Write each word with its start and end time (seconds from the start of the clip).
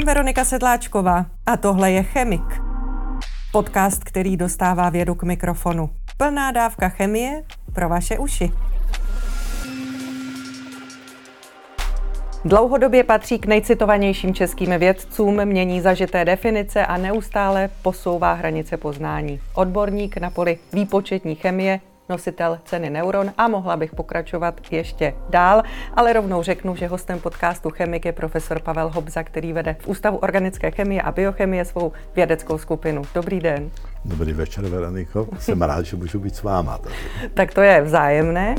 jsem 0.00 0.06
Veronika 0.06 0.44
Sedláčková 0.44 1.26
a 1.46 1.56
tohle 1.56 1.90
je 1.90 2.02
Chemik. 2.02 2.60
Podcast, 3.52 4.04
který 4.04 4.36
dostává 4.36 4.90
vědu 4.90 5.14
k 5.14 5.22
mikrofonu. 5.22 5.90
Plná 6.16 6.50
dávka 6.50 6.88
chemie 6.88 7.42
pro 7.72 7.88
vaše 7.88 8.18
uši. 8.18 8.50
Dlouhodobě 12.44 13.04
patří 13.04 13.38
k 13.38 13.46
nejcitovanějším 13.46 14.34
českým 14.34 14.78
vědcům, 14.78 15.44
mění 15.44 15.80
zažité 15.80 16.24
definice 16.24 16.86
a 16.86 16.96
neustále 16.96 17.70
posouvá 17.82 18.32
hranice 18.32 18.76
poznání. 18.76 19.40
Odborník 19.54 20.16
na 20.16 20.30
poli 20.30 20.58
výpočetní 20.72 21.34
chemie, 21.34 21.80
nositel 22.10 22.58
ceny 22.64 22.90
Neuron 22.90 23.32
a 23.38 23.48
mohla 23.48 23.76
bych 23.76 23.94
pokračovat 23.94 24.60
ještě 24.70 25.14
dál, 25.28 25.62
ale 25.94 26.12
rovnou 26.12 26.42
řeknu, 26.42 26.76
že 26.76 26.86
hostem 26.86 27.18
podcastu 27.18 27.70
Chemik 27.70 28.04
je 28.04 28.12
profesor 28.12 28.62
Pavel 28.62 28.90
Hobza, 28.90 29.22
který 29.22 29.52
vede 29.52 29.76
v 29.80 29.88
Ústavu 29.88 30.16
organické 30.16 30.70
chemie 30.70 31.02
a 31.02 31.12
biochemie 31.12 31.64
svou 31.64 31.92
vědeckou 32.16 32.58
skupinu. 32.58 33.02
Dobrý 33.14 33.40
den. 33.40 33.70
Dobrý 34.04 34.32
večer, 34.32 34.66
Veroniko. 34.66 35.28
Jsem 35.38 35.62
rád, 35.62 35.84
že 35.84 35.96
můžu 35.96 36.18
být 36.18 36.36
s 36.36 36.42
váma. 36.42 36.78
Tady. 36.78 36.94
Tak 37.34 37.54
to 37.54 37.60
je 37.60 37.82
vzájemné. 37.82 38.54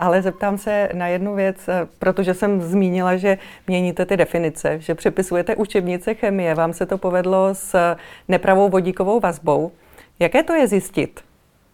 Ale 0.00 0.22
zeptám 0.22 0.58
se 0.58 0.88
na 0.92 1.06
jednu 1.06 1.34
věc, 1.34 1.68
eh, 1.68 1.88
protože 1.98 2.34
jsem 2.34 2.60
zmínila, 2.60 3.16
že 3.16 3.38
měníte 3.66 4.06
ty 4.06 4.16
definice, 4.16 4.80
že 4.80 4.94
přepisujete 4.94 5.56
učebnice 5.56 6.14
chemie. 6.14 6.54
Vám 6.54 6.72
se 6.72 6.86
to 6.86 6.98
povedlo 6.98 7.48
s 7.52 7.96
nepravou 8.28 8.68
vodíkovou 8.68 9.20
vazbou. 9.20 9.72
Jaké 10.18 10.42
to 10.42 10.54
je 10.54 10.68
zjistit? 10.68 11.20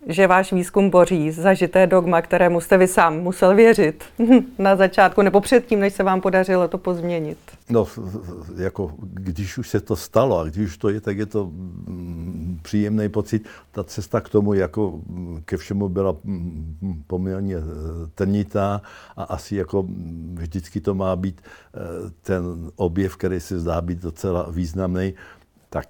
Že 0.07 0.27
váš 0.27 0.53
výzkum 0.53 0.91
boří 0.91 1.31
zažité 1.31 1.87
dogma, 1.87 2.23
kterému 2.23 2.61
jste 2.61 2.79
vy 2.79 2.87
sám 2.87 3.19
musel 3.19 3.55
věřit 3.55 4.05
na 4.59 4.77
začátku 4.77 5.23
nebo 5.23 5.41
předtím, 5.41 5.81
než 5.81 5.95
se 5.95 6.03
vám 6.03 6.21
podařilo 6.21 6.69
to 6.69 6.79
pozměnit? 6.79 7.39
No, 7.71 7.87
jako 8.57 8.95
když 8.99 9.59
už 9.59 9.69
se 9.69 9.81
to 9.81 9.97
stalo 9.97 10.39
a 10.39 10.45
když 10.45 10.67
už 10.67 10.79
to 10.79 10.89
je, 10.89 11.01
tak 11.01 11.19
je 11.19 11.27
to 11.27 11.47
mm, 11.47 12.59
příjemný 12.63 13.09
pocit. 13.09 13.49
Ta 13.73 13.85
cesta 13.85 14.21
k 14.21 14.29
tomu 14.29 14.55
jako 14.55 15.01
ke 15.45 15.57
všemu 15.57 15.89
byla 15.89 16.17
mm, 16.25 17.03
poměrně 17.07 17.57
eh, 17.57 17.61
trnitá 18.15 18.83
a 19.17 19.23
asi 19.23 19.57
jako 19.57 19.83
mm, 19.83 20.37
vždycky 20.41 20.81
to 20.81 20.95
má 20.95 21.17
být 21.17 21.41
eh, 21.41 21.79
ten 22.23 22.71
objev, 22.77 23.17
který 23.17 23.41
se 23.41 23.61
zdá 23.61 23.81
být 23.81 23.99
docela 23.99 24.47
významný, 24.51 25.15
tak 25.71 25.87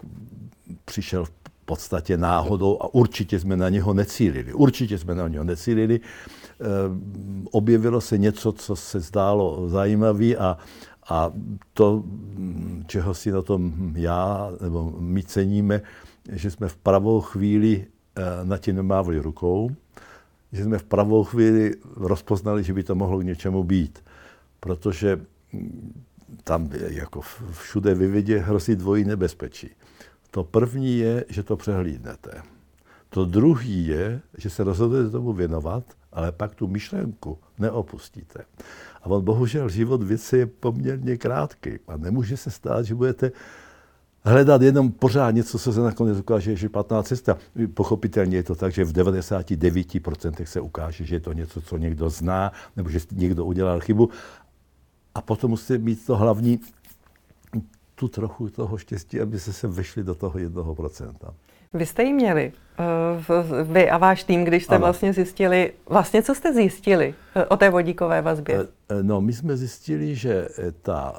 přišel 0.84 1.24
v 1.24 1.45
podstatě 1.66 2.16
náhodou 2.16 2.78
a 2.80 2.94
určitě 2.94 3.40
jsme 3.40 3.56
na 3.56 3.68
něho 3.68 3.94
necílili. 3.94 4.52
Určitě 4.52 4.98
jsme 4.98 5.14
na 5.14 5.28
něho 5.28 5.44
necílili. 5.44 6.00
Eh, 6.00 6.64
objevilo 7.50 8.00
se 8.00 8.18
něco, 8.18 8.52
co 8.52 8.76
se 8.76 9.00
zdálo 9.00 9.68
zajímavé 9.68 10.36
a, 10.36 10.58
a 11.08 11.32
to, 11.74 12.04
čeho 12.86 13.14
si 13.14 13.32
na 13.32 13.42
tom 13.42 13.92
já 13.96 14.50
nebo 14.62 14.94
my 14.98 15.22
ceníme, 15.22 15.82
že 16.32 16.50
jsme 16.50 16.68
v 16.68 16.76
pravou 16.76 17.20
chvíli 17.20 17.86
eh, 18.16 18.22
na 18.44 18.58
tím 18.58 18.76
nemávli 18.76 19.18
rukou, 19.18 19.70
že 20.52 20.64
jsme 20.64 20.78
v 20.78 20.84
pravou 20.84 21.24
chvíli 21.24 21.74
rozpoznali, 21.96 22.64
že 22.64 22.72
by 22.72 22.82
to 22.82 22.94
mohlo 22.94 23.18
k 23.18 23.24
něčemu 23.24 23.64
být. 23.64 24.04
Protože 24.60 25.20
tam 26.44 26.70
jako 26.88 27.20
všude 27.52 27.94
ve 27.94 28.06
vědě 28.06 28.38
hrozí 28.38 28.76
dvojí 28.76 29.04
nebezpečí. 29.04 29.70
To 30.30 30.44
první 30.44 30.98
je, 30.98 31.24
že 31.28 31.42
to 31.42 31.56
přehlídnete. 31.56 32.42
To 33.08 33.24
druhý 33.24 33.86
je, 33.86 34.20
že 34.38 34.50
se 34.50 34.64
rozhodujete 34.64 35.10
tomu 35.10 35.32
věnovat, 35.32 35.84
ale 36.12 36.32
pak 36.32 36.54
tu 36.54 36.66
myšlenku 36.66 37.38
neopustíte. 37.58 38.44
A 39.02 39.06
on 39.06 39.24
bohužel 39.24 39.68
život 39.68 40.02
věci 40.02 40.38
je 40.38 40.46
poměrně 40.46 41.16
krátký 41.16 41.70
a 41.88 41.96
nemůže 41.96 42.36
se 42.36 42.50
stát, 42.50 42.86
že 42.86 42.94
budete 42.94 43.32
hledat 44.24 44.62
jenom 44.62 44.92
pořád 44.92 45.30
něco, 45.30 45.58
co 45.58 45.72
se 45.72 45.80
nakonec 45.80 46.18
ukáže, 46.18 46.56
že 46.56 46.66
je 46.66 46.68
špatná 46.68 47.02
cesta. 47.02 47.38
Pochopitelně 47.74 48.36
je 48.36 48.42
to 48.42 48.54
tak, 48.54 48.72
že 48.72 48.84
v 48.84 48.92
99% 48.92 50.44
se 50.44 50.60
ukáže, 50.60 51.04
že 51.04 51.16
je 51.16 51.20
to 51.20 51.32
něco, 51.32 51.60
co 51.60 51.76
někdo 51.76 52.10
zná, 52.10 52.52
nebo 52.76 52.88
že 52.88 52.98
někdo 53.12 53.44
udělal 53.44 53.80
chybu. 53.80 54.10
A 55.14 55.20
potom 55.20 55.50
musíte 55.50 55.78
mít 55.78 56.06
to 56.06 56.16
hlavní 56.16 56.60
tu 57.96 58.08
trochu 58.08 58.48
toho 58.48 58.78
štěstí, 58.78 59.20
aby 59.20 59.40
se 59.40 59.52
se 59.52 59.68
vešli 59.68 60.04
do 60.04 60.14
toho 60.14 60.38
jednoho 60.38 60.74
procenta. 60.74 61.34
Vy 61.74 61.86
jste 61.86 62.02
ji 62.02 62.12
měli, 62.12 62.52
eh, 62.78 63.64
vy 63.64 63.90
a 63.90 63.98
váš 63.98 64.24
tým, 64.24 64.44
když 64.44 64.64
jste 64.64 64.74
ano. 64.74 64.82
vlastně 64.82 65.12
zjistili, 65.12 65.72
vlastně 65.88 66.22
co 66.22 66.34
jste 66.34 66.52
zjistili 66.52 67.14
eh, 67.34 67.44
o 67.44 67.56
té 67.56 67.70
vodíkové 67.70 68.22
vazbě? 68.22 68.60
Eh, 68.60 69.02
no, 69.02 69.20
my 69.20 69.32
jsme 69.32 69.56
zjistili, 69.56 70.14
že 70.14 70.48
ta 70.82 71.14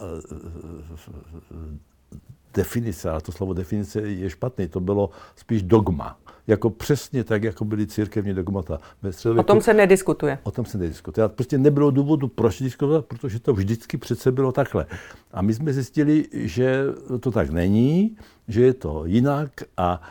definice, 2.53 3.09
ale 3.09 3.21
to 3.21 3.31
slovo 3.31 3.53
definice 3.53 4.01
je 4.01 4.29
špatný, 4.29 4.67
to 4.67 4.79
bylo 4.79 5.09
spíš 5.35 5.63
dogma 5.63 6.17
jako 6.47 6.69
přesně 6.69 7.23
tak, 7.23 7.43
jako 7.43 7.65
byly 7.65 7.87
církevní 7.87 8.33
dogmata. 8.33 8.79
Ve 9.01 9.31
o 9.39 9.43
tom 9.43 9.61
se 9.61 9.73
nediskutuje. 9.73 10.39
O 10.43 10.51
tom 10.51 10.65
se 10.65 10.77
nediskutuje. 10.77 11.25
A 11.25 11.27
prostě 11.27 11.57
nebylo 11.57 11.91
důvodu 11.91 12.27
proč 12.27 12.61
diskutovat, 12.61 13.05
protože 13.05 13.39
to 13.39 13.53
vždycky 13.53 13.97
přece 13.97 14.31
bylo 14.31 14.51
takhle. 14.51 14.85
A 15.31 15.41
my 15.41 15.53
jsme 15.53 15.73
zjistili, 15.73 16.25
že 16.33 16.83
to 17.19 17.31
tak 17.31 17.49
není, 17.49 18.17
že 18.47 18.61
je 18.61 18.73
to 18.73 19.05
jinak 19.05 19.51
a 19.77 20.01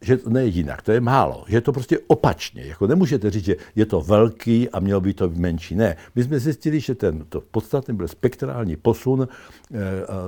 že 0.00 0.16
to 0.16 0.38
je 0.38 0.46
jinak, 0.46 0.82
to 0.82 0.92
je 0.92 1.00
málo, 1.00 1.44
že 1.48 1.56
je 1.56 1.60
to 1.60 1.72
prostě 1.72 1.98
opačně. 2.06 2.62
Jako 2.66 2.86
nemůžete 2.86 3.30
říct, 3.30 3.44
že 3.44 3.56
je 3.76 3.86
to 3.86 4.00
velký 4.00 4.68
a 4.68 4.80
mělo 4.80 5.00
by 5.00 5.14
to 5.14 5.28
být 5.28 5.38
menší. 5.38 5.74
Ne, 5.74 5.96
my 6.14 6.24
jsme 6.24 6.40
zjistili, 6.40 6.80
že 6.80 6.94
ten 6.94 7.24
to 7.28 7.40
podstatný 7.40 7.96
byl 7.96 8.08
spektrální 8.08 8.76
posun, 8.76 9.28
eh, 9.28 9.76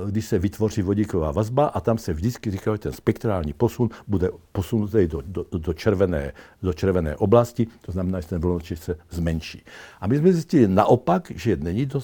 když 0.09 0.25
se 0.25 0.39
vytvoří 0.39 0.81
vodíková 0.81 1.31
vazba 1.31 1.65
a 1.65 1.79
tam 1.79 1.97
se 1.97 2.13
vždycky 2.13 2.51
říká, 2.51 2.71
že 2.71 2.77
ten 2.77 2.93
spektrální 2.93 3.53
posun 3.53 3.89
bude 4.07 4.29
posunutý 4.51 5.07
do, 5.07 5.21
do, 5.25 5.45
do, 5.51 5.73
červené, 5.73 6.33
do 6.63 6.73
červené 6.73 7.15
oblasti, 7.15 7.67
to 7.81 7.91
znamená, 7.91 8.21
že 8.21 8.27
ten 8.27 8.41
vlnočis 8.41 8.81
se 8.81 8.97
zmenší. 9.09 9.61
A 10.01 10.07
my 10.07 10.17
jsme 10.17 10.33
zjistili 10.33 10.67
naopak, 10.67 11.31
že 11.35 11.57
není 11.57 11.85
do 11.85 12.01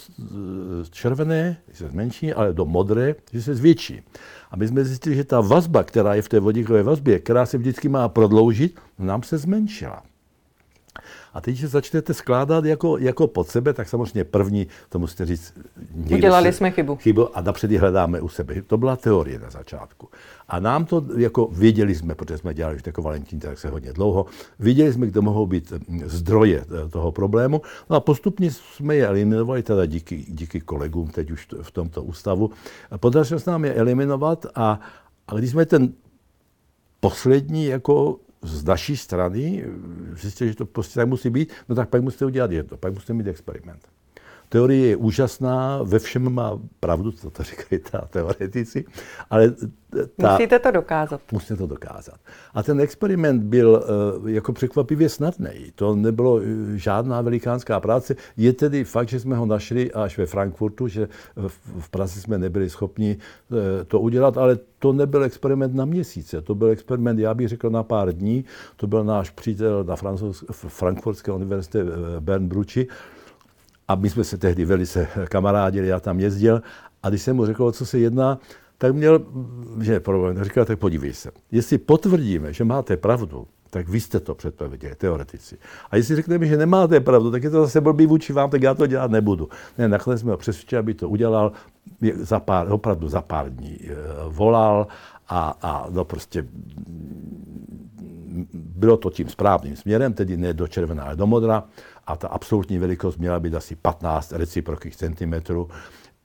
červené, 0.92 1.58
že 1.72 1.78
se 1.78 1.90
zmenší, 1.90 2.34
ale 2.34 2.54
do 2.54 2.66
modré, 2.66 3.16
že 3.34 3.42
se 3.42 3.56
zvětší. 3.56 4.04
A 4.56 4.58
my 4.58 4.68
jsme 4.68 4.86
zjistili, 4.86 5.16
že 5.16 5.24
ta 5.24 5.42
vazba, 5.42 5.84
která 5.84 6.14
je 6.16 6.22
v 6.22 6.30
té 6.30 6.40
vodíkové 6.40 6.84
vazbě, 6.84 7.20
která 7.20 7.46
se 7.46 7.58
vždycky 7.58 7.90
má 7.90 8.10
prodloužit, 8.10 8.80
nám 9.00 9.24
se 9.24 9.38
zmenšila. 9.38 10.04
A 11.36 11.42
teď, 11.42 11.60
když 11.60 11.72
začnete 11.72 12.14
skládat 12.14 12.66
jako, 12.66 12.98
jako 12.98 13.28
pod 13.28 13.48
sebe, 13.48 13.74
tak 13.74 13.90
samozřejmě 13.90 14.24
první, 14.24 14.68
to 14.90 15.00
musíte 15.00 15.26
říct... 15.26 15.54
Udělali 16.14 16.54
jsme 16.54 16.72
chybu. 16.72 16.96
Chybu 16.96 17.38
a 17.38 17.42
napřed 17.42 17.72
ji 17.72 17.78
hledáme 17.78 18.22
u 18.22 18.30
sebe. 18.30 18.62
To 18.62 18.78
byla 18.78 18.96
teorie 18.96 19.40
na 19.40 19.50
začátku. 19.50 20.10
A 20.48 20.60
nám 20.60 20.86
to, 20.86 21.06
jako 21.18 21.50
věděli 21.52 21.96
jsme, 21.96 22.16
protože 22.16 22.38
jsme 22.38 22.54
dělali 22.54 22.76
už 22.76 22.82
jako 22.86 23.02
Valentín, 23.02 23.40
tak 23.40 23.60
se 23.60 23.70
hodně 23.70 23.94
dlouho, 23.94 24.26
věděli 24.60 24.94
jsme, 24.94 25.08
kde 25.08 25.22
mohou 25.22 25.46
být 25.46 25.74
hm, 25.88 26.02
zdroje 26.06 26.66
toho 26.90 27.12
problému. 27.12 27.62
No 27.90 27.96
a 27.96 28.00
postupně 28.00 28.52
jsme 28.52 28.96
je 28.96 29.08
eliminovali, 29.08 29.64
teda 29.64 29.86
díky, 29.86 30.26
díky 30.28 30.62
kolegům 30.62 31.08
teď 31.08 31.32
už 31.32 31.48
v 31.62 31.72
tomto 31.72 32.04
ústavu. 32.04 32.52
Podařilo 32.98 33.40
se 33.40 33.52
nám 33.52 33.66
je 33.66 33.74
eliminovat 33.74 34.46
a, 34.56 34.80
a 35.28 35.36
když 35.36 35.52
jsme 35.52 35.66
ten 35.66 35.94
poslední 37.00 37.66
jako 37.66 38.18
z 38.42 38.64
naší 38.64 38.98
strany 38.98 39.66
zjistil, 40.14 40.48
že 40.48 40.56
to 40.56 40.66
prostě 40.66 41.00
tak 41.00 41.08
musí 41.08 41.30
být, 41.30 41.54
no 41.70 41.76
tak 41.76 41.90
pak 41.90 42.02
musíte 42.02 42.26
udělat 42.26 42.52
jedno, 42.52 42.78
pak 42.78 42.94
musíte 42.94 43.14
mít 43.14 43.28
experiment. 43.28 43.88
Teorie 44.56 44.88
je 44.88 44.96
úžasná, 44.96 45.84
ve 45.84 46.00
všem 46.00 46.34
má 46.34 46.60
pravdu, 46.80 47.12
co 47.12 47.30
to 47.30 47.44
říkají 47.44 47.82
ta 47.92 48.08
teoretici, 48.10 48.86
ale 49.30 49.52
ta, 50.18 50.32
Musíte 50.32 50.60
to 50.60 50.72
dokázat. 50.72 51.22
Musíte 51.32 51.56
to 51.56 51.68
dokázat. 51.68 52.16
A 52.54 52.64
ten 52.64 52.80
experiment 52.80 53.44
byl 53.44 53.84
uh, 54.22 54.30
jako 54.30 54.54
překvapivě 54.54 55.10
snadný. 55.10 55.72
To 55.76 55.96
nebylo 55.96 56.34
uh, 56.34 56.42
žádná 56.76 57.22
velikánská 57.22 57.80
práce. 57.80 58.16
Je 58.38 58.54
tedy 58.54 58.84
fakt, 58.84 59.10
že 59.10 59.20
jsme 59.20 59.36
ho 59.36 59.46
našli 59.46 59.92
až 59.92 60.18
ve 60.18 60.26
Frankfurtu, 60.26 60.88
že 60.88 61.08
v, 61.36 61.60
v 61.80 61.90
Praze 61.90 62.22
jsme 62.22 62.38
nebyli 62.38 62.70
schopni 62.70 63.18
uh, 63.50 63.58
to 63.88 64.00
udělat, 64.00 64.38
ale 64.38 64.60
to 64.80 64.94
nebyl 64.94 65.24
experiment 65.24 65.76
na 65.76 65.86
měsíce. 65.86 66.42
To 66.42 66.56
byl 66.56 66.68
experiment, 66.68 67.20
já 67.20 67.34
bych 67.34 67.48
řekl, 67.48 67.70
na 67.70 67.84
pár 67.84 68.12
dní. 68.12 68.46
To 68.76 68.88
byl 68.88 69.04
náš 69.04 69.30
přítel 69.30 69.84
na 69.84 69.96
Frankfurtské 70.52 71.32
univerzitě 71.32 71.86
Bern 72.20 72.48
Brucci, 72.48 72.88
a 73.88 73.96
my 73.96 74.10
jsme 74.10 74.24
se 74.24 74.38
tehdy 74.38 74.66
velice 74.66 75.08
kamarádili, 75.30 75.88
já 75.88 76.00
tam 76.00 76.20
jezdil. 76.20 76.62
A 77.04 77.10
když 77.10 77.22
jsem 77.22 77.36
mu 77.36 77.46
řekl, 77.46 77.64
o 77.64 77.72
co 77.72 77.86
se 77.86 78.00
jedná, 78.00 78.40
tak 78.78 78.96
měl, 78.96 79.20
že 79.82 80.00
problém, 80.00 80.44
říkal, 80.44 80.66
tak 80.66 80.80
podívej 80.80 81.14
se. 81.14 81.32
Jestli 81.52 81.78
potvrdíme, 81.78 82.54
že 82.54 82.64
máte 82.64 82.98
pravdu, 82.98 83.48
tak 83.70 83.90
vy 83.90 84.00
jste 84.00 84.20
to 84.20 84.36
předpověděli, 84.36 84.96
teoretici. 84.96 85.58
A 85.92 85.96
jestli 85.96 86.16
řekneme, 86.16 86.46
že 86.46 86.58
nemáte 86.58 87.00
pravdu, 87.00 87.32
tak 87.32 87.44
je 87.44 87.50
to 87.50 87.62
zase 87.62 87.82
blbý 87.82 88.06
vůči 88.06 88.34
vám, 88.34 88.50
tak 88.50 88.62
já 88.62 88.74
to 88.74 88.88
dělat 88.88 89.12
nebudu. 89.12 89.50
Ne, 89.78 89.88
nakonec 89.88 90.22
jsme 90.22 90.32
ho 90.32 90.38
přesvědčili, 90.38 90.80
aby 90.80 90.94
to 90.94 91.10
udělal, 91.10 91.52
za 92.16 92.40
pár, 92.40 92.72
opravdu 92.72 93.08
za 93.08 93.22
pár 93.22 93.50
dní 93.50 93.80
eh, 93.84 93.96
volal 94.30 94.88
a, 95.28 95.58
a 95.62 95.88
no 95.90 96.06
prostě 96.06 96.46
bylo 98.54 98.98
to 98.98 99.10
tím 99.10 99.30
správným 99.30 99.76
směrem, 99.76 100.14
tedy 100.14 100.38
ne 100.38 100.54
do 100.54 100.68
červená, 100.68 101.04
ale 101.04 101.16
do 101.16 101.28
modra 101.28 101.64
a 102.08 102.16
ta 102.16 102.28
absolutní 102.28 102.78
velikost 102.78 103.18
měla 103.18 103.40
být 103.40 103.56
asi 103.56 103.76
15 103.76 104.32
reciprokých 104.32 104.96
centimetrů 104.96 105.70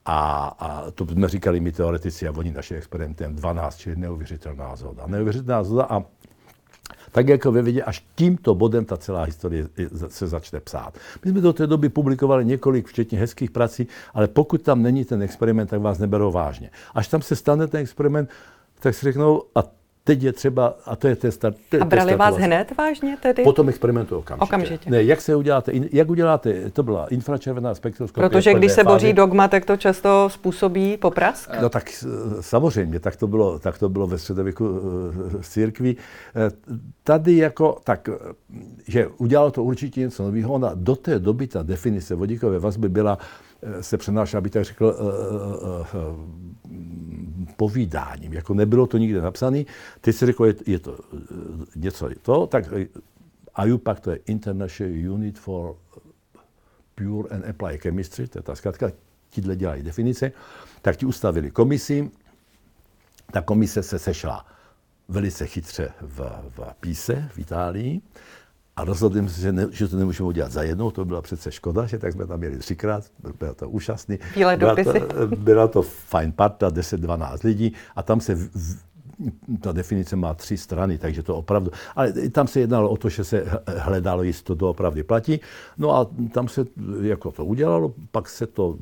a, 0.05 0.45
a 0.59 0.91
to 0.91 1.05
jsme 1.05 1.27
říkali 1.27 1.59
my 1.59 1.71
teoretici 1.71 2.27
a 2.27 2.33
oni 2.37 2.51
naši 2.51 2.75
experimentem 2.75 3.35
12, 3.35 3.77
čili 3.77 3.95
neuvěřitelná 3.95 4.75
zhoda. 4.75 5.07
Neuvěřitelná 5.07 5.63
zhoda 5.63 5.83
a 5.83 6.03
tak 7.11 7.27
jako 7.27 7.51
ve 7.51 7.61
vědě, 7.61 7.83
až 7.83 8.05
tímto 8.15 8.55
bodem 8.55 8.85
ta 8.85 8.97
celá 8.97 9.23
historie 9.23 9.67
se 10.07 10.27
začne 10.27 10.59
psát. 10.59 10.97
My 11.25 11.31
jsme 11.31 11.41
do 11.41 11.53
té 11.53 11.67
doby 11.67 11.89
publikovali 11.89 12.45
několik, 12.45 12.87
včetně 12.87 13.19
hezkých 13.19 13.51
prací, 13.51 13.87
ale 14.13 14.27
pokud 14.27 14.61
tam 14.61 14.81
není 14.81 15.05
ten 15.05 15.21
experiment, 15.21 15.69
tak 15.69 15.81
vás 15.81 15.99
neberou 15.99 16.31
vážně. 16.31 16.69
Až 16.93 17.07
tam 17.07 17.21
se 17.21 17.35
stane 17.35 17.67
ten 17.67 17.81
experiment, 17.81 18.29
tak 18.79 18.95
si 18.95 19.05
řeknou, 19.05 19.43
a 19.55 19.63
teď 20.03 20.23
je 20.23 20.33
třeba, 20.33 20.77
a 20.85 20.95
to 20.95 21.07
je 21.07 21.15
ten 21.15 21.31
start. 21.31 21.57
To 21.69 21.75
je 21.75 21.81
a 21.81 21.85
brali 21.85 22.15
vás 22.15 22.35
hned 22.35 22.77
vážně 22.77 23.17
tedy? 23.21 23.43
Po 23.43 23.53
tom 23.53 23.69
experimentu 23.69 24.17
okamžitě. 24.17 24.43
okamžitě. 24.43 24.89
Ne, 24.89 25.03
jak 25.03 25.21
se 25.21 25.35
uděláte, 25.35 25.71
jak 25.91 26.09
uděláte, 26.09 26.69
to 26.69 26.83
byla 26.83 27.07
infračervená 27.07 27.75
spektroskopie. 27.75 28.29
Protože 28.29 28.53
když 28.53 28.71
se 28.71 28.83
boří 28.83 29.13
dogma, 29.13 29.47
tak 29.47 29.65
to 29.65 29.77
často 29.77 30.29
způsobí 30.29 30.97
poprask? 30.97 31.49
No 31.61 31.69
tak 31.69 32.05
samozřejmě, 32.39 32.99
tak 32.99 33.15
to 33.15 33.27
bylo, 33.27 33.59
tak 33.59 33.77
to 33.77 33.89
bylo 33.89 34.07
ve 34.07 34.17
středověku 34.17 34.65
v 35.41 35.49
církvi. 35.49 35.95
Eh, 36.35 36.51
tady 37.03 37.37
jako, 37.37 37.79
tak, 37.83 38.09
že 38.87 39.07
udělalo 39.07 39.51
to 39.51 39.63
určitě 39.63 39.99
něco 40.01 40.23
nového, 40.23 40.53
ona 40.53 40.71
do 40.75 40.95
té 40.95 41.19
doby 41.19 41.47
ta 41.47 41.63
definice 41.63 42.15
vodíkové 42.15 42.59
vazby 42.59 42.89
byla, 42.89 43.17
eh, 43.61 43.83
se 43.83 43.97
přenášela, 43.97 44.37
aby 44.37 44.49
tak 44.49 44.63
řekl, 44.63 44.95
eh, 44.99 46.41
povídáním, 47.61 48.33
jako 48.33 48.53
nebylo 48.53 48.87
to 48.87 48.97
nikde 48.97 49.21
napsané. 49.21 49.63
Teď 50.01 50.15
se 50.15 50.25
řeklo, 50.25 50.45
je, 50.45 50.55
je 50.65 50.79
to 50.79 50.97
něco 51.75 52.09
to, 52.21 52.47
tak 52.47 52.73
IUPAC 53.65 53.99
to 53.99 54.11
je 54.11 54.19
International 54.25 55.13
Unit 55.13 55.39
for 55.39 55.75
Pure 56.95 57.29
and 57.29 57.45
Applied 57.45 57.81
Chemistry, 57.81 58.27
to 58.27 58.39
je 58.39 58.43
ta 58.43 58.55
zkrátka, 58.55 58.91
tíhle 59.29 59.55
dělají 59.55 59.83
definice, 59.83 60.31
tak 60.81 60.97
ti 60.97 61.05
ustavili 61.05 61.51
komisi, 61.51 62.09
ta 63.31 63.41
komise 63.41 63.83
se 63.83 63.99
sešla 63.99 64.45
velice 65.07 65.45
chytře 65.45 65.93
v, 66.01 66.17
v 66.57 66.59
Píse 66.79 67.29
v 67.33 67.39
Itálii 67.39 68.01
a 68.81 68.85
rozhodli 68.85 69.19
jsme 69.19 69.29
se, 69.29 69.41
že, 69.41 69.51
ne, 69.51 69.67
že 69.71 69.87
to 69.87 69.97
nemůžeme 69.97 70.27
udělat 70.27 70.51
za 70.51 70.63
jednou, 70.63 70.91
to 70.91 71.05
byla 71.05 71.21
přece 71.21 71.51
škoda, 71.51 71.85
že 71.85 71.99
tak 71.99 72.13
jsme 72.13 72.27
tam 72.27 72.39
měli 72.39 72.57
třikrát, 72.57 73.03
bylo 73.39 73.53
to 73.53 73.69
úžasný. 73.69 74.19
byla 74.57 74.75
to, 74.75 75.27
byla 75.35 75.67
to 75.67 75.81
fajn 75.81 76.31
parta, 76.31 76.69
10-12 76.69 77.37
lidí 77.43 77.73
a 77.95 78.03
tam 78.03 78.21
se 78.21 78.35
v, 78.35 78.49
ta 79.61 79.71
definice 79.71 80.15
má 80.15 80.33
tři 80.33 80.57
strany, 80.57 80.97
takže 80.97 81.23
to 81.23 81.35
opravdu, 81.35 81.71
ale 81.95 82.13
tam 82.13 82.47
se 82.47 82.59
jednalo 82.59 82.89
o 82.89 82.97
to, 82.97 83.09
že 83.09 83.23
se 83.23 83.45
hledalo, 83.77 84.23
jestli 84.23 84.43
to 84.43 84.55
doopravdy 84.55 85.03
platí. 85.03 85.39
No 85.77 85.95
a 85.95 86.09
tam 86.31 86.47
se 86.47 86.65
jako 87.01 87.31
to 87.31 87.45
udělalo, 87.45 87.93
pak 88.11 88.29
se 88.29 88.47
to 88.47 88.77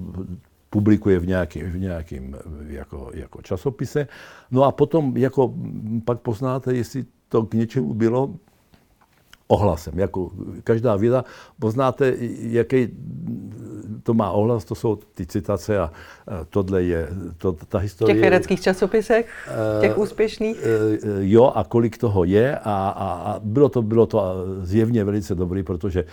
publikuje 0.69 1.19
v 1.19 1.27
nějakým, 1.27 1.71
v 1.71 1.77
nějakým 1.77 2.35
jako, 2.67 3.11
jako 3.13 3.41
časopise. 3.41 4.07
No 4.51 4.63
a 4.63 4.71
potom 4.71 5.17
jako 5.17 5.53
pak 6.05 6.19
poznáte, 6.19 6.73
jestli 6.73 7.05
to 7.29 7.43
k 7.43 7.53
něčemu 7.53 7.93
bylo, 7.93 8.33
ohlasem. 9.49 9.99
Jako 9.99 10.31
každá 10.63 10.95
věda, 10.95 11.23
poznáte, 11.59 12.13
jaký 12.39 12.87
to 14.03 14.13
má 14.13 14.31
ohlas, 14.31 14.65
to 14.65 14.75
jsou 14.75 14.95
ty 14.95 15.25
citace 15.25 15.79
a 15.79 15.91
tohle 16.49 16.83
je 16.83 17.09
to, 17.37 17.51
ta 17.51 17.77
historie. 17.77 18.13
V 18.13 18.15
těch 18.15 18.21
vědeckých 18.21 18.61
časopisech, 18.61 19.49
těch 19.81 19.97
uh, 19.97 20.03
úspěšných? 20.03 20.57
Uh, 20.57 21.19
jo, 21.19 21.51
a 21.55 21.63
kolik 21.63 21.97
toho 21.97 22.23
je 22.23 22.57
a, 22.57 22.89
a, 22.89 23.07
a 23.13 23.39
bylo, 23.43 23.69
to, 23.69 23.81
bylo 23.81 24.05
to 24.05 24.45
zjevně 24.61 25.03
velice 25.03 25.35
dobrý, 25.35 25.63
protože 25.63 26.05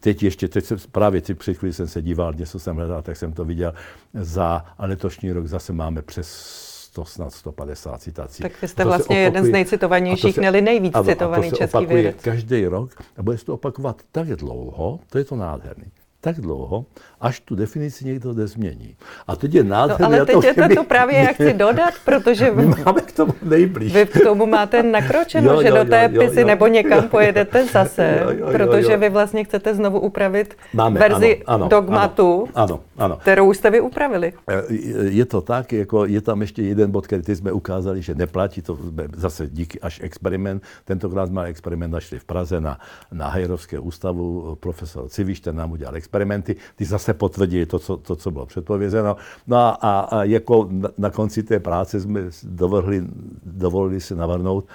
teď 0.00 0.22
ještě, 0.22 0.48
teď 0.48 0.64
se, 0.64 0.76
právě 0.92 1.20
teď 1.20 1.38
před 1.38 1.54
chvíli 1.54 1.72
jsem 1.72 1.88
se 1.88 2.02
díval, 2.02 2.34
něco 2.34 2.58
jsem 2.58 2.76
hledal, 2.76 3.02
tak 3.02 3.16
jsem 3.16 3.32
to 3.32 3.44
viděl, 3.44 3.74
za 4.14 4.64
letošní 4.78 5.32
rok 5.32 5.46
zase 5.46 5.72
máme 5.72 6.02
přes 6.02 6.73
100, 6.94 7.04
snad 7.04 7.32
150 7.32 8.02
citací. 8.02 8.42
Tak 8.42 8.62
vy 8.62 8.68
jste 8.68 8.84
vlastně 8.84 9.04
opakuje, 9.04 9.20
jeden 9.20 9.44
z 9.44 9.48
nejcitovanějších, 9.48 10.38
nebo 10.38 10.60
nejvíc 10.60 10.94
citovaný 11.04 11.50
český 11.50 11.86
vědec. 11.86 12.16
každý 12.22 12.66
rok 12.66 12.90
a 13.16 13.22
bude 13.22 13.38
se 13.38 13.44
to 13.44 13.54
opakovat 13.54 14.02
tak 14.12 14.28
dlouho, 14.28 15.00
to 15.10 15.18
je 15.18 15.24
to 15.24 15.36
nádherný 15.36 15.86
tak 16.24 16.40
dlouho, 16.40 16.84
až 17.20 17.40
tu 17.40 17.54
definici 17.54 18.04
někdo 18.04 18.32
nezmění. 18.32 18.96
A 19.26 19.36
teď 19.36 19.54
je 19.54 19.64
nádherné. 19.64 20.08
No, 20.08 20.16
ale 20.16 20.26
teď 20.26 20.44
je 20.44 20.54
to, 20.54 20.74
to 20.74 20.84
právě 20.84 21.18
já 21.18 21.32
chci 21.32 21.52
dodat, 21.52 21.94
protože 22.04 22.50
my 22.54 22.66
máme 22.66 23.00
k 23.00 23.12
tomu 23.12 23.34
nejblíž. 23.42 23.92
Vy 23.92 24.06
k 24.06 24.20
tomu 24.22 24.46
máte 24.46 24.82
nakročeno, 24.82 25.52
jo, 25.52 25.56
jo, 25.56 25.62
že 25.62 25.70
do 25.70 25.84
té 25.84 26.10
jo, 26.12 26.20
pisy 26.20 26.40
jo, 26.40 26.46
nebo 26.46 26.66
někam 26.66 27.08
pojedete 27.08 27.66
zase, 27.66 28.18
jo, 28.20 28.30
jo, 28.30 28.36
jo, 28.38 28.52
protože 28.52 28.92
jo. 28.92 28.98
vy 28.98 29.08
vlastně 29.08 29.44
chcete 29.44 29.74
znovu 29.74 30.00
upravit 30.00 30.56
máme, 30.72 31.00
verzi 31.00 31.42
ano, 31.46 31.54
ano, 31.54 31.68
dogmatu, 31.68 32.48
ano, 32.54 32.80
ano. 32.98 33.16
kterou 33.16 33.52
jste 33.52 33.70
vy 33.70 33.80
upravili. 33.80 34.32
Eh, 34.48 34.62
je 35.08 35.24
to 35.24 35.40
tak, 35.40 35.72
jako 35.72 36.04
je 36.04 36.20
tam 36.20 36.40
ještě 36.40 36.62
jeden 36.62 36.90
bod, 36.90 37.06
který 37.06 37.36
jsme 37.36 37.52
ukázali, 37.52 38.02
že 38.02 38.14
neplatí, 38.14 38.62
to 38.62 38.78
zase 39.16 39.48
díky 39.48 39.80
až 39.80 40.00
experiment. 40.02 40.62
Tentokrát 40.84 41.26
jsme 41.26 41.44
experiment 41.44 41.92
našli 41.92 42.18
v 42.18 42.24
Praze 42.24 42.60
na, 42.60 42.78
na 43.12 43.28
Hejrovské 43.28 43.78
ústavu, 43.78 44.56
profesor 44.60 45.08
Civiš, 45.08 45.40
ten 45.40 45.56
nám 45.56 45.72
udělal 45.72 45.96
experiment 45.96 46.13
experimenty, 46.14 46.56
ty 46.76 46.84
zase 46.84 47.14
potvrdí 47.14 47.66
to, 47.66 47.78
co, 47.78 47.96
to, 47.96 48.16
co 48.16 48.30
bylo 48.30 48.46
předpovězeno. 48.46 49.16
No 49.46 49.56
a, 49.56 49.70
a, 49.70 50.00
a 50.00 50.24
jako 50.24 50.68
na, 50.70 50.88
na 50.98 51.10
konci 51.10 51.42
té 51.42 51.60
práce 51.60 52.00
jsme 52.00 52.20
dovolili, 52.42 53.06
dovolili 53.42 54.00
si 54.00 54.14
navrhnout, 54.14 54.66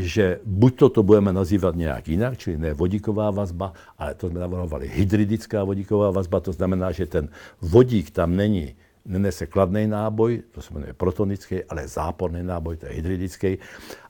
že 0.00 0.40
buď 0.44 0.76
to, 0.76 0.88
to 0.88 1.02
budeme 1.02 1.32
nazývat 1.32 1.76
nějak 1.76 2.08
jinak, 2.08 2.38
čili 2.38 2.56
ne 2.56 2.74
vodíková 2.74 3.30
vazba, 3.30 3.72
ale 3.98 4.14
to 4.14 4.28
jsme 4.28 4.40
navrhovali 4.40 4.88
hydridická 4.88 5.64
vodíková 5.64 6.10
vazba, 6.10 6.40
to 6.40 6.52
znamená, 6.52 6.92
že 6.92 7.06
ten 7.06 7.28
vodík 7.60 8.10
tam 8.10 8.36
není 8.36 8.74
nenese 9.06 9.46
kladný 9.46 9.86
náboj, 9.86 10.42
to 10.52 10.62
se 10.62 10.74
jmenuje 10.74 10.92
protonický, 10.92 11.64
ale 11.64 11.88
záporný 11.88 12.42
náboj, 12.42 12.76
to 12.76 12.86
je 12.86 12.92
hydridický. 12.92 13.58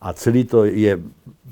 A 0.01 0.13
celý 0.13 0.45
to 0.45 0.65
je, 0.65 0.99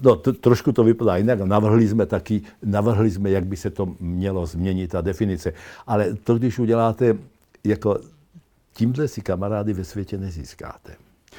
no 0.02 0.16
to, 0.16 0.32
trošku 0.32 0.72
to 0.72 0.84
vypadá 0.84 1.16
jinak, 1.16 1.40
navrhli 1.40 1.88
jsme 1.88 2.06
taky, 2.06 2.42
navrhli 2.62 3.10
jsme, 3.10 3.30
jak 3.30 3.44
by 3.44 3.56
se 3.56 3.70
to 3.70 3.94
mělo 4.00 4.46
změnit, 4.46 4.88
ta 4.88 5.00
definice. 5.00 5.52
Ale 5.86 6.14
to, 6.14 6.38
když 6.38 6.58
uděláte, 6.58 7.16
jako 7.64 7.98
tímhle 8.72 9.08
si 9.08 9.20
kamarády 9.20 9.72
ve 9.72 9.84
světě 9.84 10.18
nezískáte. 10.18 10.92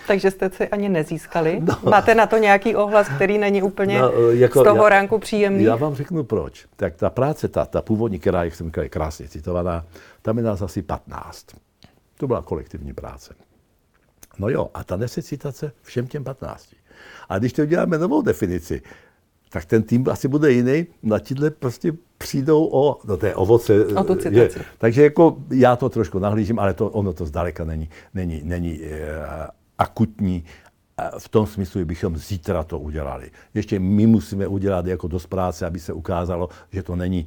Takže 0.07 0.31
jste 0.31 0.49
si 0.49 0.67
ani 0.67 0.89
nezískali? 0.89 1.59
No. 1.61 1.77
Máte 1.89 2.15
na 2.15 2.27
to 2.27 2.37
nějaký 2.37 2.75
ohlas, 2.75 3.09
který 3.15 3.37
není 3.37 3.61
úplně 3.61 4.01
no, 4.01 4.11
jako, 4.31 4.61
z 4.61 4.63
toho 4.63 4.83
já, 4.83 4.89
ránku 4.89 5.19
příjemný? 5.19 5.63
Já 5.63 5.75
vám 5.75 5.95
řeknu 5.95 6.23
proč. 6.23 6.65
Tak 6.75 6.95
ta 6.95 7.09
práce, 7.09 7.47
ta, 7.47 7.65
ta 7.65 7.81
původní, 7.81 8.19
která, 8.19 8.43
jak 8.43 8.55
jsem 8.55 8.67
říkal, 8.67 8.83
je 8.83 8.89
krásně 8.89 9.27
citovaná, 9.27 9.85
tam 10.21 10.37
je 10.37 10.43
nás 10.43 10.61
asi 10.61 10.81
15. 10.81 11.45
To 12.21 12.27
byla 12.27 12.41
kolektivní 12.41 12.93
práce. 12.93 13.33
No 14.39 14.49
jo, 14.49 14.69
a 14.73 14.83
ta 14.83 14.97
nese 14.97 15.21
citace 15.21 15.71
všem 15.81 16.07
těm 16.07 16.23
15. 16.23 16.75
A 17.29 17.39
když 17.39 17.53
to 17.53 17.61
uděláme 17.61 17.97
novou 17.97 18.21
definici, 18.21 18.81
tak 19.49 19.65
ten 19.65 19.83
tým 19.83 20.05
asi 20.09 20.27
bude 20.27 20.51
jiný, 20.51 20.87
na 21.03 21.19
tíhle 21.19 21.49
prostě 21.49 21.93
přijdou 22.17 22.69
o, 22.71 22.99
no 23.05 23.17
to 23.17 23.25
je 23.25 23.35
ovoce. 23.35 23.85
O 23.85 24.03
tu 24.03 24.17
Je, 24.29 24.49
takže 24.77 25.03
jako 25.03 25.37
já 25.51 25.75
to 25.75 25.89
trošku 25.89 26.19
nahlížím, 26.19 26.59
ale 26.59 26.73
to, 26.73 26.89
ono 26.89 27.13
to 27.13 27.25
zdaleka 27.25 27.65
není, 27.65 27.89
není, 28.13 28.41
není 28.43 28.79
uh, 28.79 28.87
akutní 29.77 30.45
v 31.17 31.29
tom 31.29 31.47
smyslu, 31.47 31.81
že 31.81 31.85
bychom 31.85 32.17
zítra 32.17 32.63
to 32.63 32.79
udělali. 32.79 33.31
Ještě 33.53 33.79
my 33.79 34.07
musíme 34.07 34.47
udělat 34.47 34.85
jako 34.85 35.07
dost 35.07 35.27
práce, 35.27 35.65
aby 35.65 35.79
se 35.79 35.93
ukázalo, 35.93 36.49
že 36.71 36.83
to 36.83 36.95
není. 36.95 37.25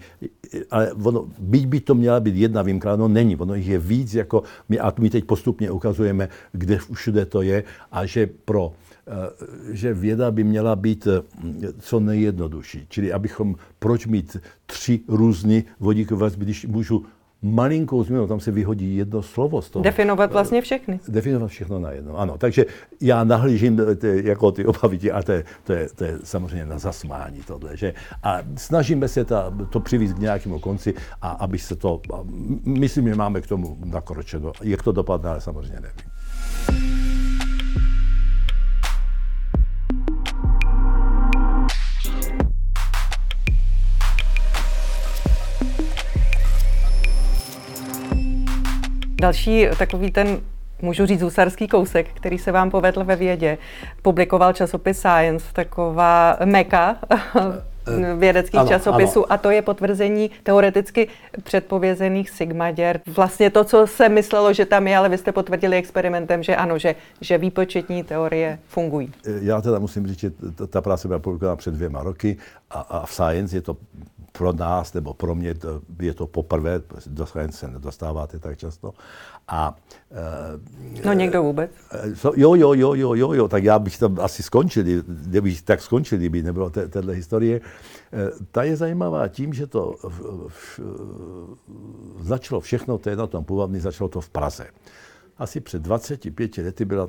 Ale 0.71 0.93
ono, 0.93 1.27
byť 1.39 1.67
by 1.67 1.81
to 1.81 1.95
měla 1.95 2.21
být 2.21 2.37
jedna 2.37 2.63
výjimka, 2.63 2.97
no 2.97 3.09
není. 3.09 3.37
Ono 3.37 3.55
jich 3.55 3.69
je 3.69 3.79
víc, 3.79 4.15
jako 4.15 4.43
my, 4.69 4.79
a 4.79 4.93
my 4.99 5.11
teď 5.11 5.25
postupně 5.25 5.71
ukazujeme, 5.71 6.29
kde 6.53 6.79
všude 6.93 7.27
to 7.27 7.43
je 7.43 7.65
a 7.93 8.07
že 8.07 8.27
pro 8.27 8.73
eh, 9.07 9.75
že 9.75 9.95
věda 9.95 10.31
by 10.31 10.45
měla 10.45 10.77
být 10.77 11.07
eh, 11.07 11.23
co 11.79 12.01
nejjednodušší. 12.01 12.87
Čili 12.89 13.13
abychom, 13.13 13.57
proč 13.79 14.07
mít 14.07 14.37
tři 14.67 15.01
různé 15.09 15.63
vodíkové 15.81 16.31
když 16.37 16.67
můžu 16.67 17.07
malinkou 17.45 18.05
změnou, 18.05 18.27
tam 18.27 18.41
se 18.41 18.51
vyhodí 18.51 18.97
jedno 18.97 19.23
slovo 19.23 19.63
z 19.63 19.71
toho. 19.71 19.83
Definovat 19.83 20.33
vlastně 20.33 20.61
všechny. 20.61 21.01
Definovat 21.09 21.49
všechno 21.49 21.79
na 21.79 21.91
jedno, 21.91 22.19
ano. 22.19 22.39
Takže 22.39 22.67
já 23.01 23.25
nahlížím 23.25 23.81
ty, 23.97 24.23
jako 24.25 24.53
ty 24.53 24.67
obavy, 24.67 25.13
a 25.13 25.23
to 25.23 25.33
je, 25.33 25.45
to, 25.65 25.73
je, 25.73 25.89
to 25.89 26.05
je 26.05 26.19
samozřejmě 26.25 26.67
na 26.67 26.79
zasmání 26.79 27.41
tohle. 27.47 27.77
Že? 27.77 27.95
A 28.23 28.39
snažíme 28.57 29.09
se 29.09 29.25
ta, 29.25 29.53
to 29.71 29.81
přivést 29.81 30.13
k 30.13 30.19
nějakému 30.19 30.59
konci, 30.59 30.95
a 31.23 31.31
aby 31.31 31.59
se 31.59 31.77
to, 31.77 32.01
myslím, 32.65 33.09
že 33.09 33.15
máme 33.15 33.41
k 33.41 33.47
tomu 33.47 33.79
nakročeno. 33.85 34.53
Jak 34.63 34.83
to 34.83 34.93
dopadne, 34.93 35.31
ale 35.31 35.41
samozřejmě 35.41 35.81
nevím. 35.81 36.14
Další 49.25 49.67
takový 49.79 50.11
ten 50.11 50.41
Můžu 50.83 51.07
říct 51.07 51.23
husarský 51.23 51.69
kousek, 51.69 52.07
který 52.15 52.39
se 52.39 52.53
vám 52.53 52.71
povedl 52.71 53.05
ve 53.05 53.17
vědě. 53.17 53.59
Publikoval 54.03 54.53
časopis 54.53 54.99
Science, 54.99 55.47
taková 55.53 56.37
meka 56.45 56.97
Eh, 57.87 58.15
vědeckých 58.17 58.61
ano, 58.61 58.69
časopisů 58.69 59.19
ano. 59.19 59.33
a 59.33 59.37
to 59.37 59.51
je 59.51 59.63
potvrzení 59.63 60.31
teoreticky 60.43 61.09
předpovězených 61.43 62.31
sigmaděr. 62.31 63.01
Vlastně 63.07 63.51
to, 63.51 63.65
co 63.65 63.87
se 63.87 64.09
myslelo, 64.09 64.53
že 64.53 64.67
tam 64.67 64.87
je, 64.87 64.97
ale 64.97 65.09
vy 65.09 65.19
jste 65.19 65.33
potvrdili 65.33 65.77
experimentem, 65.77 66.43
že 66.43 66.57
ano, 66.57 66.79
že, 66.79 66.95
že 67.21 67.39
výpočetní 67.39 68.05
teorie 68.05 68.59
fungují. 68.69 69.13
Eh, 69.27 69.31
já 69.43 69.61
teda 69.61 69.79
musím 69.79 70.07
říct, 70.07 70.21
že 70.21 70.31
ta 70.69 70.81
práce 70.81 71.09
byla 71.09 71.21
publikována 71.21 71.57
před 71.57 71.75
dvěma 71.75 72.03
roky 72.03 72.37
a, 72.71 72.81
a 72.81 73.07
v 73.07 73.13
Science 73.13 73.57
je 73.57 73.63
to 73.63 73.77
pro 74.39 74.53
nás 74.53 74.95
nebo 74.95 75.15
pro 75.15 75.35
mě 75.35 75.55
to, 75.55 75.81
je 76.01 76.15
to 76.15 76.27
poprvé, 76.27 76.83
do 77.07 77.27
se 77.51 77.69
nedostáváte 77.69 78.39
tak 78.39 78.59
často. 78.59 78.93
A, 79.49 79.77
no 81.05 81.13
někdo 81.13 81.43
vůbec? 81.43 81.71
So, 82.15 82.41
jo, 82.41 82.55
jo, 82.55 82.73
jo, 82.75 82.95
jo, 82.95 83.15
jo, 83.15 83.33
jo, 83.33 83.49
tak 83.49 83.65
já 83.65 83.79
bych 83.79 83.99
tam 83.99 84.19
asi 84.21 84.43
skončil, 84.43 84.85
kdybych 85.07 85.63
tak 85.63 85.83
skončil, 85.83 86.19
kdyby 86.19 86.43
nebylo 86.43 86.71
téhle 86.71 87.15
historie. 87.15 87.61
Ta 88.51 88.63
je 88.63 88.77
zajímavá 88.77 89.29
tím, 89.29 89.55
že 89.55 89.67
to 89.67 89.95
v, 90.03 90.49
v, 90.49 90.81
začalo 92.21 92.61
všechno, 92.61 92.99
to 92.99 93.11
je 93.11 93.17
na 93.17 93.27
tom 93.27 93.45
původní, 93.45 93.81
začalo 93.81 94.09
to 94.09 94.21
v 94.21 94.31
Praze. 94.31 94.67
Asi 95.39 95.61
před 95.61 95.83
25 95.83 96.59
lety 96.59 96.85
byla 96.85 97.09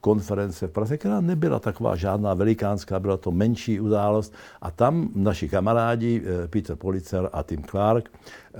konference 0.00 0.66
v 0.66 0.70
Praze, 0.70 0.98
která 0.98 1.20
nebyla 1.20 1.58
taková 1.58 1.96
žádná 1.96 2.34
velikánská, 2.34 3.00
byla 3.00 3.16
to 3.16 3.30
menší 3.30 3.80
událost. 3.80 4.34
A 4.60 4.70
tam 4.70 5.08
naši 5.14 5.48
kamarádi 5.48 6.22
eh, 6.24 6.48
Peter 6.48 6.76
Policer 6.76 7.30
a 7.32 7.42
Tim 7.42 7.64
Clark 7.64 8.10
eh, 8.10 8.58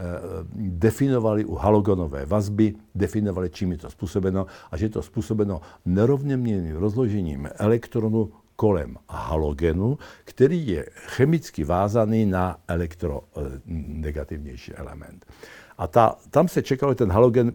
definovali 0.55 1.45
u 1.45 1.55
halogenové 1.55 2.27
vazby, 2.27 2.75
definovali, 2.95 3.51
čím 3.51 3.73
je 3.73 3.79
to 3.79 3.91
způsobeno 3.91 4.47
a 4.71 4.77
že 4.77 4.85
je 4.85 4.91
to 4.91 5.03
způsobeno 5.03 5.61
nerovněměrným 5.85 6.77
rozložením 6.77 7.49
elektronu 7.55 8.33
kolem 8.57 8.97
halogenu, 9.09 9.99
který 10.25 10.69
je 10.69 10.87
chemicky 10.95 11.65
vázaný 11.65 12.27
na 12.27 12.57
elektronegativnější 12.69 14.75
element. 14.75 15.27
A 15.83 15.87
ta, 15.87 16.15
tam 16.31 16.49
se 16.49 16.63
čekalo, 16.63 16.93
že 16.93 16.97
ten 16.97 17.13
halogen 17.13 17.53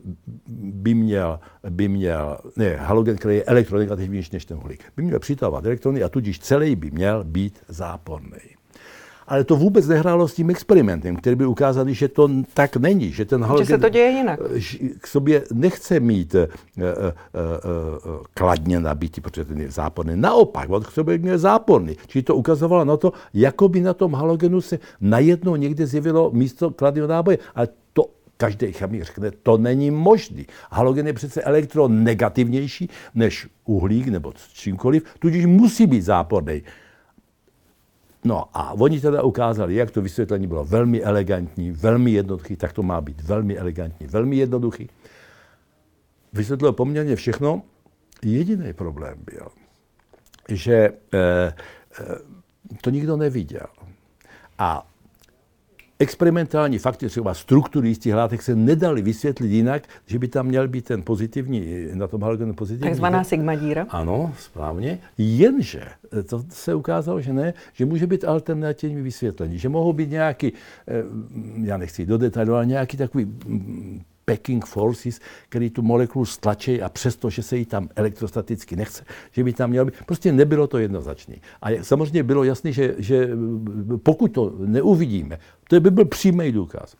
by 0.48 0.94
měl, 0.94 1.40
by 1.70 1.88
měl, 1.88 2.38
ne, 2.56 2.76
halogen, 2.76 3.16
který 3.16 3.36
je 3.36 3.44
elektronegativnější 3.44 4.30
než 4.34 4.46
ten 4.46 4.58
uhlík, 4.58 4.84
by 4.98 5.04
měl 5.04 5.20
přitahovat 5.20 5.66
elektrony 5.66 6.04
a 6.04 6.10
tudíž 6.10 6.40
celý 6.40 6.76
by 6.76 6.92
měl 6.92 7.24
být 7.24 7.60
záporný 7.68 8.58
ale 9.28 9.44
to 9.44 9.56
vůbec 9.56 9.88
nehrálo 9.88 10.28
s 10.28 10.34
tím 10.34 10.50
experimentem, 10.50 11.16
který 11.16 11.36
by 11.36 11.46
ukázal, 11.46 11.90
že 11.90 12.08
to 12.08 12.30
tak 12.54 12.78
není, 12.78 13.12
že 13.12 13.26
ten 13.26 13.44
halogen 13.44 13.66
že 13.66 13.74
se 13.74 13.78
to 13.78 13.90
děje 13.90 14.10
jinak. 14.10 14.40
k 15.00 15.08
sobě 15.08 15.44
nechce 15.54 16.00
mít 16.00 16.36
uh, 16.36 16.42
uh, 16.42 16.84
uh, 16.84 18.18
kladně 18.34 18.80
nabitý, 18.80 19.22
protože 19.22 19.46
ten 19.46 19.62
je 19.62 19.72
záporný. 19.72 20.14
Naopak, 20.16 20.70
on 20.70 20.84
k 20.84 20.92
sobě 20.92 21.20
je 21.24 21.38
záporný. 21.38 21.98
Čili 22.08 22.24
to 22.24 22.36
ukazovalo 22.36 22.86
na 22.86 22.98
to, 22.98 23.14
jako 23.34 23.70
by 23.70 23.82
na 23.82 23.94
tom 23.94 24.14
halogenu 24.14 24.62
se 24.62 24.80
najednou 25.02 25.56
někde 25.56 25.88
zjevilo 25.88 26.32
místo 26.34 26.72
kladného 26.72 27.08
náboje. 27.08 27.38
A 27.56 27.62
každý 28.38 28.72
chemik 28.72 29.04
řekne, 29.04 29.32
to 29.32 29.58
není 29.58 29.92
možný. 29.92 30.46
Halogen 30.72 31.08
je 31.08 31.14
přece 31.14 31.42
elektronegativnější 31.42 32.90
než 33.16 33.48
uhlík 33.66 34.08
nebo 34.08 34.34
čímkoliv, 34.54 35.04
tudíž 35.20 35.46
musí 35.46 35.88
být 35.88 36.02
záporný. 36.02 36.62
No 38.24 38.46
a 38.54 38.74
oni 38.74 39.02
teda 39.02 39.22
ukázali, 39.22 39.76
jak 39.76 39.92
to 39.92 40.02
vysvětlení 40.02 40.48
bylo 40.48 40.66
velmi 40.66 41.04
elegantní, 41.04 41.72
velmi 41.72 42.12
jednoduchý, 42.12 42.56
tak 42.56 42.74
to 42.74 42.84
má 42.84 43.02
být 43.02 43.22
velmi 43.22 43.58
elegantní, 43.58 44.08
velmi 44.08 44.36
jednoduchý. 44.36 44.90
Vysvětlilo 46.34 46.74
poměrně 46.74 47.16
všechno. 47.16 47.62
Jediný 48.24 48.74
problém 48.74 49.18
byl, 49.32 49.48
že 50.50 50.74
e, 50.74 50.90
e, 51.18 51.54
to 52.82 52.90
nikdo 52.90 53.18
neviděl. 53.18 53.68
A 54.58 54.88
experimentální 56.00 56.78
fakty, 56.78 57.08
třeba 57.08 57.34
struktury 57.34 57.88
jistých 57.88 58.14
látek, 58.14 58.42
se 58.42 58.56
nedali 58.56 59.02
vysvětlit 59.02 59.48
jinak, 59.48 59.84
že 60.06 60.20
by 60.20 60.28
tam 60.28 60.46
měl 60.46 60.68
být 60.68 60.86
ten 60.86 61.02
pozitivní, 61.02 61.88
na 61.94 62.08
tom 62.08 62.22
halogenu 62.22 62.54
pozitivní. 62.54 62.90
Takzvaná 62.90 63.24
sigma 63.24 63.56
díra. 63.56 63.86
Ano, 63.90 64.34
správně. 64.40 65.00
Jenže 65.18 65.84
to 66.30 66.44
se 66.50 66.76
ukázalo, 66.76 67.22
že 67.22 67.34
ne, 67.34 67.54
že 67.74 67.86
může 67.86 68.08
být 68.08 68.24
alternativní 68.24 69.02
vysvětlení, 69.02 69.58
že 69.60 69.70
mohou 69.70 69.94
být 69.94 70.10
nějaký, 70.10 70.54
eh, 70.88 71.04
já 71.64 71.78
nechci 71.78 72.06
do 72.06 72.18
detailu, 72.18 72.54
ale 72.54 72.66
nějaký 72.66 72.98
takový 72.98 73.28
packing 74.32 74.66
forces, 74.66 75.20
který 75.50 75.70
tu 75.70 75.82
molekulu 75.82 76.26
stlačí 76.26 76.82
a 76.82 76.90
přesto, 76.90 77.30
že 77.30 77.44
se 77.44 77.58
jí 77.58 77.66
tam 77.66 77.90
elektrostaticky 77.96 78.76
nechce, 78.76 79.06
že 79.32 79.44
by 79.44 79.54
tam 79.54 79.70
mělo 79.70 79.86
být. 79.86 79.96
Prostě 80.06 80.32
nebylo 80.32 80.68
to 80.68 80.78
jednoznačné. 80.78 81.36
A 81.62 81.68
samozřejmě 81.82 82.24
bylo 82.24 82.44
jasné, 82.44 82.72
že, 82.72 82.96
že 82.98 83.30
pokud 84.04 84.28
to 84.28 84.54
neuvidíme, 84.60 85.40
to 85.70 85.80
by 85.80 85.92
byl 85.92 86.06
přímý 86.06 86.52
důkaz. 86.52 86.96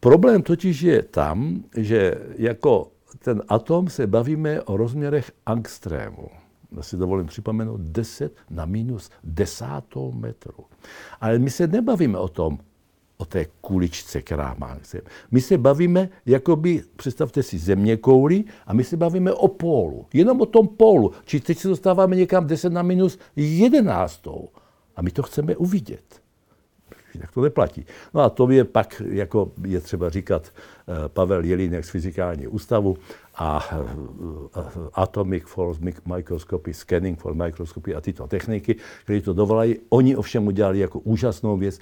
Problém 0.00 0.42
totiž 0.42 0.82
je 0.82 1.02
tam, 1.02 1.64
že 1.76 2.14
jako 2.36 2.90
ten 3.18 3.42
atom 3.48 3.88
se 3.88 4.06
bavíme 4.06 4.62
o 4.62 4.76
rozměrech 4.76 5.32
angstrému. 5.46 6.28
Já 6.76 6.82
si 6.82 6.96
dovolím 6.96 7.26
připomenout 7.26 7.80
10 7.80 8.36
na 8.50 8.64
minus 8.64 9.10
desátou 9.24 10.12
metru. 10.12 10.64
Ale 11.20 11.38
my 11.38 11.50
se 11.50 11.66
nebavíme 11.66 12.18
o 12.18 12.28
tom, 12.28 12.58
o 13.18 13.24
té 13.24 13.46
kuličce, 13.60 14.22
která 14.22 14.54
má. 14.58 14.78
My 15.30 15.40
se 15.40 15.58
bavíme, 15.58 16.08
jakoby, 16.26 16.82
představte 16.96 17.42
si 17.42 17.58
země 17.58 17.96
kouli 17.96 18.44
a 18.66 18.74
my 18.74 18.84
se 18.84 18.96
bavíme 18.96 19.32
o 19.32 19.48
pólu. 19.48 20.06
Jenom 20.12 20.40
o 20.40 20.46
tom 20.46 20.68
pólu. 20.68 21.12
Či 21.24 21.40
teď 21.40 21.58
se 21.58 21.68
dostáváme 21.68 22.16
někam 22.16 22.46
10 22.46 22.72
na 22.72 22.82
minus 22.82 23.18
11. 23.36 24.28
A 24.96 25.02
my 25.02 25.10
to 25.10 25.22
chceme 25.22 25.56
uvidět. 25.56 26.20
Tak 27.20 27.32
to 27.32 27.40
neplatí. 27.40 27.86
No 28.14 28.20
a 28.20 28.30
to 28.30 28.50
je 28.50 28.64
pak, 28.64 29.02
jako 29.08 29.52
je 29.64 29.80
třeba 29.80 30.10
říkat 30.10 30.52
eh, 30.52 31.08
Pavel 31.08 31.44
Jelínek 31.44 31.84
z 31.84 31.90
Fyzikální 31.90 32.46
ústavu 32.46 32.96
a 33.34 33.68
eh, 33.72 34.58
Atomic 34.94 35.44
Force 35.46 35.80
Microscopy, 36.04 36.74
Scanning 36.74 37.20
for 37.20 37.34
Microscopy 37.34 37.94
a 37.94 38.00
tyto 38.00 38.26
techniky, 38.26 38.76
které 39.04 39.20
to 39.20 39.32
dovolají. 39.32 39.76
Oni 39.88 40.16
ovšem 40.16 40.46
udělali 40.46 40.78
jako 40.78 40.98
úžasnou 40.98 41.56
věc, 41.56 41.78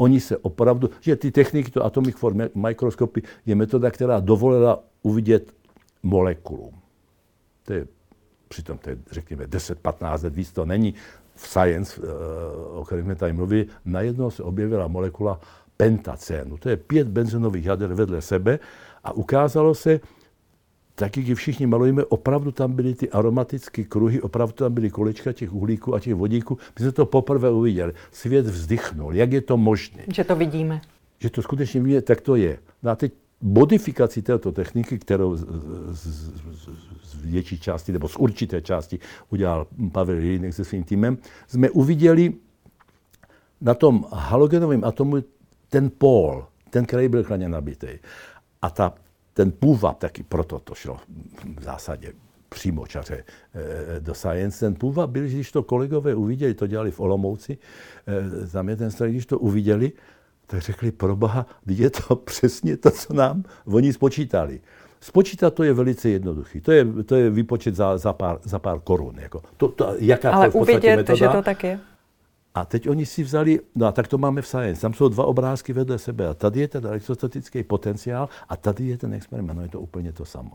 Oni 0.00 0.20
se 0.20 0.36
opravdu, 0.36 0.90
že 1.00 1.16
ty 1.16 1.30
techniky, 1.30 1.70
to 1.70 1.84
Atomic 1.84 2.16
Form 2.16 2.38
Microscopy, 2.54 3.22
je 3.46 3.54
metoda, 3.54 3.90
která 3.90 4.20
dovolila 4.20 4.80
uvidět 5.02 5.54
molekulu. 6.02 6.72
To 7.64 7.72
je, 7.72 7.86
přitom 8.48 8.78
to 8.78 8.90
je, 8.90 8.98
řekněme, 9.10 9.44
10-15 9.44 10.24
let 10.24 10.34
víc 10.34 10.52
to 10.52 10.64
není. 10.64 10.94
V 11.34 11.48
science, 11.48 12.00
eh, 12.02 12.06
o 12.70 12.84
kterém 12.84 13.04
jsme 13.04 13.14
tady 13.14 13.32
mluvili, 13.32 13.66
najednou 13.84 14.30
se 14.30 14.42
objevila 14.42 14.88
molekula 14.88 15.40
pentacénu. 15.76 16.56
To 16.58 16.68
je 16.68 16.76
pět 16.76 17.08
benzenových 17.08 17.64
jader 17.64 17.94
vedle 17.94 18.22
sebe 18.22 18.58
a 19.04 19.12
ukázalo 19.12 19.74
se, 19.74 20.00
tak 20.98 21.16
jak 21.16 21.38
všichni 21.38 21.66
malujeme, 21.66 22.04
opravdu 22.04 22.52
tam 22.52 22.72
byly 22.72 22.94
ty 22.94 23.10
aromatické 23.10 23.84
kruhy, 23.84 24.20
opravdu 24.20 24.52
tam 24.52 24.74
byly 24.74 24.90
kolečka 24.90 25.32
těch 25.32 25.52
uhlíků 25.52 25.94
a 25.94 26.00
těch 26.00 26.14
vodíků. 26.14 26.58
My 26.78 26.82
jsme 26.82 26.92
to 26.92 27.06
poprvé 27.06 27.50
uviděli. 27.50 27.92
Svět 28.12 28.46
vzdychnul. 28.46 29.14
Jak 29.14 29.32
je 29.32 29.40
to 29.40 29.56
možné? 29.56 30.02
Že 30.14 30.24
to 30.24 30.36
vidíme. 30.36 30.80
Že 31.18 31.30
to 31.30 31.42
skutečně 31.42 31.80
vidíme, 31.80 32.02
tak 32.02 32.20
to 32.20 32.36
je. 32.36 32.58
No 32.82 32.90
a 32.90 32.96
teď 32.96 33.12
modifikaci 33.42 34.22
této 34.22 34.52
techniky, 34.52 34.98
kterou 34.98 35.36
z, 35.36 35.46
z, 35.90 36.06
z, 36.52 36.68
z 37.02 37.24
větší 37.24 37.58
části 37.58 37.92
nebo 37.92 38.08
z 38.08 38.16
určité 38.16 38.62
části 38.62 38.98
udělal 39.30 39.66
Pavel 39.92 40.16
Jelínek 40.16 40.54
se 40.54 40.64
svým 40.64 40.84
týmem, 40.84 41.18
jsme 41.46 41.70
uviděli 41.70 42.34
na 43.60 43.74
tom 43.74 44.06
halogenovém 44.12 44.84
atomu 44.84 45.16
ten 45.68 45.90
pól, 45.98 46.46
ten, 46.70 46.86
který 46.86 47.08
byl 47.08 47.24
chladně 47.24 47.48
nabitý. 47.48 47.88
A 48.62 48.70
ta 48.70 48.94
ten 49.38 49.52
půvab, 49.52 49.98
taky 49.98 50.22
proto 50.22 50.58
to 50.58 50.74
šlo 50.74 50.98
v 51.58 51.62
zásadě 51.62 52.12
čaře 52.88 53.24
eh, 53.54 54.00
do 54.00 54.14
science. 54.14 54.60
Ten 54.66 54.74
půvab 54.74 55.10
byl, 55.10 55.22
když 55.22 55.52
to 55.52 55.62
kolegové 55.62 56.14
uviděli, 56.14 56.54
to 56.54 56.66
dělali 56.66 56.90
v 56.90 57.00
Olomouci, 57.00 57.58
eh, 58.08 58.46
tam 58.46 58.68
je 58.68 58.76
ten 58.76 58.90
stroj, 58.90 59.10
když 59.10 59.26
to 59.26 59.38
uviděli, 59.38 59.92
tak 60.46 60.62
řekli, 60.62 60.90
proboha, 60.90 61.46
je 61.66 61.90
to 61.90 62.16
přesně 62.30 62.76
to, 62.76 62.90
co 62.90 63.12
nám 63.12 63.44
oni 63.66 63.92
spočítali. 63.92 64.60
Spočítat 65.00 65.54
to 65.54 65.62
je 65.62 65.72
velice 65.72 66.08
jednoduchý. 66.08 66.60
To 66.60 66.72
je, 66.72 66.86
to 67.06 67.14
je 67.16 67.30
výpočet 67.30 67.74
za, 67.74 67.98
za, 67.98 68.12
pár, 68.12 68.38
za 68.42 68.58
pár 68.58 68.80
korun. 68.80 69.14
Jako. 69.18 69.42
To, 69.56 69.68
to, 69.68 69.94
jaká 69.98 70.30
Ale 70.30 70.50
to 70.50 70.58
uvidět, 70.58 70.96
metoda. 70.96 71.16
že 71.16 71.28
to 71.28 71.42
tak 71.42 71.64
je. 71.64 71.80
A 72.58 72.64
teď 72.64 72.88
oni 72.88 73.06
si 73.06 73.22
vzali, 73.22 73.60
no 73.74 73.86
a 73.86 73.92
tak 73.92 74.08
to 74.08 74.18
máme 74.18 74.42
v 74.42 74.46
Science, 74.46 74.80
tam 74.80 74.94
jsou 74.94 75.08
dva 75.08 75.24
obrázky 75.24 75.72
vedle 75.72 75.98
sebe 75.98 76.28
a 76.28 76.34
tady 76.34 76.60
je 76.60 76.68
ten 76.68 76.86
elektrostatický 76.86 77.62
potenciál 77.62 78.28
a 78.48 78.56
tady 78.56 78.84
je 78.84 78.98
ten 78.98 79.14
experiment, 79.14 79.56
no 79.56 79.62
je 79.62 79.68
to 79.68 79.80
úplně 79.80 80.12
to 80.12 80.24
samo. 80.24 80.50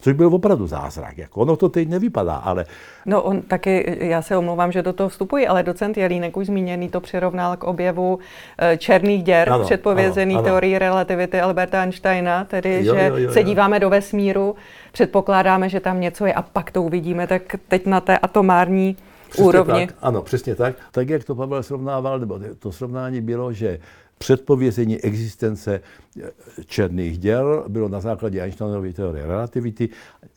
Což 0.00 0.12
byl 0.12 0.34
opravdu 0.34 0.66
zázrak. 0.66 1.18
Jako 1.18 1.40
ono 1.40 1.56
to 1.56 1.68
teď 1.68 1.88
nevypadá, 1.88 2.34
ale... 2.34 2.66
No 3.06 3.22
on 3.22 3.42
taky, 3.42 3.98
já 4.00 4.22
se 4.22 4.36
omlouvám, 4.36 4.72
že 4.72 4.82
do 4.82 4.92
toho 4.92 5.08
vstupuji, 5.08 5.46
ale 5.46 5.62
docent 5.62 5.96
Jelínek 5.96 6.36
už 6.36 6.46
zmíněný 6.46 6.88
to 6.88 7.00
přirovnal 7.00 7.56
k 7.56 7.64
objevu 7.64 8.18
eh, 8.58 8.76
černých 8.76 9.22
děr, 9.22 9.52
ano, 9.52 9.64
předpovězený 9.64 10.34
ano, 10.34 10.38
ano. 10.38 10.48
teorii 10.48 10.78
relativity 10.78 11.40
Alberta 11.40 11.82
Einsteina, 11.82 12.44
tedy 12.44 12.84
jo, 12.84 12.94
že 12.94 13.06
jo, 13.06 13.16
jo, 13.16 13.32
se 13.32 13.42
díváme 13.42 13.80
do 13.80 13.90
vesmíru, 13.90 14.56
předpokládáme, 14.92 15.68
že 15.68 15.80
tam 15.80 16.00
něco 16.00 16.26
je 16.26 16.34
a 16.34 16.42
pak 16.42 16.70
to 16.70 16.82
uvidíme, 16.82 17.26
tak 17.26 17.42
teď 17.68 17.86
na 17.86 18.00
té 18.00 18.18
atomární 18.18 18.96
Přesně 19.30 19.44
úrovni. 19.44 19.86
Tak, 19.86 19.96
ano, 20.00 20.22
přesně 20.22 20.54
tak. 20.54 20.76
Tak, 20.90 21.08
jak 21.08 21.24
to 21.24 21.34
Pavel 21.34 21.62
srovnával, 21.62 22.18
nebo 22.18 22.40
to 22.58 22.72
srovnání 22.72 23.20
bylo, 23.20 23.52
že 23.52 23.78
předpovězení 24.18 25.00
existence 25.00 25.80
eh, 26.22 26.30
černých 26.66 27.18
děl 27.18 27.64
bylo 27.68 27.88
na 27.88 28.00
základě 28.00 28.40
Einsteinovy 28.40 28.92
teorie 28.92 29.26
relativity 29.26 29.88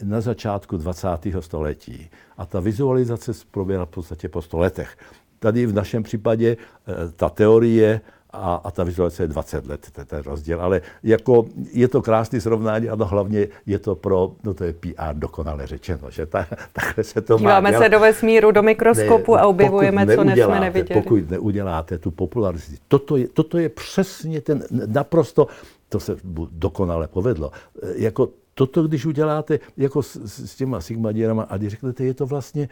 na 0.04 0.22
začátku 0.22 0.78
20. 0.78 1.08
století. 1.40 2.10
A 2.38 2.46
ta 2.46 2.60
vizualizace 2.60 3.32
proběhla 3.52 3.86
v 3.86 3.90
podstatě 3.90 4.30
po 4.30 4.42
100 4.42 4.58
letech. 4.58 4.98
Tady 5.40 5.66
v 5.66 5.74
našem 5.74 6.04
případě 6.04 6.58
eh, 6.58 7.12
ta 7.16 7.30
teorie 7.30 8.02
a, 8.34 8.62
a 8.63 8.72
ta 8.72 8.84
vizualizace 8.84 9.24
je 9.24 9.28
20 9.28 9.68
let, 9.68 9.88
to 9.92 10.02
je 10.02 10.06
ten 10.06 10.22
rozdíl. 10.22 10.62
Ale 10.62 10.82
jako 11.04 11.46
je 11.72 11.88
to 11.88 12.02
krásný 12.02 12.42
srovnání, 12.42 12.90
ano, 12.90 13.06
hlavně 13.06 13.48
je 13.66 13.80
to 13.80 13.96
pro, 13.96 14.32
no 14.44 14.54
to 14.54 14.63
je 14.63 14.74
PR 14.74 15.13
dokonale 15.13 15.68
řečeno, 15.68 16.12
že 16.12 16.25
ta, 16.25 16.48
takhle 16.74 17.04
se 17.04 17.22
to 17.22 17.38
Díváme 17.38 17.72
má 17.72 17.80
se 17.80 17.90
do 17.90 18.00
vesmíru, 18.00 18.52
do 18.52 18.63
mikroskopu 18.63 19.36
ne, 19.36 19.42
a 19.42 19.48
objevujeme, 19.48 20.06
co 20.06 20.22
jsme 20.22 20.60
neviděli. 20.60 21.02
Pokud 21.02 21.30
neuděláte 21.30 21.98
tu 21.98 22.12
popularizaci, 22.12 22.78
toto 22.88 23.18
je, 23.18 23.28
toto 23.28 23.58
je 23.58 23.70
přesně 23.70 24.42
ten 24.42 24.63
naprosto, 24.86 25.48
to 25.90 26.00
se 26.00 26.16
dokonale 26.52 27.08
povedlo, 27.08 27.52
jako 27.96 28.30
toto, 28.54 28.84
když 28.84 29.06
uděláte 29.06 29.60
jako 29.78 30.04
s, 30.04 30.16
s 30.46 30.56
těma 30.56 30.82
sigmadírama 30.82 31.44
a 31.44 31.58
když 31.58 31.70
řeknete, 31.70 32.04
je 32.04 32.13
to 32.13 32.25
vlastně 32.25 32.70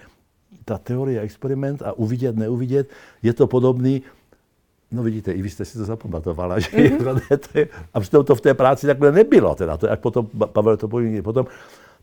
ta 0.65 0.77
teorie 0.77 1.21
experiment 1.21 1.81
a 1.81 1.93
uvidět, 1.93 2.35
neuvidět, 2.35 2.89
je 3.23 3.33
to 3.33 3.47
podobný, 3.47 4.01
No 4.91 5.03
vidíte, 5.03 5.31
i 5.31 5.41
vy 5.41 5.49
jste 5.49 5.65
si 5.65 5.77
to 5.77 5.85
zapamatovala, 5.85 6.59
že 6.59 6.69
mm-hmm. 6.77 7.37
to 7.37 7.57
je, 7.59 7.67
a 7.93 7.99
přitom 7.99 8.25
to 8.25 8.35
v 8.35 8.41
té 8.41 8.53
práci 8.53 8.87
takhle 8.87 9.11
nebylo, 9.11 9.55
teda 9.55 9.77
to, 9.77 9.87
jak 9.87 9.99
potom 9.99 10.27
Pavel 10.45 10.77
to 10.77 10.87
poví, 10.87 11.21
potom, 11.21 11.45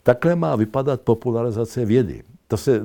takhle 0.02 0.36
má 0.36 0.56
vypadat 0.56 1.00
popularizace 1.00 1.84
vědy. 1.84 2.22
To 2.48 2.56
se 2.56 2.82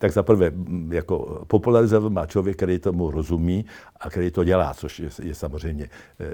tak 0.00 0.12
za 0.12 0.22
prvé 0.22 0.50
jako 0.90 1.44
popularizovat 1.46 2.12
má 2.12 2.26
člověk, 2.26 2.56
který 2.56 2.78
tomu 2.78 3.10
rozumí 3.10 3.64
a 4.00 4.10
který 4.10 4.30
to 4.30 4.44
dělá, 4.44 4.74
což 4.74 4.98
je, 4.98 5.08
je 5.22 5.34
samozřejmě 5.34 5.84
e, 5.84 6.26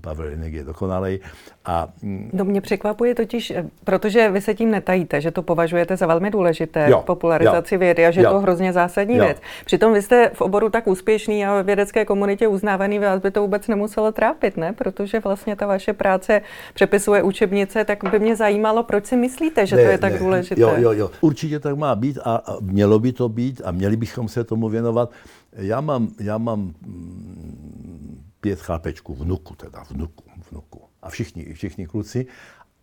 Pavel 0.00 0.30
Jinek 0.30 0.52
je 0.52 0.64
dokonalej. 0.64 1.20
A, 1.64 1.88
no 2.32 2.44
mě 2.44 2.60
překvapuje 2.60 3.14
totiž, 3.14 3.50
e, 3.50 3.66
protože 3.84 4.30
vy 4.30 4.40
se 4.40 4.54
tím 4.54 4.70
netajíte, 4.70 5.20
že 5.20 5.30
to 5.30 5.42
považujete 5.42 5.96
za 5.96 6.06
velmi 6.06 6.30
důležité, 6.30 6.86
jo, 6.90 7.02
popularizaci 7.06 7.74
jo, 7.74 7.78
vědy 7.78 8.06
a 8.06 8.10
že 8.10 8.22
jo, 8.22 8.30
to 8.30 8.40
hrozně 8.40 8.72
zásadní 8.72 9.16
jo. 9.16 9.24
věc. 9.24 9.38
Přitom 9.64 9.92
vy 9.92 10.02
jste 10.02 10.30
v 10.34 10.40
oboru 10.40 10.70
tak 10.70 10.86
úspěšný 10.86 11.46
a 11.46 11.62
v 11.62 11.66
vědecké 11.66 12.04
komunitě 12.04 12.48
uznávaný, 12.48 12.98
vás 12.98 13.20
by 13.20 13.30
to 13.30 13.42
vůbec 13.42 13.68
nemuselo 13.68 14.12
trápit, 14.12 14.56
ne? 14.56 14.72
Protože 14.72 15.20
vlastně 15.20 15.56
ta 15.56 15.66
vaše 15.66 15.92
práce 15.92 16.42
přepisuje 16.74 17.22
učebnice, 17.22 17.84
tak 17.84 18.04
by 18.10 18.18
mě 18.18 18.36
zajímalo, 18.36 18.82
proč 18.82 19.06
si 19.06 19.16
myslíte, 19.16 19.66
že 19.66 19.76
ne, 19.76 19.82
to 19.82 19.88
je 19.90 19.98
tak 19.98 20.12
ne, 20.12 20.18
důležité. 20.18 20.60
Jo, 20.60 20.74
jo, 20.76 20.92
jo. 20.92 21.10
Určitě 21.20 21.60
tak 21.60 21.76
má 21.76 21.94
být 21.94 22.18
a, 22.24 22.36
a 22.36 22.56
mělo 22.76 22.98
by 22.98 23.12
to 23.12 23.28
být 23.28 23.62
a 23.64 23.70
měli 23.72 23.96
bychom 23.96 24.28
se 24.28 24.44
tomu 24.44 24.68
věnovat. 24.68 25.10
Já 25.52 25.80
mám, 25.80 26.12
já 26.20 26.38
mám 26.38 26.60
mm, 26.60 28.20
pět 28.40 28.60
chlapečků, 28.60 29.14
vnuku 29.14 29.54
teda, 29.54 29.84
vnuku, 29.90 30.24
vnuku. 30.50 30.80
A 31.02 31.10
všichni, 31.10 31.54
všichni 31.54 31.86
kluci. 31.86 32.26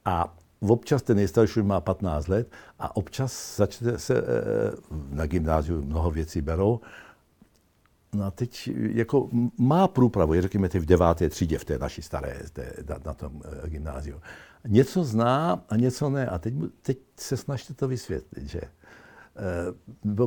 A 0.05 0.33
občas 0.59 1.01
ten 1.01 1.17
nejstarší 1.17 1.61
má 1.61 1.81
15 1.81 2.27
let 2.27 2.51
a 2.79 2.95
občas 2.95 3.57
začne 3.57 3.99
se, 3.99 4.17
eh, 4.17 4.23
na 5.09 5.25
gymnáziu 5.25 5.85
mnoho 5.85 6.11
věcí 6.11 6.41
berou, 6.41 6.81
No 8.13 8.25
a 8.25 8.31
teď 8.31 8.69
jako 8.75 9.29
má 9.57 9.87
průpravu, 9.87 10.41
řekněme 10.41 10.69
v 10.69 10.85
deváté 10.85 11.29
třídě, 11.29 11.57
v 11.57 11.65
té 11.65 11.77
naší 11.77 12.01
staré, 12.01 12.39
té, 12.53 12.73
na, 13.05 13.13
tom 13.13 13.41
e, 13.65 13.69
gymnáziu. 13.69 14.21
Něco 14.67 15.03
zná 15.03 15.63
a 15.69 15.75
něco 15.75 16.09
ne. 16.09 16.27
A 16.27 16.37
teď, 16.37 16.53
teď 16.81 16.97
se 17.17 17.37
snažte 17.37 17.73
to 17.73 17.87
vysvětlit, 17.87 18.49
že 18.49 18.61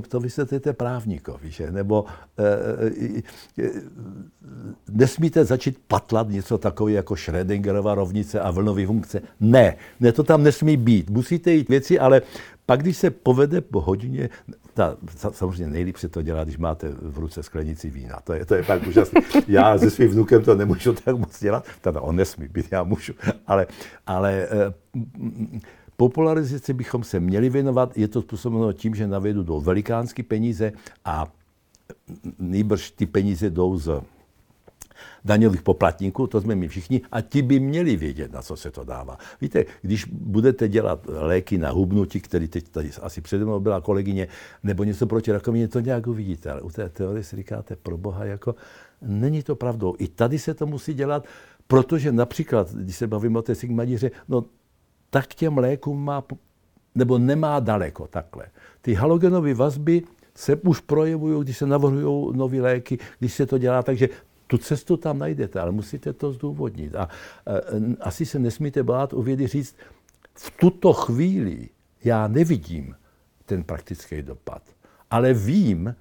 to 0.08 0.20
vysvětlíte 0.20 0.72
právníkovi, 0.72 1.50
že? 1.50 1.72
nebo 1.72 2.04
e, 2.38 3.62
e, 3.64 3.70
nesmíte 4.90 5.44
začít 5.44 5.78
patlat 5.88 6.28
něco 6.28 6.58
takové 6.58 6.92
jako 6.92 7.14
Schrödingerova 7.14 7.94
rovnice 7.94 8.40
a 8.40 8.50
vlnový 8.50 8.86
funkce. 8.86 9.22
Ne, 9.40 9.76
ne, 10.00 10.12
to 10.12 10.22
tam 10.22 10.42
nesmí 10.42 10.76
být. 10.76 11.10
Musíte 11.10 11.52
jít 11.52 11.68
věci, 11.68 11.98
ale 11.98 12.22
pak, 12.66 12.82
když 12.82 12.96
se 12.96 13.10
povede 13.10 13.60
po 13.60 13.80
hodině, 13.80 14.28
ta, 14.74 14.96
samozřejmě 15.32 15.72
nejlíp 15.72 15.96
se 15.96 16.08
to 16.08 16.22
dělá, 16.22 16.44
když 16.44 16.58
máte 16.58 16.88
v 16.88 17.18
ruce 17.18 17.42
sklenici 17.42 17.90
vína. 17.90 18.20
To 18.24 18.32
je, 18.32 18.44
to 18.44 18.54
je 18.54 18.62
pak 18.62 18.86
úžasné. 18.86 19.20
Já 19.48 19.78
se 19.78 19.90
svým 19.90 20.08
vnukem 20.08 20.44
to 20.44 20.54
nemůžu 20.54 20.92
tak 20.92 21.16
moc 21.16 21.40
dělat, 21.40 21.66
teda 21.80 22.00
on 22.00 22.16
nesmí 22.16 22.48
být, 22.48 22.66
já 22.70 22.82
můžu, 22.82 23.12
ale, 23.46 23.66
ale 24.06 24.48
Popularizaci 25.96 26.72
bychom 26.72 27.04
se 27.04 27.20
měli 27.20 27.50
věnovat, 27.50 27.98
je 27.98 28.08
to 28.08 28.22
způsobeno 28.22 28.72
tím, 28.72 28.94
že 28.94 29.06
navedu 29.06 29.42
do 29.42 29.60
velikánské 29.60 30.22
peníze 30.22 30.72
a 31.04 31.32
nejbrž 32.38 32.90
ty 32.90 33.06
peníze 33.06 33.50
jdou 33.50 33.78
z 33.78 34.00
daňových 35.24 35.62
poplatníků, 35.62 36.26
to 36.26 36.40
jsme 36.40 36.54
my 36.54 36.68
všichni, 36.68 37.00
a 37.12 37.20
ti 37.20 37.42
by 37.42 37.60
měli 37.60 37.96
vědět, 37.96 38.32
na 38.32 38.42
co 38.42 38.56
se 38.56 38.70
to 38.70 38.84
dává. 38.84 39.18
Víte, 39.40 39.64
když 39.82 40.04
budete 40.04 40.68
dělat 40.68 41.06
léky 41.08 41.58
na 41.58 41.70
hubnutí, 41.70 42.20
který 42.20 42.48
teď 42.48 42.68
tady 42.68 42.90
asi 43.02 43.20
přede 43.20 43.44
mnou 43.44 43.60
byla 43.60 43.80
kolegyně, 43.80 44.28
nebo 44.62 44.84
něco 44.84 45.06
proti 45.06 45.32
rakovině, 45.32 45.68
to 45.68 45.80
nějak 45.80 46.06
uvidíte, 46.06 46.50
ale 46.50 46.60
u 46.60 46.70
té 46.70 46.88
teorie 46.88 47.24
si 47.24 47.36
říkáte, 47.36 47.76
pro 47.76 47.96
boha, 47.96 48.24
jako 48.24 48.54
není 49.02 49.42
to 49.42 49.56
pravdou. 49.56 49.94
I 49.98 50.08
tady 50.08 50.38
se 50.38 50.54
to 50.54 50.66
musí 50.66 50.94
dělat, 50.94 51.24
protože 51.66 52.12
například, 52.12 52.72
když 52.72 52.96
se 52.96 53.06
bavíme 53.06 53.38
o 53.38 53.42
té 53.42 53.54
sigmadíře, 53.54 54.10
no 54.28 54.44
tak 55.10 55.34
těm 55.34 55.58
lékům 55.58 56.04
má, 56.04 56.24
nebo 56.94 57.18
nemá 57.18 57.60
daleko 57.60 58.06
takhle. 58.06 58.46
Ty 58.80 58.94
halogenové 58.94 59.54
vazby 59.54 60.02
se 60.34 60.56
už 60.56 60.80
projevují, 60.80 61.44
když 61.44 61.58
se 61.58 61.66
navrhují 61.66 62.36
nové 62.36 62.60
léky, 62.60 62.98
když 63.18 63.34
se 63.34 63.46
to 63.46 63.58
dělá, 63.58 63.82
takže 63.82 64.08
tu 64.46 64.58
cestu 64.58 64.96
tam 64.96 65.18
najdete, 65.18 65.60
ale 65.60 65.72
musíte 65.72 66.12
to 66.12 66.32
zdůvodnit. 66.32 66.94
A, 66.94 67.02
a 67.02 67.08
asi 68.00 68.26
se 68.26 68.38
nesmíte 68.38 68.82
bát 68.82 69.12
u 69.12 69.22
vědy 69.22 69.46
říct, 69.46 69.76
v 70.34 70.50
tuto 70.50 70.92
chvíli 70.92 71.68
já 72.04 72.28
nevidím 72.28 72.94
ten 73.44 73.64
praktický 73.64 74.22
dopad, 74.22 74.62
ale 75.10 75.34
vím, 75.34 75.94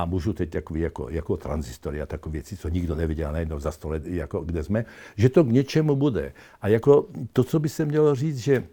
a 0.00 0.04
můžu 0.04 0.32
teď 0.32 0.50
takový 0.50 0.80
jako, 0.80 1.08
jako 1.10 1.36
transistory 1.36 2.02
a 2.02 2.06
takové 2.06 2.32
věci, 2.32 2.56
co 2.56 2.68
nikdo 2.68 2.94
neviděl 2.94 3.32
najednou 3.32 3.60
za 3.60 3.70
sto 3.70 3.88
let, 3.88 4.06
jako 4.06 4.40
kde 4.40 4.64
jsme, 4.64 4.84
že 5.16 5.28
to 5.28 5.44
k 5.44 5.52
něčemu 5.52 5.96
bude. 5.96 6.32
A 6.62 6.68
jako 6.68 7.06
to, 7.32 7.44
co 7.44 7.60
by 7.60 7.68
se 7.68 7.84
mělo 7.84 8.14
říct, 8.14 8.38
že 8.38 8.64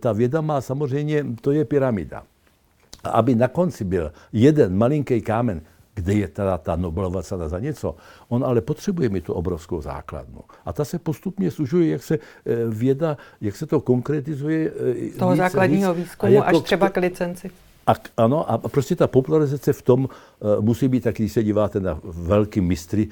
ta 0.00 0.12
věda 0.12 0.40
má 0.40 0.60
samozřejmě, 0.60 1.24
to 1.40 1.52
je 1.52 1.64
pyramida. 1.64 2.22
A 3.04 3.08
aby 3.08 3.34
na 3.34 3.48
konci 3.48 3.84
byl 3.84 4.12
jeden 4.32 4.76
malinký 4.76 5.20
kámen, 5.20 5.60
kde 5.94 6.14
je 6.14 6.28
teda 6.28 6.58
ta 6.58 6.76
Nobelova 6.76 7.22
cena 7.22 7.48
za 7.48 7.58
něco. 7.58 7.96
On 8.28 8.44
ale 8.44 8.60
potřebuje 8.60 9.08
mít 9.08 9.24
tu 9.24 9.32
obrovskou 9.32 9.80
základnu. 9.80 10.40
A 10.66 10.72
ta 10.72 10.84
se 10.84 10.98
postupně 10.98 11.50
služuje, 11.50 11.90
jak 11.90 12.02
se 12.02 12.14
eh, 12.14 12.20
věda, 12.68 13.16
jak 13.40 13.56
se 13.56 13.66
to 13.66 13.80
konkretizuje. 13.80 14.72
Z 15.14 15.16
toho 15.16 15.32
víc, 15.32 15.38
základního 15.38 15.94
víc, 15.94 16.04
výzkumu 16.04 16.32
jako, 16.32 16.46
až 16.46 16.60
třeba 16.60 16.90
k 16.90 16.96
licenci. 16.96 17.50
A, 17.86 17.94
ano, 18.16 18.50
a 18.50 18.58
prostě 18.58 18.96
ta 18.96 19.06
popularizace 19.06 19.72
v 19.72 19.82
tom 19.82 20.04
uh, 20.04 20.64
musí 20.64 20.88
být, 20.88 21.00
tak 21.00 21.14
když 21.14 21.32
se 21.32 21.44
díváte 21.44 21.80
na 21.80 22.00
velký 22.04 22.60
mistry, 22.60 23.08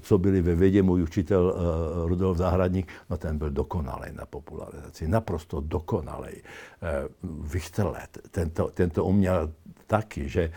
co 0.00 0.18
byli 0.18 0.42
ve 0.42 0.54
vědě, 0.54 0.82
můj 0.82 1.02
učitel 1.02 1.54
uh, 1.54 2.08
Rudolf 2.08 2.38
Zahradník, 2.38 2.88
no 3.10 3.16
ten 3.16 3.38
byl 3.38 3.50
dokonalý 3.50 4.10
na 4.12 4.26
popularizaci, 4.26 5.08
naprosto 5.08 5.60
dokonalý. 5.60 6.32
Uh, 6.32 7.50
Vichterle, 7.52 8.00
tento, 8.30 8.70
tento 8.74 9.04
uměl 9.04 9.52
taky, 9.86 10.28
že 10.28 10.50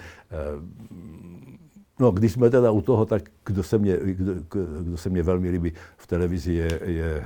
uh, 0.55 0.63
No, 1.99 2.11
když 2.11 2.31
jsme 2.31 2.49
teda 2.49 2.71
u 2.71 2.81
toho, 2.81 3.05
tak 3.05 3.23
kdo 3.49 3.63
se 3.63 3.77
mě, 3.77 3.97
kdo, 4.03 4.33
kdo 4.81 4.97
se 4.97 5.09
mě 5.09 5.23
velmi 5.23 5.49
líbí 5.49 5.73
v 5.97 6.07
televizi, 6.07 6.53
je, 6.53 6.79
je 6.85 7.23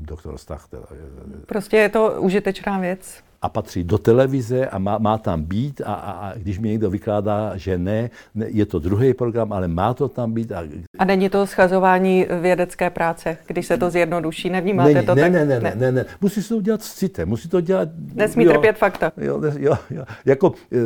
doktor 0.00 0.38
Stach. 0.38 0.68
Teda, 0.68 0.82
je, 0.90 1.00
prostě 1.46 1.76
je 1.76 1.88
to 1.88 2.16
užitečná 2.20 2.78
věc 2.78 3.22
a 3.44 3.48
patří 3.48 3.84
do 3.84 3.98
televize 3.98 4.66
a 4.66 4.78
má, 4.78 4.98
má 4.98 5.18
tam 5.18 5.42
být 5.42 5.80
a, 5.84 5.94
a, 5.94 6.10
a 6.10 6.38
když 6.38 6.58
mi 6.58 6.68
někdo 6.68 6.90
vykládá, 6.90 7.56
že 7.56 7.78
ne, 7.78 8.10
ne, 8.34 8.46
je 8.48 8.66
to 8.66 8.78
druhý 8.78 9.14
program, 9.14 9.52
ale 9.52 9.68
má 9.68 9.94
to 9.94 10.08
tam 10.08 10.32
být. 10.32 10.52
A, 10.52 10.64
a 10.98 11.04
není 11.04 11.28
to 11.28 11.46
schazování 11.46 12.26
vědecké 12.40 12.90
práce, 12.90 13.36
když 13.46 13.66
se 13.66 13.76
to 13.76 13.90
zjednoduší, 13.90 14.50
nevnímáte 14.50 14.94
není, 14.94 15.06
to 15.06 15.14
ne, 15.14 15.22
tak? 15.22 15.32
Ne, 15.32 15.44
ne, 15.44 15.60
ne, 15.60 15.72
ne, 15.76 15.92
ne, 15.92 16.04
musí 16.20 16.42
se 16.42 16.48
to 16.48 16.56
udělat 16.56 16.82
s 16.82 16.94
citem, 16.94 17.28
musí 17.28 17.48
to 17.48 17.60
dělat... 17.60 17.88
Nesmí 18.14 18.44
jo, 18.44 18.52
trpět 18.52 18.78
fakta. 18.78 19.12
Jo, 19.16 19.40
jo, 19.58 19.74
jo, 19.90 20.04
jako... 20.24 20.52
E, 20.72 20.78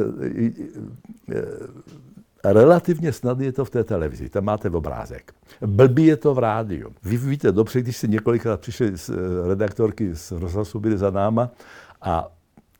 e, 1.35 1.43
relativně 2.45 3.13
snadné 3.13 3.45
je 3.45 3.53
to 3.53 3.65
v 3.65 3.71
té 3.71 3.85
televizi, 3.85 4.29
tam 4.29 4.45
máte 4.45 4.71
obrázek. 4.71 5.33
Blbý 5.67 6.07
je 6.07 6.17
to 6.17 6.35
v 6.35 6.39
rádiu. 6.39 6.93
Vy 7.03 7.17
víte 7.17 7.53
dobře, 7.53 7.81
když 7.81 7.97
si 7.97 8.09
několikrát 8.09 8.61
přišli 8.61 8.99
z 8.99 9.11
eh, 9.11 9.49
redaktorky 9.49 10.15
z 10.15 10.31
rozhlasu, 10.31 10.81
byli 10.81 10.99
za 10.99 11.11
náma 11.11 11.51
a 12.03 12.29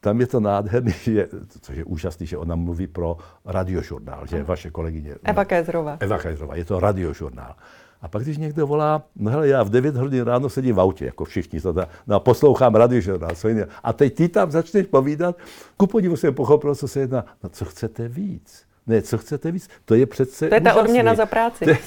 tam 0.01 0.21
je 0.21 0.27
to 0.27 0.41
nádherný, 0.41 0.93
že, 1.03 1.29
což 1.61 1.77
je 1.77 1.85
úžasný, 1.85 2.27
že 2.27 2.39
ona 2.39 2.57
mluví 2.57 2.87
pro 2.87 3.17
radiožurnál, 3.45 4.27
že 4.27 4.43
vaše 4.43 4.71
kolegyně. 4.71 5.15
Eva 5.25 5.45
Kézrová. 5.45 5.97
Eva 6.01 6.19
Kézrová, 6.19 6.57
je 6.57 6.65
to 6.65 6.81
radiožurnál. 6.81 7.55
A 8.03 8.09
pak, 8.09 8.23
když 8.23 8.39
někdo 8.39 8.67
volá, 8.67 9.03
no 9.17 9.31
hele, 9.31 9.49
já 9.49 9.63
v 9.63 9.71
9 9.71 9.97
hodin 9.97 10.25
ráno 10.25 10.49
sedím 10.49 10.75
v 10.75 10.81
autě, 10.81 11.05
jako 11.05 11.25
všichni, 11.25 11.61
to 11.61 11.75
no 12.07 12.17
a 12.17 12.21
poslouchám 12.21 12.75
radiožurnál, 12.75 13.35
co 13.35 13.49
jiné. 13.49 13.67
A 13.83 13.93
teď 13.93 14.15
ty 14.15 14.29
tam 14.29 14.51
začneš 14.51 14.87
povídat, 14.87 15.37
ku 15.77 15.87
podivu 15.87 16.17
jsem 16.17 16.35
pochopil, 16.35 16.75
co 16.75 16.89
se 16.89 17.01
jedná. 17.01 17.25
No 17.43 17.49
co 17.49 17.65
chcete 17.65 18.09
víc? 18.09 18.68
Ne, 18.89 19.03
co 19.03 19.19
chcete 19.19 19.51
víc? 19.53 19.69
To 19.85 19.95
je 19.95 20.07
přece 20.07 20.49
To 20.49 20.55
je 20.55 20.61
ta 20.61 20.73
úžasný. 20.73 20.89
odměna 20.89 21.15
za 21.15 21.27
práci. 21.27 21.65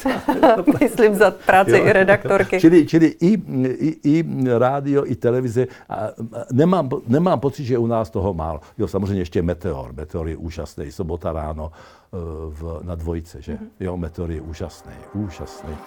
Myslím 0.81 1.15
za 1.15 1.31
práci 1.31 1.71
Jo, 1.71 1.85
i 1.85 1.93
redaktorky. 1.93 2.59
Čili, 2.59 2.85
čili 2.87 3.07
i, 3.19 3.33
i, 3.79 4.17
i 4.17 4.25
rádio, 4.57 5.03
i 5.05 5.15
televize. 5.15 5.67
A 5.89 6.01
a 6.01 6.11
nemám, 6.51 6.89
nemám 7.07 7.39
pocit, 7.39 7.65
že 7.65 7.77
u 7.77 7.87
nás 7.87 8.09
toho 8.09 8.33
málo. 8.33 8.59
Jo, 8.77 8.87
samozřejmě 8.87 9.21
ještě 9.21 9.41
Meteor. 9.41 9.93
Meteor 9.93 10.27
je 10.27 10.37
úžasný. 10.37 10.91
Sobota 10.91 11.31
ráno 11.31 11.71
eh, 11.73 12.17
v, 12.49 12.79
na 12.83 12.95
dvojce, 12.95 13.41
že? 13.41 13.57
Jo, 13.79 13.97
Meteor 13.97 14.31
je 14.31 14.41
úžasný. 14.41 14.93
Úžasný. 15.13 15.77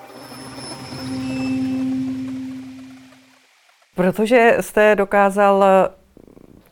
Protože 3.94 4.56
jste 4.60 4.96
dokázal, 4.96 5.64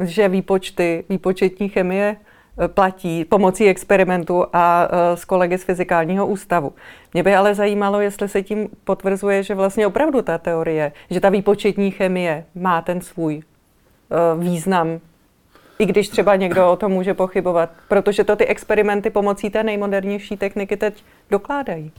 že 0.00 0.28
výpočty, 0.28 1.05
výpočetní 1.09 1.68
chemie 1.68 2.16
platí 2.67 3.25
pomocí 3.25 3.69
experimentu 3.69 4.45
a 4.53 4.88
eh, 4.91 5.17
s 5.17 5.25
kolegy 5.25 5.59
z 5.59 5.65
fyzikálního 5.65 6.27
ústavu. 6.27 6.73
Mě 7.15 7.23
by 7.23 7.35
ale 7.35 7.55
zajímalo, 7.55 8.01
jestli 8.01 8.29
se 8.29 8.43
tím 8.43 8.69
potvrzuje, 8.85 9.43
že 9.43 9.55
vlastně 9.55 9.87
opravdu 9.87 10.23
ta 10.23 10.38
teorie, 10.38 10.93
že 11.11 11.21
ta 11.21 11.29
výpočetní 11.29 11.91
chemie 11.91 12.45
má 12.55 12.83
ten 12.83 13.01
svůj 13.01 13.43
eh, 13.43 14.38
význam, 14.38 15.01
i 15.79 15.87
když 15.87 16.09
třeba 16.09 16.37
někdo 16.37 16.73
o 16.73 16.77
tom 16.77 16.93
může 16.93 17.15
pochybovat, 17.15 17.71
protože 17.88 18.25
to 18.25 18.37
ty 18.37 18.47
experimenty 18.47 19.11
pomocí 19.11 19.51
té 19.51 19.62
nejmodernější 19.62 20.37
techniky 20.37 20.77
teď 20.77 21.05
dokládají. 21.31 21.93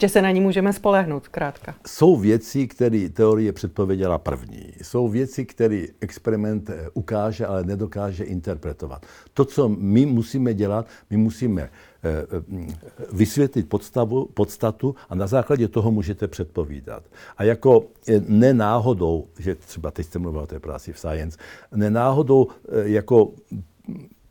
Že 0.00 0.08
se 0.08 0.22
na 0.22 0.30
ní 0.30 0.40
můžeme 0.40 0.72
spolehnout, 0.72 1.24
zkrátka. 1.24 1.74
Jsou 1.86 2.16
věci, 2.16 2.68
které 2.68 3.08
teorie 3.08 3.52
předpověděla 3.52 4.18
první. 4.18 4.72
Jsou 4.82 5.08
věci, 5.08 5.44
které 5.44 5.86
experiment 6.00 6.70
eh, 6.70 6.88
ukáže, 6.94 7.46
ale 7.46 7.64
nedokáže 7.64 8.24
interpretovat. 8.24 9.06
To, 9.34 9.44
co 9.44 9.68
my 9.68 10.06
musíme 10.06 10.54
dělat, 10.54 10.86
my 11.10 11.16
musíme 11.16 11.62
eh, 11.62 11.70
eh, 12.02 12.74
vysvětlit 13.12 13.68
podstavu, 13.68 14.26
podstatu 14.34 14.94
a 15.08 15.14
na 15.14 15.26
základě 15.26 15.68
toho 15.68 15.90
můžete 15.90 16.28
předpovídat. 16.28 17.04
A 17.36 17.44
jako 17.44 17.84
nenáhodou, 18.28 19.26
že 19.38 19.54
třeba 19.54 19.90
teď 19.90 20.06
jste 20.06 20.18
mluvil 20.18 20.40
o 20.40 20.46
té 20.46 20.60
práci 20.60 20.92
v 20.92 20.98
Science, 20.98 21.38
nenáhodou 21.74 22.46
jako 22.84 23.32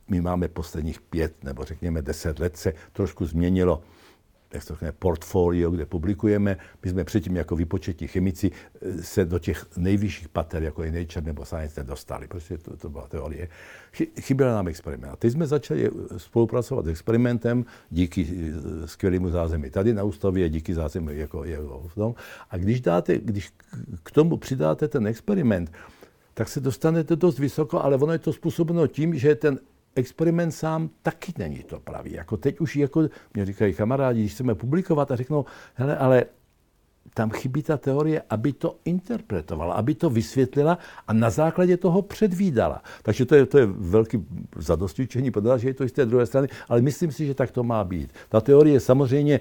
my 0.08 0.22
máme 0.22 0.48
posledních 0.48 1.02
pět 1.02 1.44
nebo 1.44 1.64
řekněme 1.64 2.02
deset 2.02 2.40
let 2.40 2.58
se 2.58 2.74
trošku 2.94 3.26
změnilo 3.26 3.82
jak 4.54 4.66
to 4.66 4.74
řekne, 4.74 4.92
portfolio, 4.92 5.72
kde 5.72 5.86
publikujeme. 5.86 6.58
My 6.84 6.90
jsme 6.90 7.04
předtím 7.04 7.36
jako 7.36 7.56
výpočetní 7.56 8.08
chemici 8.08 8.52
eh, 8.82 9.04
se 9.04 9.26
do 9.26 9.40
těch 9.40 9.78
nejvyšších 9.78 10.30
pater, 10.30 10.64
jako 10.64 10.84
je 10.84 10.92
Nature 10.92 11.26
nebo 11.26 11.46
Science, 11.46 11.84
nedostali. 11.84 12.28
Prostě 12.28 12.58
to, 12.58 12.78
to 12.78 12.90
byla 12.90 13.08
teorie. 13.08 13.48
Chyběl 14.22 14.52
nám 14.52 14.68
experiment. 14.68 15.14
A 15.14 15.16
teď 15.16 15.32
jsme 15.32 15.48
začali 15.48 15.88
eh, 15.88 16.20
spolupracovat 16.20 16.86
s 16.86 16.90
experimentem 16.90 17.66
díky 17.90 18.28
eh, 18.32 18.88
skvělému 18.88 19.30
zázemí. 19.30 19.70
Tady 19.70 19.94
na 19.94 20.04
ústavě 20.04 20.50
díky 20.50 20.74
zázemí 20.74 21.18
jako 21.18 21.44
je 21.44 21.58
v 21.88 21.96
tom. 21.96 22.16
A 22.50 22.58
když, 22.58 22.82
dáte, 22.82 23.18
když 23.18 23.54
k 24.04 24.12
tomu 24.12 24.38
přidáte 24.38 24.88
ten 24.88 25.08
experiment, 25.08 25.72
tak 26.34 26.50
se 26.50 26.60
dostanete 26.60 27.16
dost 27.16 27.40
vysoko, 27.40 27.84
ale 27.84 27.96
ono 27.96 28.14
je 28.14 28.20
to 28.20 28.34
způsobeno 28.34 28.88
tím, 28.88 29.18
že 29.18 29.36
ten 29.36 29.60
experiment 29.96 30.54
sám 30.54 30.90
taky 31.02 31.34
není 31.38 31.64
to 31.64 31.80
pravý. 31.80 32.14
Jako 32.14 32.38
teď 32.38 32.60
už 32.60 32.76
jako 32.76 33.10
mě 33.34 33.46
říkají 33.46 33.74
kamarádi, 33.74 34.20
když 34.20 34.34
chceme 34.34 34.56
publikovat 34.56 35.12
a 35.12 35.16
řeknou, 35.16 35.46
hele, 35.74 35.98
ale 35.98 36.26
tam 37.14 37.30
chybí 37.30 37.64
ta 37.64 37.78
teorie, 37.78 38.22
aby 38.30 38.54
to 38.54 38.76
interpretovala, 38.86 39.74
aby 39.74 39.96
to 39.96 40.10
vysvětlila 40.10 40.78
a 41.08 41.14
na 41.14 41.30
základě 41.30 41.78
toho 41.78 42.02
předvídala. 42.02 42.82
Takže 43.04 43.26
to 43.26 43.36
je, 43.36 43.46
to 43.46 43.58
je 43.58 43.66
velký 43.66 44.26
zadostučení, 44.56 45.32
protože 45.32 45.60
že 45.60 45.68
je 45.68 45.74
to 45.74 45.88
z 45.88 45.92
té 45.92 46.06
druhé 46.06 46.26
strany, 46.26 46.48
ale 46.70 46.82
myslím 46.82 47.12
si, 47.12 47.26
že 47.26 47.34
tak 47.34 47.52
to 47.52 47.64
má 47.64 47.84
být. 47.84 48.14
Ta 48.30 48.42
teorie 48.42 48.80
samozřejmě 48.80 49.40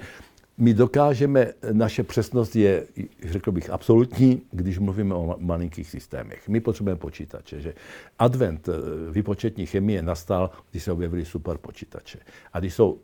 my 0.61 0.75
dokážeme, 0.75 1.53
naše 1.73 2.03
přesnost 2.03 2.57
je, 2.57 2.87
řekl 3.25 3.53
bych, 3.53 3.71
absolutní, 3.71 4.43
když 4.51 4.79
mluvíme 4.79 5.15
o 5.15 5.37
malinkých 5.39 5.91
systémech. 5.91 6.49
My 6.49 6.61
potřebujeme 6.61 6.99
počítače, 6.99 7.61
že 7.61 7.75
advent 8.19 8.69
eh, 8.69 8.73
výpočetní 9.13 9.67
chemie 9.67 10.03
nastal, 10.03 10.51
když 10.71 10.83
se 10.83 10.93
objevily 10.93 11.25
superpočítače. 11.25 12.19
A 12.53 12.61
když 12.61 12.75
jsou 12.75 12.99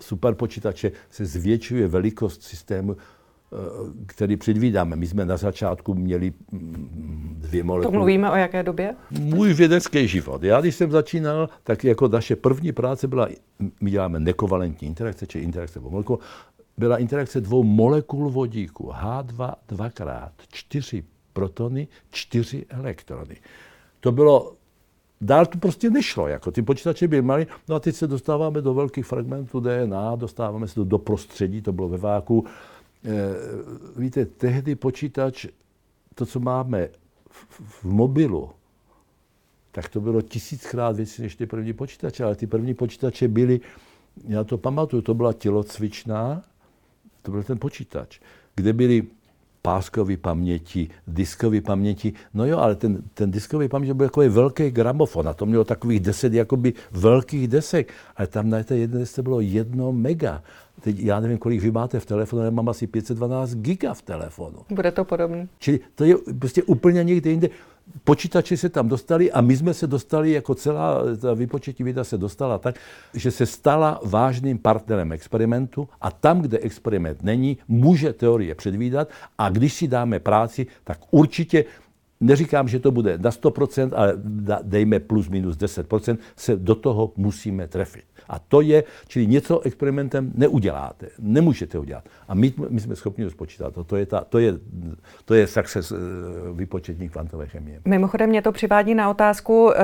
superpočítače, 0.00 0.92
se 1.10 1.26
zvětšuje 1.26 1.88
velikost 1.88 2.42
systému, 2.42 2.96
eh, 2.96 3.56
který 4.06 4.36
předvídáme. 4.36 4.96
My 4.96 5.06
jsme 5.06 5.24
na 5.24 5.36
začátku 5.36 5.94
měli 5.94 6.32
mm, 6.52 7.36
dvě 7.38 7.64
molekuly. 7.64 7.92
To 7.92 7.98
mluvíme 7.98 8.30
o 8.30 8.36
jaké 8.36 8.62
době? 8.62 8.94
Můj 9.10 9.54
vědecký 9.54 10.08
život. 10.08 10.42
Já, 10.42 10.60
když 10.60 10.74
jsem 10.74 10.90
začínal, 10.90 11.48
tak 11.64 11.84
jako 11.84 12.08
naše 12.08 12.36
první 12.36 12.72
práce 12.72 13.08
byla, 13.08 13.28
my 13.80 13.90
děláme 13.90 14.20
nekovalentní 14.20 14.88
interakce, 14.88 15.26
či 15.26 15.38
interakce 15.38 15.80
po 15.80 15.90
molekulu, 15.90 16.18
byla 16.80 16.98
interakce 16.98 17.40
dvou 17.40 17.64
molekul 17.64 18.30
vodíku. 18.30 18.88
H2 18.88 19.54
dvakrát, 19.68 20.32
čtyři 20.48 21.04
protony, 21.32 21.88
čtyři 22.10 22.66
elektrony. 22.68 23.36
To 24.00 24.12
bylo 24.12 24.56
Dál 25.22 25.46
to 25.46 25.58
prostě 25.58 25.90
nešlo, 25.90 26.28
jako 26.28 26.50
ty 26.50 26.62
počítače 26.62 27.08
byly 27.08 27.22
malé, 27.22 27.46
no 27.68 27.76
a 27.76 27.80
teď 27.80 27.94
se 27.94 28.06
dostáváme 28.06 28.62
do 28.62 28.74
velkých 28.74 29.06
fragmentů 29.06 29.60
DNA, 29.60 30.16
dostáváme 30.16 30.68
se 30.68 30.80
do, 30.80 30.84
do 30.84 30.98
prostředí, 30.98 31.62
to 31.62 31.72
bylo 31.72 31.88
ve 31.88 31.98
váku. 31.98 32.44
E, 33.04 33.10
víte, 34.00 34.26
tehdy 34.26 34.74
počítač, 34.74 35.46
to, 36.14 36.26
co 36.26 36.40
máme 36.40 36.88
v, 37.28 37.60
v 37.60 37.84
mobilu, 37.84 38.50
tak 39.72 39.88
to 39.88 40.00
bylo 40.00 40.22
tisíckrát 40.22 40.96
víc 40.96 41.18
než 41.18 41.36
ty 41.36 41.46
první 41.46 41.72
počítače, 41.72 42.24
ale 42.24 42.34
ty 42.34 42.46
první 42.46 42.74
počítače 42.74 43.28
byly, 43.28 43.60
já 44.28 44.44
to 44.44 44.58
pamatuju, 44.58 45.02
to 45.02 45.14
byla 45.14 45.32
tělocvičná, 45.32 46.42
to 47.22 47.30
byl 47.30 47.42
ten 47.42 47.58
počítač, 47.58 48.20
kde 48.54 48.72
byly 48.72 49.02
páskové 49.62 50.16
paměti, 50.16 50.88
diskové 51.06 51.60
paměti. 51.60 52.12
No 52.34 52.46
jo, 52.46 52.58
ale 52.58 52.74
ten, 52.74 53.02
ten 53.14 53.30
diskový 53.30 53.68
paměť 53.68 53.92
byl 53.92 54.06
jako 54.06 54.20
velký 54.20 54.70
gramofon 54.70 55.28
a 55.28 55.34
to 55.34 55.46
mělo 55.46 55.64
takových 55.64 56.00
deset 56.00 56.32
jakoby 56.32 56.72
velkých 56.90 57.48
desek, 57.48 57.92
ale 58.16 58.26
tam 58.26 58.50
na 58.50 58.62
té 58.62 58.76
jedné 58.76 58.98
desce 58.98 59.22
bylo 59.22 59.40
jedno 59.40 59.92
mega. 59.92 60.42
Teď 60.80 61.00
já 61.00 61.20
nevím, 61.20 61.38
kolik 61.38 61.60
vy 61.62 61.70
máte 61.70 62.00
v 62.00 62.06
telefonu, 62.06 62.42
ale 62.42 62.50
mám 62.50 62.68
asi 62.68 62.86
512 62.86 63.54
giga 63.54 63.94
v 63.94 64.02
telefonu. 64.02 64.58
Bude 64.70 64.90
to 64.92 65.04
podobné. 65.04 65.48
Čili 65.58 65.80
to 65.94 66.04
je 66.04 66.14
prostě 66.38 66.62
úplně 66.62 67.04
někde 67.04 67.30
jinde 67.30 67.48
počítači 68.04 68.56
se 68.56 68.68
tam 68.68 68.88
dostali 68.88 69.32
a 69.32 69.40
my 69.40 69.56
jsme 69.56 69.74
se 69.74 69.86
dostali, 69.86 70.32
jako 70.32 70.54
celá 70.54 71.02
ta 71.20 71.34
věda 71.78 72.04
se 72.04 72.18
dostala 72.18 72.58
tak, 72.58 72.74
že 73.14 73.30
se 73.30 73.46
stala 73.46 74.00
vážným 74.04 74.58
partnerem 74.58 75.12
experimentu 75.12 75.88
a 76.00 76.10
tam, 76.10 76.40
kde 76.40 76.58
experiment 76.58 77.22
není, 77.22 77.58
může 77.68 78.12
teorie 78.12 78.54
předvídat 78.54 79.08
a 79.38 79.48
když 79.48 79.74
si 79.74 79.88
dáme 79.88 80.18
práci, 80.18 80.66
tak 80.84 80.98
určitě 81.10 81.64
Neříkám, 82.20 82.68
že 82.68 82.78
to 82.78 82.90
bude 82.90 83.18
na 83.18 83.30
100%, 83.30 83.90
ale 83.96 84.12
dejme 84.62 85.00
plus 85.00 85.28
minus 85.28 85.56
10%, 85.56 86.18
se 86.36 86.56
do 86.56 86.74
toho 86.74 87.12
musíme 87.16 87.68
trefit. 87.68 88.04
A 88.30 88.38
to 88.38 88.60
je, 88.60 88.84
čili 89.08 89.26
něco 89.26 89.60
experimentem 89.60 90.32
neuděláte, 90.34 91.06
nemůžete 91.18 91.78
udělat. 91.78 92.04
A 92.28 92.34
my, 92.34 92.52
my 92.68 92.80
jsme 92.80 92.96
schopni 92.96 93.24
to 93.24 93.30
spočítat. 93.30 93.74
To 93.86 93.96
je, 93.96 94.06
ta, 94.06 94.24
to 94.28 94.38
je, 94.38 94.54
to 95.24 95.34
je 95.34 95.46
success 95.46 95.92
eh, 95.92 95.96
vypočetní 96.52 97.08
kvantové 97.08 97.46
chemie. 97.46 97.80
Mimochodem 97.84 98.30
mě 98.30 98.42
to 98.42 98.52
přivádí 98.52 98.94
na 98.94 99.10
otázku, 99.10 99.72
eh, 99.72 99.80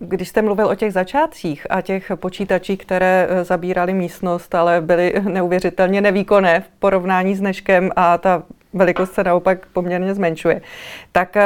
když 0.00 0.28
jste 0.28 0.42
mluvil 0.42 0.66
o 0.68 0.74
těch 0.74 0.92
začátcích 0.92 1.66
a 1.70 1.80
těch 1.80 2.12
počítačích, 2.16 2.78
které 2.78 3.26
eh, 3.30 3.44
zabírali 3.44 3.94
místnost, 3.94 4.54
ale 4.54 4.80
byly 4.80 5.14
neuvěřitelně 5.28 6.00
nevýkonné 6.00 6.60
v 6.60 6.68
porovnání 6.78 7.34
s 7.34 7.40
dneškem 7.40 7.90
a 7.96 8.18
ta 8.18 8.42
velikost 8.72 9.12
se 9.12 9.24
naopak 9.24 9.66
poměrně 9.66 10.14
zmenšuje. 10.14 10.62
Tak 11.12 11.36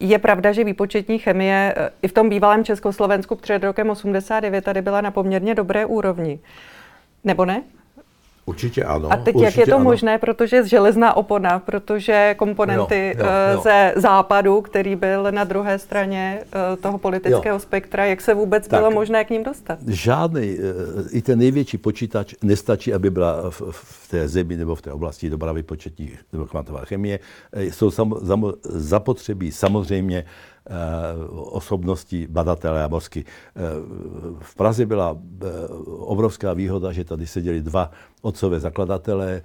je 0.00 0.18
pravda, 0.18 0.52
že 0.52 0.64
výpočetní 0.64 1.18
chemie 1.18 1.74
eh, 1.76 1.90
i 2.02 2.08
v 2.08 2.12
tom 2.12 2.28
bývalém 2.28 2.64
Československu 2.64 3.36
před 3.36 3.64
rokem 3.64 3.90
89 3.90 4.64
tady 4.64 4.82
byla 4.82 5.00
na 5.00 5.10
poměrně 5.10 5.54
dobré 5.54 5.86
úrovni. 5.86 6.40
Nebo 7.24 7.44
ne? 7.44 7.62
Určitě 8.50 8.84
ano. 8.84 9.12
A 9.12 9.16
teď 9.16 9.36
jak 9.40 9.56
je 9.56 9.66
to 9.66 9.74
ano. 9.74 9.84
možné, 9.84 10.18
protože 10.18 10.62
z 10.62 10.66
železná 10.66 11.16
opona, 11.16 11.58
protože 11.58 12.34
komponenty 12.38 13.14
Jo, 13.18 13.24
jo, 13.24 13.30
eh, 13.30 13.52
jo. 13.52 13.60
ze 13.62 13.92
západu, 13.96 14.60
který 14.60 14.96
byl 14.96 15.32
na 15.32 15.44
druhé 15.44 15.78
straně 15.78 16.42
eh, 16.42 16.76
toho 16.76 16.98
politického 16.98 17.56
Jo. 17.56 17.60
spektra, 17.60 18.04
jak 18.04 18.20
se 18.20 18.34
vůbec 18.34 18.68
Tak. 18.68 18.80
bylo 18.80 18.90
možné 18.90 19.24
k 19.24 19.30
ním 19.30 19.44
dostat? 19.44 19.78
Žádný, 19.86 20.58
eh, 20.58 20.62
i 21.10 21.22
ten 21.22 21.38
největší 21.38 21.78
počítač 21.78 22.34
nestačí, 22.42 22.94
aby 22.94 23.10
byla 23.10 23.50
v, 23.50 23.62
v 23.70 24.08
té 24.10 24.28
zemi 24.28 24.56
nebo 24.56 24.74
v 24.74 24.82
té 24.82 24.92
oblasti 24.92 25.30
dobrá 25.30 25.52
výpočetní 25.52 26.10
nebo 26.32 26.46
kvantová 26.46 26.80
chemie. 26.84 27.18
Jsou 27.56 27.90
sam, 27.90 28.14
zamo, 28.22 28.52
zapotřebí 28.64 29.52
samozřejmě 29.52 30.24
eh, 30.66 30.72
osobnosti 31.30 32.26
badatele 32.26 32.84
a 32.84 32.88
mozky. 32.88 33.24
Eh, 33.24 33.60
v 34.40 34.54
Praze 34.54 34.86
byla 34.86 35.18
eh, 35.18 35.46
obrovská 35.86 36.52
výhoda, 36.52 36.92
že 36.92 37.04
tady 37.04 37.26
seděli 37.26 37.60
dva 37.62 37.90
otcové 38.22 38.60
zakladatelé, 38.60 39.42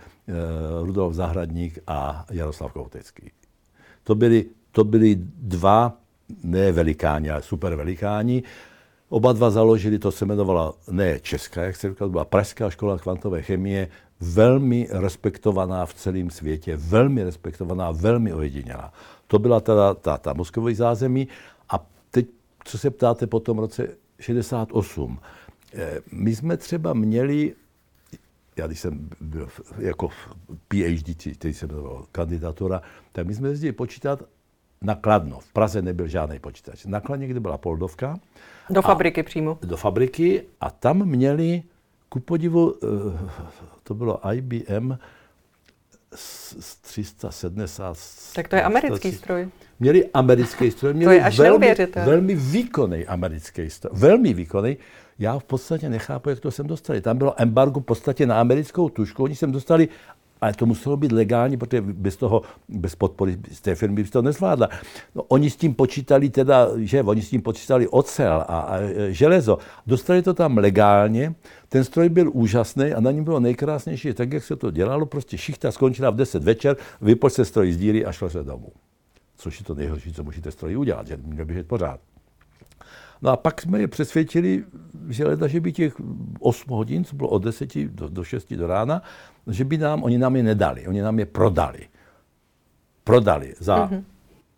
Rudolf 0.81 1.13
Zahradník 1.13 1.79
a 1.87 2.25
Jaroslav 2.31 2.73
Koutecký. 2.73 3.31
To 4.03 4.15
byli, 4.15 4.45
to 4.71 4.83
byli 4.83 5.15
dva, 5.37 5.97
ne 6.43 6.71
velikáni, 6.71 7.29
ale 7.29 7.41
super 7.41 7.75
velikáni. 7.75 8.43
Oba 9.09 9.33
dva 9.33 9.49
založili, 9.49 9.99
to 9.99 10.11
se 10.11 10.25
jmenovalo 10.25 10.75
ne 10.91 11.19
Česká, 11.19 11.63
jak 11.63 11.75
se 11.75 11.89
říkal, 11.89 12.09
byla 12.09 12.25
Pražská 12.25 12.69
škola 12.69 12.97
kvantové 12.97 13.41
chemie, 13.41 13.87
velmi 14.19 14.87
respektovaná 14.91 15.85
v 15.85 15.93
celém 15.93 16.29
světě, 16.29 16.77
velmi 16.77 17.23
respektovaná, 17.23 17.91
velmi 17.91 18.33
ojedinělá. 18.33 18.93
To 19.27 19.39
byla 19.39 19.59
teda 19.59 19.93
ta, 19.93 20.17
ta 20.17 20.33
mozkový 20.33 20.75
zázemí. 20.75 21.27
A 21.69 21.85
teď, 22.11 22.27
co 22.63 22.77
se 22.77 22.91
ptáte 22.91 23.27
po 23.27 23.39
tom 23.39 23.59
roce 23.59 23.87
68. 24.19 25.19
Eh, 25.73 25.99
My 26.11 26.35
jsme 26.35 26.57
třeba 26.57 26.93
měli 26.93 27.55
já 28.57 28.67
když 28.67 28.79
jsem 28.79 29.09
byl 29.21 29.47
jako 29.77 30.09
PhD, 30.67 31.33
který 31.33 31.53
se 31.53 31.67
jmenoval 31.67 32.05
kandidatura, 32.11 32.81
tak 33.11 33.27
my 33.27 33.33
jsme 33.33 33.49
jezdili 33.49 33.73
počítat 33.73 34.23
na 34.81 34.95
Kladno. 34.95 35.39
V 35.39 35.53
Praze 35.53 35.81
nebyl 35.81 36.07
žádný 36.07 36.39
počítač. 36.39 36.85
Na 36.85 36.99
Kladně, 36.99 37.27
kde 37.27 37.39
byla 37.39 37.57
Poldovka, 37.57 38.19
Do 38.69 38.81
fabriky 38.81 39.23
přímo. 39.23 39.59
do 39.61 39.77
fabriky 39.77 40.43
a 40.61 40.71
tam 40.71 41.05
měli, 41.05 41.63
ku 42.09 42.19
podivu, 42.19 42.75
eh, 42.83 43.29
to 43.83 43.93
bylo 43.93 44.19
IBM 44.33 44.97
s 46.15 46.75
370. 46.75 47.97
Tak 48.35 48.47
to 48.47 48.55
je 48.55 48.63
americký 48.63 49.11
stroj. 49.11 49.49
Měli 49.79 50.09
americký 50.13 50.71
stroj, 50.71 50.93
měli 50.93 51.15
je 51.15 51.23
až 51.23 51.39
velmi, 51.39 51.75
velmi 52.05 52.35
výkonný 52.35 53.05
americký 53.05 53.69
stroj, 53.69 53.91
velmi 53.95 54.33
výkonný. 54.33 54.77
Já 55.19 55.39
v 55.39 55.43
podstatě 55.43 55.89
nechápu, 55.89 56.29
jak 56.29 56.39
to 56.39 56.51
sem 56.51 56.67
dostali. 56.67 57.01
Tam 57.01 57.17
bylo 57.17 57.41
embargo 57.41 57.79
v 57.79 57.83
podstatě 57.83 58.25
na 58.25 58.39
americkou 58.39 58.89
tušku, 58.89 59.23
oni 59.23 59.35
sem 59.35 59.51
dostali, 59.51 59.87
ale 60.45 60.53
to 60.53 60.65
muselo 60.65 60.97
být 60.97 61.11
legální, 61.11 61.57
protože 61.57 61.81
bez 61.81 62.17
toho, 62.17 62.41
bez 62.69 62.95
podpory 62.95 63.37
z 63.51 63.61
té 63.61 63.75
firmy 63.75 64.03
by 64.03 64.09
to 64.09 64.21
nezvládla. 64.21 64.69
No, 65.15 65.23
oni 65.23 65.49
s 65.49 65.55
tím 65.55 65.73
počítali 65.73 66.29
teda, 66.29 66.69
že 66.77 67.03
oni 67.03 67.21
s 67.21 67.29
tím 67.29 67.41
počítali 67.41 67.87
ocel 67.87 68.45
a, 68.47 68.59
a 68.59 68.77
e, 68.79 69.13
železo. 69.13 69.57
Dostali 69.87 70.21
to 70.21 70.33
tam 70.33 70.57
legálně, 70.57 71.35
ten 71.69 71.83
stroj 71.83 72.09
byl 72.09 72.31
úžasný 72.33 72.93
a 72.93 72.99
na 72.99 73.11
něm 73.11 73.23
bylo 73.23 73.39
nejkrásnější, 73.39 74.13
tak 74.13 74.33
jak 74.33 74.43
se 74.43 74.55
to 74.55 74.71
dělalo, 74.71 75.05
prostě 75.05 75.37
šichta 75.37 75.71
skončila 75.71 76.09
v 76.09 76.15
10 76.15 76.43
večer, 76.43 76.77
vypol 77.01 77.29
se 77.29 77.45
stroj 77.45 77.71
z 77.71 77.77
díry 77.77 78.05
a 78.05 78.11
šlo 78.11 78.29
se 78.29 78.43
domů 78.43 78.71
což 79.37 79.59
je 79.59 79.65
to 79.65 79.75
nejhorší, 79.75 80.13
co 80.13 80.23
můžete 80.23 80.51
stroji 80.51 80.75
udělat, 80.77 81.07
že 81.07 81.17
měl 81.17 81.45
běžet 81.45 81.67
pořád. 81.67 81.99
No 83.21 83.31
a 83.31 83.37
pak 83.37 83.61
jsme 83.61 83.79
je 83.79 83.87
přesvědčili, 83.87 84.63
že 85.09 85.27
leda, 85.27 85.47
že 85.47 85.61
by 85.61 85.71
těch 85.71 85.95
8 86.39 86.69
hodin, 86.69 87.03
co 87.03 87.15
bylo 87.15 87.29
od 87.29 87.43
10 87.43 87.75
do, 87.75 88.09
do 88.09 88.23
6 88.23 88.53
do 88.53 88.67
rána, 88.67 89.01
že 89.47 89.65
by 89.65 89.77
nám, 89.77 90.03
oni 90.03 90.17
nám 90.17 90.35
je 90.35 90.43
nedali, 90.43 90.87
oni 90.87 91.01
nám 91.01 91.19
je 91.19 91.25
prodali. 91.25 91.87
Prodali 93.03 93.55
za 93.59 93.87
mm-hmm. 93.87 94.03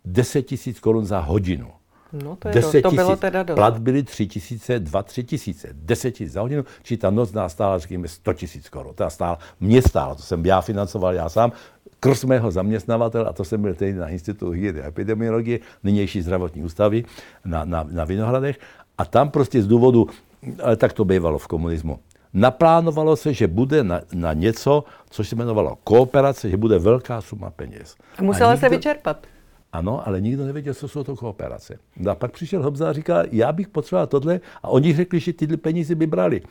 10 0.04 0.42
tisíc 0.42 0.80
korun 0.80 1.06
za 1.06 1.20
hodinu. 1.20 1.70
No 2.12 2.36
to, 2.36 2.48
je 2.48 2.62
to, 2.62 2.82
to 2.82 2.90
bylo 2.90 3.16
teda 3.16 3.42
dost. 3.42 3.54
Plat 3.54 3.78
byly 3.78 4.02
3 4.02 4.26
tisíce, 4.26 4.78
2, 4.78 5.02
3 5.02 5.24
tisíce, 5.24 5.68
10 5.72 6.10
tisíc 6.10 6.32
za 6.32 6.40
hodinu, 6.40 6.64
či 6.82 6.96
ta 6.96 7.10
noc 7.10 7.32
nás 7.32 7.52
stála, 7.52 7.78
řekněme, 7.78 8.08
100 8.08 8.32
tisíc 8.32 8.68
korun. 8.68 8.94
Ta 8.94 9.10
stála, 9.10 9.38
mě 9.60 9.82
stála, 9.82 10.14
to 10.14 10.22
jsem 10.22 10.46
já 10.46 10.60
financoval 10.60 11.14
já 11.14 11.28
sám, 11.28 11.52
krz 12.00 12.24
mého 12.24 12.50
zaměstnavatele, 12.50 13.24
a 13.24 13.32
to 13.32 13.44
jsem 13.44 13.62
byl 13.62 13.74
tehdy 13.74 13.98
na 13.98 14.08
Institutu 14.08 14.50
hygieny 14.50 14.82
a 14.82 14.88
epidemiologie, 14.88 15.58
nynější 15.84 16.22
zdravotní 16.22 16.62
ústavy 16.62 17.04
na, 17.44 17.64
na, 17.64 17.86
na 17.90 18.04
Vinohradech. 18.04 18.58
A 18.98 19.04
tam 19.04 19.30
prostě 19.30 19.62
z 19.62 19.66
důvodu, 19.66 20.06
ale 20.62 20.76
tak 20.76 20.92
to 20.92 21.04
bývalo 21.04 21.38
v 21.38 21.46
komunismu, 21.46 21.98
naplánovalo 22.34 23.16
se, 23.16 23.34
že 23.34 23.46
bude 23.46 23.84
na, 23.84 24.00
na 24.14 24.32
něco, 24.32 24.84
což 25.10 25.28
se 25.28 25.34
jmenovalo 25.34 25.78
kooperace, 25.84 26.50
že 26.50 26.56
bude 26.56 26.78
velká 26.78 27.20
suma 27.20 27.50
peněz. 27.50 27.96
A 28.18 28.22
musela 28.22 28.52
A 28.52 28.56
se 28.56 28.68
vyčerpat. 28.68 29.26
Ano, 29.72 30.08
ale 30.08 30.20
nikdo 30.20 30.46
nevěděl, 30.46 30.74
co 30.74 30.88
jsou 30.88 31.04
to 31.04 31.16
kooperace. 31.16 31.78
No 31.96 32.10
a 32.10 32.14
pak 32.14 32.32
přišel 32.32 32.62
Hobza 32.62 32.88
a 32.88 32.92
říká, 32.92 33.22
já 33.32 33.52
bych 33.52 33.68
potřeboval 33.68 34.06
tohle 34.06 34.40
a 34.62 34.68
oni 34.68 34.96
řekli, 34.96 35.20
že 35.20 35.32
tyhle 35.32 35.56
peníze 35.56 35.94
by 35.94 36.06
brali. 36.06 36.42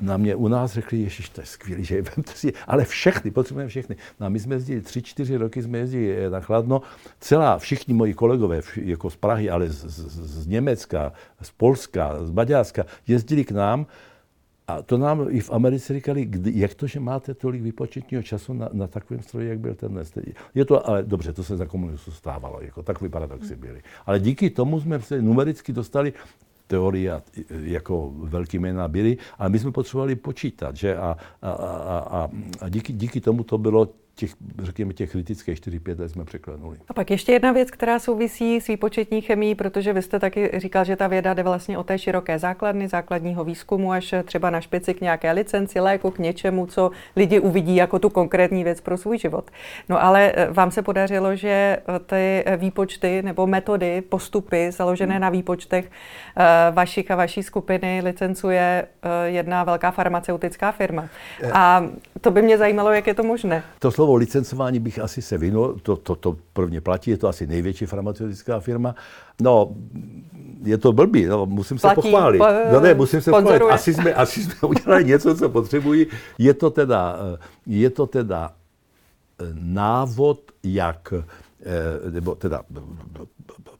Na 0.00 0.16
mě 0.16 0.34
u 0.34 0.48
nás 0.48 0.72
řekli, 0.72 0.98
ježiš, 0.98 1.28
to 1.28 1.40
je 1.40 1.46
skvělý, 1.46 1.84
že 1.84 1.96
je 1.96 2.02
vemte 2.02 2.32
si, 2.34 2.46
je." 2.46 2.52
ale 2.66 2.84
všechny, 2.84 3.30
potřebujeme 3.30 3.68
všechny. 3.68 3.96
No 4.20 4.26
a 4.26 4.28
my 4.28 4.40
jsme 4.40 4.54
jezdili 4.54 4.80
tři, 4.80 5.02
čtyři 5.02 5.36
roky, 5.36 5.62
jsme 5.62 5.78
jezdili 5.78 6.16
eh, 6.16 6.30
na 6.30 6.40
Chladno, 6.40 6.82
celá, 7.20 7.58
všichni 7.58 7.94
moji 7.94 8.14
kolegové, 8.14 8.60
jako 8.76 9.10
z 9.10 9.16
Prahy, 9.16 9.50
ale 9.50 9.68
z, 9.68 9.84
z, 9.84 10.42
z 10.42 10.46
Německa, 10.46 11.12
z 11.42 11.50
Polska, 11.50 12.24
z 12.24 12.30
Maďarska, 12.30 12.84
jezdili 13.06 13.44
k 13.44 13.50
nám 13.50 13.86
a 14.68 14.82
to 14.82 14.98
nám 14.98 15.26
i 15.30 15.40
v 15.40 15.50
Americe 15.50 15.94
říkali, 15.94 16.24
kdy, 16.24 16.52
jak 16.54 16.74
to, 16.74 16.86
že 16.86 17.00
máte 17.00 17.34
tolik 17.34 17.62
výpočetního 17.62 18.22
času 18.22 18.52
na, 18.52 18.68
na 18.72 18.86
takovém 18.86 19.22
stroji, 19.22 19.48
jak 19.48 19.60
byl 19.60 19.74
ten 19.74 19.92
dnes. 19.92 20.12
Je 20.54 20.64
to, 20.64 20.88
ale 20.88 21.02
dobře, 21.02 21.32
to 21.32 21.44
se 21.44 21.56
za 21.56 21.66
komunistů 21.66 22.10
stávalo, 22.10 22.60
jako 22.60 22.82
takový 22.82 23.10
paradoxy 23.10 23.56
byly. 23.56 23.82
Ale 24.06 24.20
díky 24.20 24.50
tomu 24.50 24.80
jsme 24.80 25.00
se 25.00 25.22
numericky 25.22 25.72
dostali 25.72 26.12
teorie 26.66 27.12
a- 27.12 27.22
jako 27.48 28.12
velký 28.16 28.58
jména 28.58 28.88
byly, 28.88 29.16
ale 29.38 29.48
my 29.48 29.58
jsme 29.58 29.72
potřebovali 29.72 30.16
počítat, 30.16 30.76
že? 30.76 30.96
A, 30.96 31.16
a, 31.42 31.50
a, 31.50 32.30
a 32.60 32.68
díky, 32.68 32.92
díky 32.92 33.20
tomu 33.20 33.44
to 33.44 33.58
bylo 33.58 33.88
těch, 34.14 34.34
řekněme, 34.58 34.92
těch 34.92 35.10
kritických 35.10 35.58
4-5 35.58 36.00
let 36.00 36.08
jsme 36.08 36.24
překlenuli. 36.24 36.76
A 36.88 36.94
pak 36.94 37.10
ještě 37.10 37.32
jedna 37.32 37.52
věc, 37.52 37.70
která 37.70 37.98
souvisí 37.98 38.60
s 38.60 38.66
výpočetní 38.66 39.20
chemií, 39.20 39.54
protože 39.54 39.92
vy 39.92 40.02
jste 40.02 40.18
taky 40.20 40.50
říkal, 40.56 40.84
že 40.84 40.96
ta 40.96 41.06
věda 41.06 41.34
jde 41.34 41.42
vlastně 41.42 41.78
o 41.78 41.84
té 41.84 41.98
široké 41.98 42.38
základny, 42.38 42.88
základního 42.88 43.44
výzkumu, 43.44 43.92
až 43.92 44.14
třeba 44.24 44.50
na 44.50 44.60
špici 44.60 44.94
k 44.94 45.00
nějaké 45.00 45.32
licenci, 45.32 45.80
léku, 45.80 46.10
k 46.10 46.18
něčemu, 46.18 46.66
co 46.66 46.90
lidi 47.16 47.40
uvidí 47.40 47.76
jako 47.76 47.98
tu 47.98 48.10
konkrétní 48.10 48.64
věc 48.64 48.80
pro 48.80 48.96
svůj 48.96 49.18
život. 49.18 49.50
No 49.88 50.02
ale 50.02 50.32
eh, 50.34 50.48
vám 50.50 50.70
se 50.70 50.82
podařilo, 50.82 51.36
že 51.36 51.48
eh, 51.48 51.98
ty 52.06 52.42
eh, 52.46 52.56
výpočty 52.56 53.22
nebo 53.22 53.46
metody, 53.46 54.00
postupy 54.00 54.70
založené 54.72 55.18
na 55.18 55.30
výpočtech 55.30 55.90
vašich 56.72 57.10
a 57.10 57.16
vaší 57.16 57.42
skupiny 57.42 58.00
licencuje 58.04 58.86
jedna 59.24 59.64
velká 59.64 59.90
farmaceutická 59.90 60.72
firma. 60.72 61.08
A 61.52 61.84
to 62.20 62.30
by 62.30 62.42
mě 62.42 62.58
zajímalo, 62.58 62.92
jak 62.92 63.06
je 63.06 63.14
to 63.14 63.22
možné. 63.22 63.62
To 63.78 63.90
slovo 64.02 64.14
licencování 64.16 64.78
bych 64.78 64.98
asi 64.98 65.22
se 65.22 65.38
vynul, 65.38 65.78
to, 65.82 65.96
to, 65.96 66.14
to 66.16 66.36
prvně 66.52 66.80
platí, 66.80 67.10
je 67.10 67.16
to 67.16 67.28
asi 67.28 67.46
největší 67.46 67.86
farmaceutická 67.86 68.60
firma. 68.60 68.94
No, 69.40 69.74
je 70.64 70.78
to 70.78 70.92
blbý, 70.92 71.24
no, 71.26 71.46
musím 71.46 71.78
se 71.78 71.82
Platí, 71.86 71.94
pochválit. 72.02 72.38
po- 72.38 72.72
No 72.72 72.80
ne, 72.80 72.94
musím 72.94 73.20
se 73.20 73.30
sponzoruje. 73.30 73.58
pochválit. 73.58 73.74
Asi 73.74 73.94
jsme, 73.94 74.14
asi 74.14 74.42
jsme 74.44 74.54
udělali 74.68 75.04
něco, 75.04 75.34
co 75.36 75.48
potřebují. 75.48 76.06
Je 76.38 76.54
to 76.54 76.70
teda, 76.70 77.16
eh, 77.34 77.38
je 77.66 77.90
to 77.90 78.06
teda 78.06 78.50
eh, 78.50 79.44
návod, 79.54 80.40
jak, 80.62 81.14
eh, 81.14 82.10
nebo 82.10 82.34
teda 82.34 82.62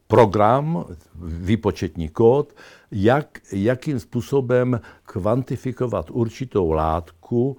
program, 0.06 0.84
výpočetní 1.22 2.08
kód, 2.08 2.54
jak, 2.92 3.38
jakým 3.52 4.00
způsobem 4.00 4.80
kvantifikovat 5.04 6.10
určitou 6.10 6.70
látku, 6.72 7.56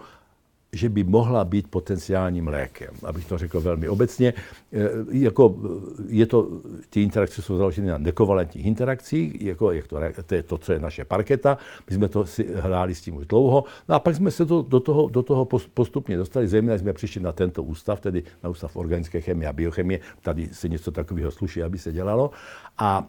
že 0.73 0.89
by 0.89 1.03
mohla 1.03 1.45
být 1.45 1.67
potenciálním 1.67 2.47
lékem. 2.47 2.93
Abych 3.03 3.25
to 3.25 3.37
řekl 3.37 3.61
velmi 3.61 3.89
obecně, 3.89 4.33
eh, 4.73 4.89
jako 5.11 5.55
eh, 5.55 6.03
je 6.07 6.25
to, 6.25 6.47
ty 6.89 7.01
interakce 7.01 7.41
jsou 7.41 7.57
založeny 7.57 7.87
na 7.87 7.97
nekovalentních 7.97 8.65
interakcích, 8.65 9.41
jako 9.41 9.71
jak 9.71 9.87
to, 9.87 9.97
to 10.25 10.35
je 10.35 10.43
to, 10.43 10.57
co 10.57 10.73
je 10.73 10.79
naše 10.79 11.05
parketa, 11.05 11.57
my 11.89 11.95
jsme 11.95 12.07
to 12.07 12.25
si 12.25 12.47
hráli 12.55 12.95
s 12.95 13.01
tím 13.01 13.15
už 13.15 13.25
dlouho, 13.25 13.63
no 13.89 13.95
a 13.95 13.99
pak 13.99 14.15
jsme 14.15 14.31
se 14.31 14.45
to, 14.45 14.65
do, 14.67 14.79
toho, 14.79 15.09
do 15.09 15.23
toho 15.23 15.45
pos- 15.45 15.69
postupně 15.73 16.17
dostali, 16.17 16.47
zejména 16.47 16.77
jsme 16.77 16.93
přišli 16.93 17.21
na 17.21 17.31
tento 17.31 17.63
ústav, 17.63 17.99
tedy 17.99 18.23
na 18.43 18.49
ústav 18.49 18.75
organické 18.75 19.21
chemie 19.21 19.49
a 19.49 19.53
biochemie, 19.53 19.99
tady 20.21 20.49
se 20.51 20.69
něco 20.69 20.91
takového 20.91 21.31
sluší, 21.31 21.63
aby 21.63 21.77
se 21.77 21.91
dělalo. 21.91 22.31
A 22.77 23.07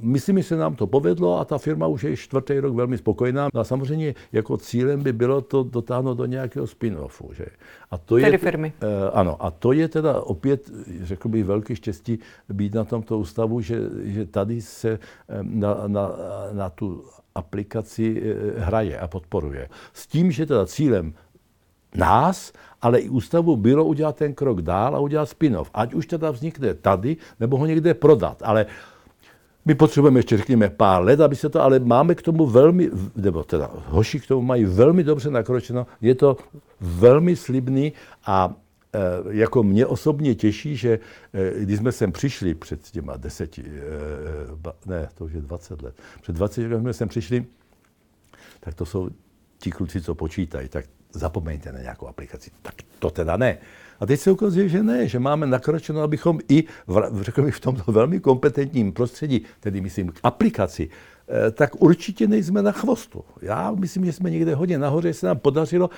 Myslím, 0.00 0.38
že 0.38 0.44
se 0.44 0.56
nám 0.56 0.74
to 0.74 0.86
povedlo 0.86 1.40
a 1.40 1.44
ta 1.44 1.58
firma 1.58 1.86
už 1.86 2.02
je 2.02 2.16
čtvrtý 2.16 2.60
rok 2.60 2.74
velmi 2.74 2.98
spokojená. 2.98 3.48
No 3.54 3.60
a 3.60 3.64
samozřejmě 3.64 4.14
jako 4.32 4.56
cílem 4.56 5.02
by 5.02 5.12
bylo 5.12 5.40
to 5.40 5.62
dotáhnout 5.62 6.14
do 6.14 6.26
nějakého 6.26 6.66
spin-offu. 6.66 7.32
Že? 7.32 7.46
A 7.90 7.98
to 7.98 8.14
Tedy 8.14 8.32
je, 8.32 8.38
firmy. 8.38 8.72
Eh, 8.80 9.10
ano, 9.12 9.36
a 9.40 9.50
to 9.50 9.72
je 9.72 9.88
teda 9.88 10.20
opět, 10.20 10.70
řekl 11.02 11.28
bych, 11.28 11.44
velké 11.44 11.76
štěstí 11.76 12.18
být 12.48 12.74
na 12.74 12.84
tomto 12.84 13.18
ústavu, 13.18 13.60
že, 13.60 13.80
že 14.04 14.26
tady 14.26 14.62
se 14.62 14.90
eh, 14.90 15.38
na, 15.42 15.76
na, 15.86 16.10
na 16.52 16.70
tu 16.70 17.04
aplikaci 17.34 18.22
eh, 18.22 18.60
hraje 18.60 18.98
a 18.98 19.08
podporuje. 19.08 19.68
S 19.92 20.06
tím, 20.06 20.30
že 20.30 20.46
teda 20.46 20.66
cílem 20.66 21.14
nás, 21.94 22.52
ale 22.82 22.98
i 23.00 23.08
ústavu 23.08 23.56
bylo 23.56 23.84
udělat 23.84 24.16
ten 24.16 24.34
krok 24.34 24.62
dál 24.62 24.96
a 24.96 25.00
udělat 25.00 25.28
spin-off. 25.28 25.70
Ať 25.74 25.94
už 25.94 26.06
teda 26.06 26.30
vznikne 26.30 26.74
tady, 26.74 27.16
nebo 27.40 27.58
ho 27.58 27.66
někde 27.66 27.94
prodat. 27.94 28.42
Ale 28.44 28.66
my 29.64 29.74
potřebujeme 29.74 30.18
ještě, 30.18 30.36
řekněme, 30.36 30.70
pár 30.70 31.02
let, 31.02 31.20
aby 31.20 31.36
se 31.36 31.48
to, 31.48 31.62
ale 31.62 31.78
máme 31.78 32.14
k 32.14 32.22
tomu 32.22 32.46
velmi, 32.46 32.90
nebo 33.16 33.44
teda 33.44 33.70
hoši 33.86 34.20
k 34.20 34.26
tomu 34.26 34.42
mají 34.42 34.64
velmi 34.64 35.04
dobře 35.04 35.30
nakročeno. 35.30 35.86
Je 36.00 36.14
to 36.14 36.36
velmi 36.80 37.36
slibný 37.36 37.92
a 38.26 38.54
e, 38.92 38.98
jako 39.36 39.62
mě 39.62 39.86
osobně 39.86 40.34
těší, 40.34 40.76
že 40.76 40.98
e, 41.32 41.60
když 41.60 41.78
jsme 41.78 41.92
sem 41.92 42.12
přišli 42.12 42.54
před 42.54 42.80
těma 42.82 43.16
deseti, 43.16 43.62
e, 43.66 44.90
ne, 44.90 45.08
to 45.14 45.24
už 45.24 45.32
je 45.32 45.40
20 45.40 45.82
let, 45.82 45.94
před 46.22 46.32
20 46.36 46.62
lety 46.62 46.80
jsme 46.80 46.92
sem 46.92 47.08
přišli, 47.08 47.44
tak 48.60 48.74
to 48.74 48.86
jsou 48.86 49.10
ti 49.58 49.70
kluci, 49.70 50.00
co 50.00 50.14
počítají, 50.14 50.68
tak 50.68 50.84
zapomeňte 51.12 51.72
na 51.72 51.78
nějakou 51.78 52.06
aplikaci. 52.06 52.50
Tak 52.62 52.74
to 52.98 53.10
teda 53.10 53.36
ne. 53.36 53.58
A 54.02 54.06
teď 54.06 54.20
se 54.20 54.30
ukazuje, 54.30 54.68
že 54.68 54.82
ne, 54.82 55.08
že 55.08 55.18
máme 55.18 55.46
nakročeno, 55.46 56.02
abychom 56.02 56.38
i 56.48 56.64
v, 56.86 57.22
řekl 57.22 57.42
bych, 57.42 57.54
v 57.54 57.60
tomto 57.60 57.92
velmi 57.92 58.20
kompetentním 58.20 58.92
prostředí, 58.92 59.42
tedy 59.60 59.80
myslím 59.80 60.08
k 60.08 60.20
aplikaci, 60.22 60.90
eh, 61.28 61.50
tak 61.50 61.82
určitě 61.82 62.26
nejsme 62.26 62.62
na 62.62 62.72
chvostu. 62.72 63.24
Já 63.42 63.70
myslím, 63.70 64.04
že 64.04 64.12
jsme 64.12 64.30
někde 64.30 64.54
hodně 64.54 64.78
nahoře, 64.78 65.08
že 65.08 65.14
se 65.14 65.26
nám 65.26 65.38
podařilo, 65.38 65.90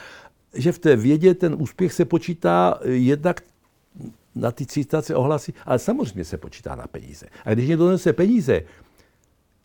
že 0.54 0.72
v 0.72 0.78
té 0.78 0.96
vědě 0.96 1.34
ten 1.34 1.56
úspěch 1.58 1.92
se 1.92 2.04
počítá 2.04 2.78
jednak 2.84 3.40
na 4.34 4.52
ty 4.52 4.66
citace, 4.66 5.14
ohlasy, 5.14 5.52
ale 5.66 5.78
samozřejmě 5.78 6.24
se 6.24 6.36
počítá 6.38 6.74
na 6.74 6.86
peníze. 6.86 7.26
A 7.44 7.54
když 7.54 7.68
někdo 7.68 7.84
donese 7.84 8.12
peníze, 8.12 8.62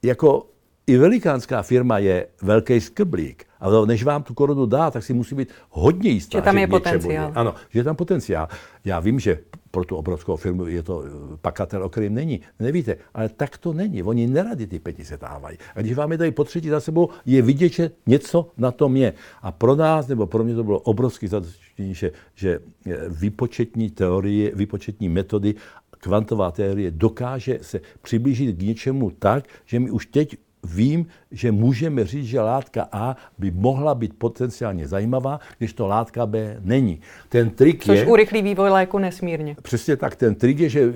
jako 0.04 0.47
i 0.89 0.97
velikánská 0.97 1.62
firma 1.62 1.97
je 1.97 2.28
velký 2.41 2.82
skrblík, 2.82 3.45
ale 3.60 3.88
než 3.88 4.04
vám 4.04 4.23
tu 4.23 4.34
korunu 4.34 4.65
dá, 4.65 4.91
tak 4.91 5.04
si 5.04 5.13
musí 5.13 5.36
být 5.36 5.49
hodně 5.69 6.10
jistá. 6.10 6.38
Že 6.38 6.41
tam 6.41 6.58
je 6.58 6.67
potenciál. 6.67 7.30
Je. 7.30 7.36
Ano, 7.36 7.54
že 7.69 7.80
je 7.80 7.84
tam 7.84 7.95
potenciál. 7.95 8.47
Já 8.86 8.99
vím, 8.99 9.19
že 9.19 9.39
pro 9.71 9.86
tu 9.86 9.95
obrovskou 9.95 10.36
firmu 10.36 10.67
je 10.67 10.84
to 10.84 11.04
eh, 11.06 11.38
pakatel, 11.41 11.84
o 11.84 11.89
kterém 11.89 12.13
není. 12.13 12.41
Nevíte, 12.60 12.97
ale 13.13 13.30
tak 13.30 13.58
to 13.58 13.73
není. 13.73 14.04
Oni 14.04 14.28
neradi 14.28 14.67
ty 14.67 14.80
peníze 14.80 15.17
dávají. 15.17 15.58
A 15.75 15.82
když 15.82 15.93
vám 15.93 16.12
je 16.12 16.17
dají 16.17 16.32
po 16.32 16.43
třetí 16.43 16.69
za 16.69 16.80
sebou, 16.80 17.10
je 17.25 17.41
vidět, 17.41 17.69
že 17.69 17.91
něco 18.08 18.52
na 18.58 18.71
tom 18.71 18.95
je. 18.95 19.13
A 19.41 19.52
pro 19.52 19.75
nás, 19.75 20.08
nebo 20.08 20.28
pro 20.28 20.43
mě 20.43 20.56
to 20.56 20.63
bylo 20.63 20.80
obrovský 20.80 21.28
zadostičení, 21.28 21.93
že, 21.95 22.12
že 22.36 22.60
eh, 22.86 22.97
výpočetní 23.10 23.89
teorie, 23.89 24.52
výpočetní 24.56 25.10
metody 25.10 25.56
kvantová 25.99 26.52
teorie 26.52 26.91
dokáže 26.91 27.60
se 27.62 27.82
přiblížit 28.02 28.58
k 28.58 28.62
něčemu 28.62 29.12
tak, 29.19 29.43
že 29.65 29.80
my 29.80 29.91
už 29.91 30.06
teď 30.06 30.38
vím, 30.63 31.05
že 31.31 31.51
můžeme 31.51 32.05
říct, 32.05 32.25
že 32.25 32.41
látka 32.41 32.87
A 32.91 33.15
by 33.37 33.51
mohla 33.51 33.95
být 33.95 34.13
potenciálně 34.17 34.87
zajímavá, 34.87 35.39
když 35.57 35.73
to 35.73 35.87
látka 35.87 36.25
B 36.25 36.57
není. 36.61 36.99
Ten 37.29 37.49
trik 37.49 37.85
Což 37.85 37.99
je... 37.99 38.05
urychlí 38.05 38.41
vývoj 38.41 38.69
léku 38.69 38.97
nesmírně. 38.97 39.55
Přesně 39.61 39.97
tak. 39.97 40.15
Ten 40.15 40.35
trik 40.35 40.59
je, 40.59 40.69
že 40.69 40.93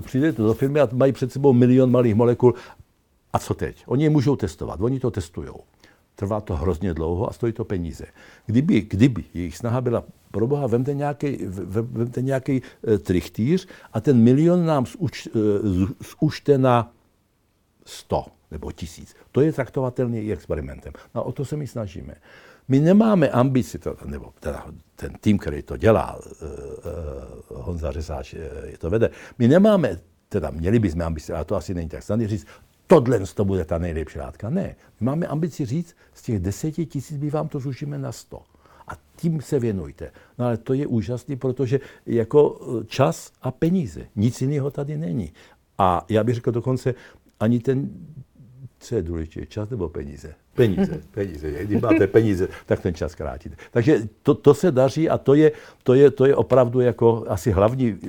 přijdete 0.00 0.42
do 0.42 0.54
firmy 0.54 0.80
a 0.80 0.88
mají 0.92 1.12
před 1.12 1.32
sebou 1.32 1.52
milion 1.52 1.90
malých 1.90 2.14
molekul. 2.14 2.54
A 3.32 3.38
co 3.38 3.54
teď? 3.54 3.84
Oni 3.86 4.04
je 4.04 4.10
můžou 4.10 4.36
testovat. 4.36 4.80
Oni 4.80 5.00
to 5.00 5.10
testují. 5.10 5.50
Trvá 6.14 6.40
to 6.40 6.56
hrozně 6.56 6.94
dlouho 6.94 7.30
a 7.30 7.32
stojí 7.32 7.52
to 7.52 7.64
peníze. 7.64 8.04
Kdyby, 8.46 8.80
kdyby 8.80 9.24
jejich 9.34 9.56
snaha 9.56 9.80
byla, 9.80 10.04
pro 10.30 10.46
boha, 10.46 10.66
vemte 10.66 10.94
nějaký, 10.94 11.38
vemte 11.70 12.22
nějaký 12.22 12.62
e, 12.88 12.98
trichtýř 12.98 13.68
a 13.92 14.00
ten 14.00 14.22
milion 14.22 14.66
nám 14.66 14.86
zúč, 14.86 15.26
e, 15.26 15.30
zúčte 16.20 16.58
na 16.58 16.92
100 17.84 18.35
nebo 18.50 18.72
tisíc. 18.72 19.14
To 19.32 19.40
je 19.40 19.52
traktovatelný 19.52 20.18
i 20.18 20.32
experimentem. 20.32 20.92
No 21.14 21.24
o 21.24 21.32
to 21.32 21.44
se 21.44 21.56
my 21.56 21.66
snažíme. 21.66 22.14
My 22.68 22.80
nemáme 22.80 23.28
ambici, 23.28 23.78
to, 23.78 23.96
nebo 24.04 24.32
teda 24.40 24.66
ten 24.96 25.12
tým, 25.20 25.38
který 25.38 25.62
to 25.62 25.76
dělá, 25.76 26.16
uh, 26.16 26.48
uh, 27.52 27.62
Honza 27.64 27.92
Řesáč 27.92 28.34
uh, 28.34 28.40
je 28.64 28.78
to 28.78 28.90
vede, 28.90 29.10
my 29.38 29.48
nemáme, 29.48 29.98
teda 30.28 30.50
měli 30.50 30.78
bychom 30.78 31.02
ambici, 31.02 31.32
ale 31.32 31.44
to 31.44 31.56
asi 31.56 31.74
není 31.74 31.88
tak 31.88 32.02
snadné 32.02 32.28
říct, 32.28 32.46
tohle 32.86 33.20
to 33.20 33.44
bude 33.44 33.64
ta 33.64 33.78
nejlepší 33.78 34.18
látka. 34.18 34.50
Ne. 34.50 34.76
My 35.00 35.04
máme 35.04 35.26
ambici 35.26 35.66
říct, 35.66 35.96
z 36.14 36.22
těch 36.22 36.40
deseti 36.40 36.86
tisíc 36.86 37.20
my 37.20 37.30
vám 37.30 37.48
to 37.48 37.60
zúžíme 37.60 37.98
na 37.98 38.12
sto. 38.12 38.42
A 38.88 38.92
tím 39.16 39.42
se 39.42 39.58
věnujte. 39.58 40.10
No 40.38 40.46
ale 40.46 40.56
to 40.56 40.74
je 40.74 40.86
úžasný, 40.86 41.36
protože 41.36 41.80
jako 42.06 42.60
čas 42.86 43.32
a 43.42 43.50
peníze. 43.50 44.06
Nic 44.16 44.40
jiného 44.40 44.70
tady 44.70 44.98
není. 44.98 45.32
A 45.78 46.04
já 46.08 46.24
bych 46.24 46.34
řekl 46.34 46.50
dokonce, 46.50 46.94
ani 47.40 47.60
ten 47.60 47.90
co 48.86 48.94
je 48.94 49.02
důležité, 49.02 49.46
čas 49.46 49.70
nebo 49.70 49.88
peníze? 49.88 50.34
Peníze, 50.54 51.00
peníze. 51.10 51.64
Když 51.64 51.82
máte 51.82 52.06
peníze, 52.06 52.48
tak 52.66 52.80
ten 52.80 52.94
čas 52.94 53.14
krátíte. 53.14 53.56
Takže 53.70 54.08
to, 54.22 54.34
to 54.34 54.54
se 54.54 54.70
daří 54.70 55.08
a 55.10 55.18
to 55.18 55.34
je, 55.34 55.52
to, 55.82 55.94
je, 55.94 56.10
to 56.10 56.26
je 56.26 56.36
opravdu 56.36 56.80
jako 56.80 57.24
asi 57.28 57.50
hlavní 57.50 57.98
eh, 58.02 58.08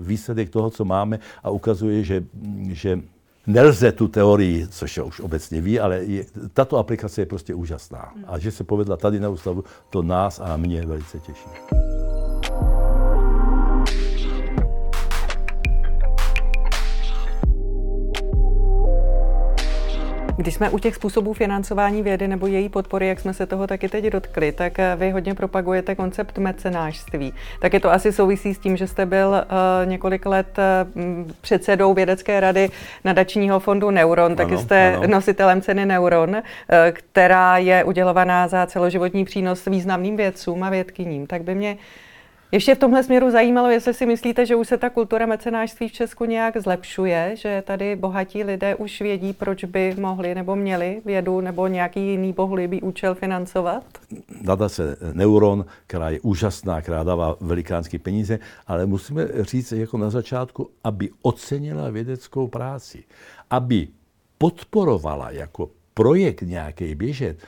výsledek 0.00 0.50
toho, 0.50 0.70
co 0.70 0.84
máme 0.84 1.18
a 1.42 1.50
ukazuje, 1.50 2.04
že, 2.04 2.24
že 2.68 3.00
nelze 3.46 3.92
tu 3.92 4.08
teorii, 4.08 4.66
což 4.68 4.96
je 4.96 5.02
už 5.02 5.20
obecně 5.20 5.60
ví, 5.60 5.80
ale 5.80 6.04
je, 6.04 6.24
tato 6.54 6.76
aplikace 6.76 7.22
je 7.22 7.26
prostě 7.26 7.54
úžasná. 7.54 8.14
A 8.26 8.38
že 8.38 8.50
se 8.50 8.64
povedla 8.64 8.96
tady 8.96 9.20
na 9.20 9.28
ústavu, 9.28 9.64
to 9.90 10.02
nás 10.02 10.40
a 10.40 10.56
mě 10.56 10.86
velice 10.86 11.20
těší. 11.20 11.50
Když 20.40 20.54
jsme 20.54 20.70
u 20.70 20.78
těch 20.78 20.94
způsobů 20.94 21.32
financování 21.32 22.02
vědy 22.02 22.28
nebo 22.28 22.46
její 22.46 22.68
podpory, 22.68 23.08
jak 23.08 23.20
jsme 23.20 23.34
se 23.34 23.46
toho 23.46 23.66
taky 23.66 23.88
teď 23.88 24.04
dotkli, 24.04 24.52
tak 24.52 24.78
eh, 24.78 24.96
vy 24.96 25.10
hodně 25.10 25.34
propagujete 25.34 25.94
koncept 25.94 26.38
mecenářství. 26.38 27.34
Tak 27.60 27.74
je 27.74 27.80
to 27.80 27.92
asi 27.92 28.12
souvisí 28.12 28.54
s 28.54 28.58
tím, 28.58 28.76
že 28.76 28.86
jste 28.86 29.06
byl 29.06 29.28
uh, 29.28 29.88
několik 29.90 30.26
let 30.26 30.58
uh, 30.58 31.30
předsedou 31.40 31.94
vědecké 31.94 32.40
rady 32.40 32.70
nadačního 33.04 33.60
fondu 33.60 33.90
Neuron, 33.90 34.36
taky 34.36 34.52
ano, 34.52 34.62
jste 34.62 34.96
ano. 34.96 35.06
nositelem 35.06 35.60
ceny 35.60 35.86
Neuron, 35.86 36.30
uh, 36.30 36.42
která 36.92 37.58
je 37.58 37.84
udělovaná 37.84 38.48
za 38.48 38.66
celoživotní 38.66 39.24
přínos 39.24 39.64
významným 39.66 40.16
vědcům 40.16 40.62
a 40.62 40.70
vědkyním. 40.70 41.26
Tak 41.26 41.42
by 41.42 41.54
mě 41.54 41.76
ještě 42.52 42.74
v 42.74 42.78
tomhle 42.78 43.02
směru 43.04 43.30
zajímalo, 43.30 43.68
jestli 43.68 43.94
si 43.94 44.06
myslíte, 44.06 44.46
že 44.46 44.56
už 44.56 44.68
se 44.68 44.78
ta 44.78 44.90
kultura 44.90 45.26
mecenářství 45.26 45.88
v 45.88 45.92
Česku 45.92 46.24
nějak 46.24 46.56
zlepšuje, 46.56 47.32
že 47.36 47.62
tady 47.66 47.96
bohatí 47.96 48.44
lidé 48.44 48.74
už 48.74 49.00
vědí, 49.00 49.32
proč 49.32 49.64
by 49.64 49.94
mohli 49.98 50.34
nebo 50.34 50.56
měli 50.56 51.02
vědu 51.04 51.40
nebo 51.40 51.66
nějaký 51.66 52.00
jiný 52.00 52.32
bohulibý 52.32 52.82
účel 52.82 53.14
financovat? 53.14 53.84
se 54.66 54.96
Neuron, 55.12 55.64
která 55.86 56.10
je 56.10 56.20
úžasná, 56.20 56.80
která 56.80 57.02
dává 57.02 57.36
velikánské 57.40 57.98
peníze, 57.98 58.38
ale 58.66 58.86
musíme 58.86 59.28
říct 59.40 59.72
jako 59.72 59.98
na 59.98 60.10
začátku, 60.10 60.70
aby 60.84 61.10
ocenila 61.22 61.90
vědeckou 61.90 62.48
práci, 62.48 63.04
aby 63.50 63.88
podporovala 64.38 65.30
jako 65.30 65.70
projekt 65.94 66.42
nějaký 66.42 66.94
běžet, 66.94 67.38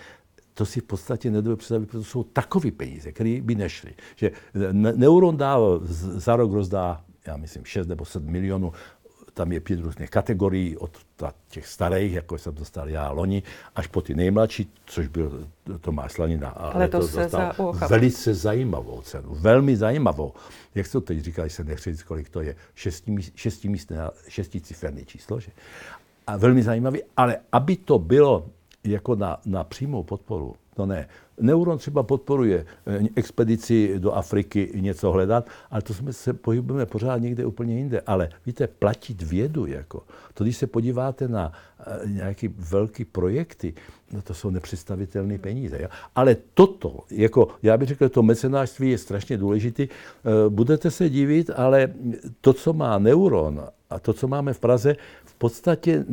to 0.54 0.66
si 0.66 0.80
v 0.80 0.84
podstatě 0.84 1.30
nedovedu 1.30 1.56
představit, 1.56 1.86
protože 1.86 1.98
to 1.98 2.04
jsou 2.04 2.22
takové 2.22 2.70
peníze, 2.70 3.12
které 3.12 3.40
by 3.42 3.54
nešly. 3.54 3.94
Že 4.16 4.30
Neuron 4.72 5.36
dá, 5.36 5.56
za 5.82 6.36
rok 6.36 6.52
rozdá, 6.52 7.04
já 7.26 7.36
myslím, 7.36 7.64
6 7.64 7.86
nebo 7.86 8.04
7 8.04 8.30
milionů 8.30 8.72
tam 9.34 9.52
je 9.52 9.60
pět 9.60 9.80
různých 9.80 10.10
kategorií, 10.10 10.76
od 10.76 10.98
těch 11.48 11.66
starých, 11.66 12.12
jako 12.12 12.38
jsem 12.38 12.54
dostal 12.54 12.88
já 12.88 13.10
loni, 13.10 13.42
až 13.76 13.86
po 13.86 14.02
ty 14.02 14.14
nejmladší, 14.14 14.72
což 14.86 15.08
byl 15.08 15.48
Tomáš 15.80 16.12
Slanina. 16.12 16.48
Ale 16.48 16.88
to 16.88 17.02
se 17.02 17.28
za 17.28 17.52
velice 17.88 18.34
zajímavou 18.34 19.02
cenu, 19.02 19.34
velmi 19.34 19.76
zajímavou. 19.76 20.32
Jak 20.74 20.86
se 20.86 20.92
to 20.92 21.00
teď 21.00 21.18
říká, 21.18 21.48
se 21.48 21.64
nechci 21.64 21.92
říct, 21.92 22.02
kolik 22.02 22.28
to 22.28 22.40
je, 22.40 22.56
šesticiferné 24.26 25.04
číslo, 25.04 25.40
že? 25.40 25.50
A 26.26 26.36
velmi 26.36 26.62
zajímavý, 26.62 27.00
ale 27.16 27.36
aby 27.52 27.76
to 27.76 27.98
bylo 27.98 28.46
jako 28.84 29.14
na, 29.14 29.40
na 29.46 29.64
přímou 29.64 30.02
podporu, 30.02 30.54
to 30.74 30.86
ne. 30.86 31.08
Neuron 31.40 31.78
třeba 31.78 32.02
podporuje 32.02 32.66
eh, 32.86 33.00
expedici 33.16 33.98
do 33.98 34.12
Afriky 34.12 34.70
něco 34.74 35.12
hledat, 35.12 35.48
ale 35.70 35.82
to 35.82 35.94
jsme 35.94 36.12
se 36.12 36.32
pohybujeme 36.32 36.86
pořád 36.86 37.18
někde 37.18 37.46
úplně 37.46 37.76
jinde. 37.76 38.00
Ale 38.00 38.28
víte, 38.46 38.66
platit 38.66 39.22
vědu, 39.22 39.66
jako, 39.66 40.02
to 40.34 40.44
když 40.44 40.56
se 40.56 40.66
podíváte 40.66 41.28
na 41.28 41.52
eh, 41.80 42.08
nějaké 42.08 42.48
velké 42.48 43.04
projekty, 43.04 43.74
no 44.12 44.22
to 44.22 44.34
jsou 44.34 44.50
nepředstavitelné 44.50 45.38
peníze. 45.38 45.78
Jo? 45.82 45.88
Ale 46.14 46.36
toto, 46.54 46.98
jako 47.10 47.48
já 47.62 47.76
bych 47.76 47.88
řekl, 47.88 48.08
to 48.08 48.22
mecenářství 48.22 48.90
je 48.90 48.98
strašně 48.98 49.36
důležité. 49.36 49.82
Eh, 49.82 49.88
budete 50.48 50.90
se 50.90 51.10
divit, 51.10 51.50
ale 51.56 51.92
to, 52.40 52.52
co 52.52 52.72
má 52.72 52.98
Neuron 52.98 53.64
a 53.90 53.98
to, 53.98 54.12
co 54.12 54.28
máme 54.28 54.52
v 54.52 54.60
Praze, 54.60 54.96
v 55.24 55.34
podstatě 55.34 56.04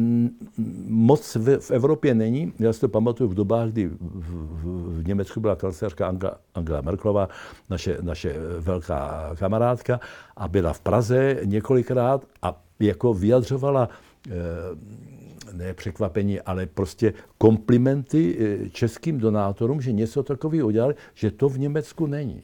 moc 0.87 1.35
v, 1.35 1.71
Evropě 1.71 2.15
není. 2.15 2.53
Já 2.59 2.73
si 2.73 2.79
to 2.79 2.89
pamatuju 2.89 3.29
v 3.29 3.33
dobách, 3.33 3.69
kdy 3.69 3.89
v, 3.91 5.07
Německu 5.07 5.39
byla 5.39 5.55
kancelářka 5.55 6.07
Angela, 6.07 6.37
Angela 6.55 6.81
Merklová, 6.81 7.29
naše, 7.69 7.97
naše 8.01 8.35
velká 8.59 9.31
kamarádka, 9.39 9.99
a 10.37 10.47
byla 10.47 10.73
v 10.73 10.79
Praze 10.79 11.37
několikrát 11.43 12.25
a 12.41 12.61
jako 12.79 13.13
vyjadřovala 13.13 13.89
eh, 14.27 14.31
ne 15.53 15.73
překvapení, 15.73 16.41
ale 16.41 16.65
prostě 16.65 17.13
komplimenty 17.37 18.37
eh, 18.39 18.69
českým 18.69 19.17
donátorům, 19.17 19.81
že 19.81 19.91
něco 19.91 20.23
takového 20.23 20.67
udělali, 20.67 20.95
že 21.13 21.31
to 21.31 21.49
v 21.49 21.59
Německu 21.59 22.07
není. 22.07 22.43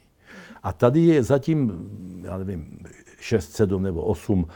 A 0.64 0.74
tady 0.74 1.01
je 1.01 1.24
zatím, 1.24 1.89
já 2.24 2.38
nevím, 2.38 2.80
6, 3.20 3.51
7 3.51 3.84
nebo 3.84 4.01
8 4.01 4.47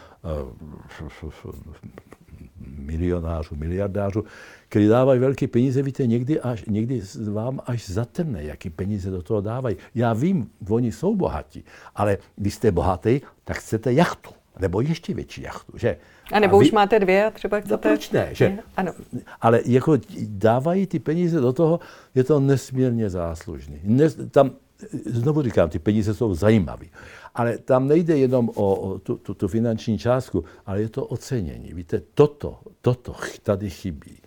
milionářů, 2.77 3.55
miliardářů, 3.55 4.23
kteří 4.69 4.87
dávají 4.87 5.19
velké 5.19 5.47
peníze, 5.47 5.81
víte, 5.81 6.07
někdy, 6.07 6.39
až, 6.39 6.65
někdy 6.65 7.01
vám 7.31 7.59
až 7.65 7.89
zatrne, 7.89 8.43
jaký 8.43 8.69
peníze 8.69 9.11
do 9.11 9.21
toho 9.21 9.41
dávají. 9.41 9.75
Já 9.95 10.13
vím, 10.13 10.49
oni 10.69 10.91
jsou 10.91 11.15
bohatí, 11.15 11.63
ale 11.95 12.17
když 12.35 12.53
jste 12.53 12.71
bohatý, 12.71 13.21
tak 13.43 13.57
chcete 13.57 13.93
jachtu, 13.93 14.29
nebo 14.59 14.81
ještě 14.81 15.13
větší 15.13 15.41
jachtu, 15.41 15.77
že? 15.77 15.97
A 16.31 16.39
nebo 16.39 16.55
a 16.55 16.59
vy, 16.59 16.65
už 16.65 16.71
máte 16.71 16.99
dvě 16.99 17.25
a 17.25 17.31
třeba 17.31 17.59
chcete... 17.59 17.73
No 17.73 17.77
proč 17.77 18.11
ne, 18.11 18.29
že? 18.31 18.57
Ano. 18.77 18.91
Ale 19.41 19.61
jako 19.65 19.97
dávají 20.23 20.87
ty 20.87 20.99
peníze 20.99 21.41
do 21.41 21.53
toho, 21.53 21.79
je 22.15 22.23
to 22.23 22.39
nesmírně 22.39 23.09
záslužný. 23.09 23.79
Nes, 23.83 24.17
tam, 24.31 24.51
znovu 25.05 25.41
říkám, 25.41 25.69
ty 25.69 25.79
peníze 25.79 26.13
jsou 26.13 26.33
zajímavé. 26.33 26.85
Ale 27.35 27.57
tam 27.57 27.87
nejde 27.87 28.17
jenom 28.17 28.49
o, 28.49 28.75
o 28.75 28.99
tu, 28.99 29.15
tu, 29.15 29.33
tu 29.33 29.47
finanční 29.47 29.97
částku, 29.97 30.45
ale 30.65 30.81
je 30.81 30.89
to 30.89 31.05
ocenění. 31.05 31.73
Víte, 31.73 32.01
toto, 32.13 32.59
toto 32.81 33.15
tady 33.43 33.69
chybí. 33.69 34.17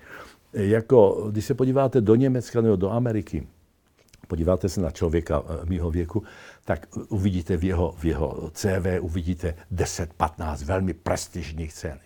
Jako, 0.53 1.29
když 1.31 1.45
se 1.45 1.55
podíváte 1.55 2.01
do 2.01 2.15
Německa 2.15 2.61
nebo 2.61 2.77
do 2.77 2.91
Ameriky, 2.91 3.47
podíváte 4.29 4.69
se 4.69 4.81
na 4.81 4.91
člověka 4.91 5.43
eh, 5.45 5.67
mýho 5.67 5.91
věku, 5.91 6.23
tak 6.65 6.87
uvidíte 7.09 7.57
v 7.57 7.65
jeho, 7.65 7.95
v 7.99 8.05
jeho 8.05 8.51
CV, 8.55 9.01
uvidíte 9.01 9.55
10-15 9.75 10.65
velmi 10.65 10.95
prestižních 10.95 11.73
cen. 11.73 11.99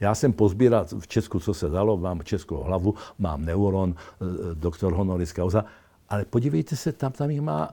Já 0.00 0.14
jsem 0.14 0.32
pozbíral 0.32 0.86
v 0.98 1.08
Česku, 1.08 1.40
co 1.40 1.54
se 1.54 1.68
dalo, 1.68 1.96
mám 1.96 2.22
českou 2.22 2.56
hlavu, 2.56 2.94
mám 3.18 3.44
neuron, 3.44 3.94
eh, 3.98 4.24
doktor 4.54 4.92
honoris 4.92 5.32
causa, 5.32 5.64
ale 6.08 6.24
podívejte 6.24 6.76
se, 6.76 6.92
tam, 6.92 7.12
tam 7.12 7.30
jich 7.30 7.40
má 7.40 7.70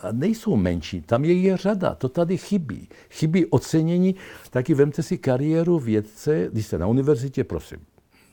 a 0.00 0.12
nejsou 0.12 0.56
menší, 0.56 1.02
tam 1.02 1.24
je 1.24 1.40
je 1.40 1.56
řada, 1.56 1.94
to 1.94 2.08
tady 2.08 2.38
chybí. 2.38 2.88
Chybí 3.10 3.46
ocenění, 3.46 4.14
taky 4.50 4.74
vemte 4.74 5.02
si 5.02 5.18
kariéru 5.18 5.78
vědce, 5.78 6.48
když 6.52 6.66
jste 6.66 6.78
na 6.78 6.86
univerzitě, 6.86 7.44
prosím, 7.44 7.78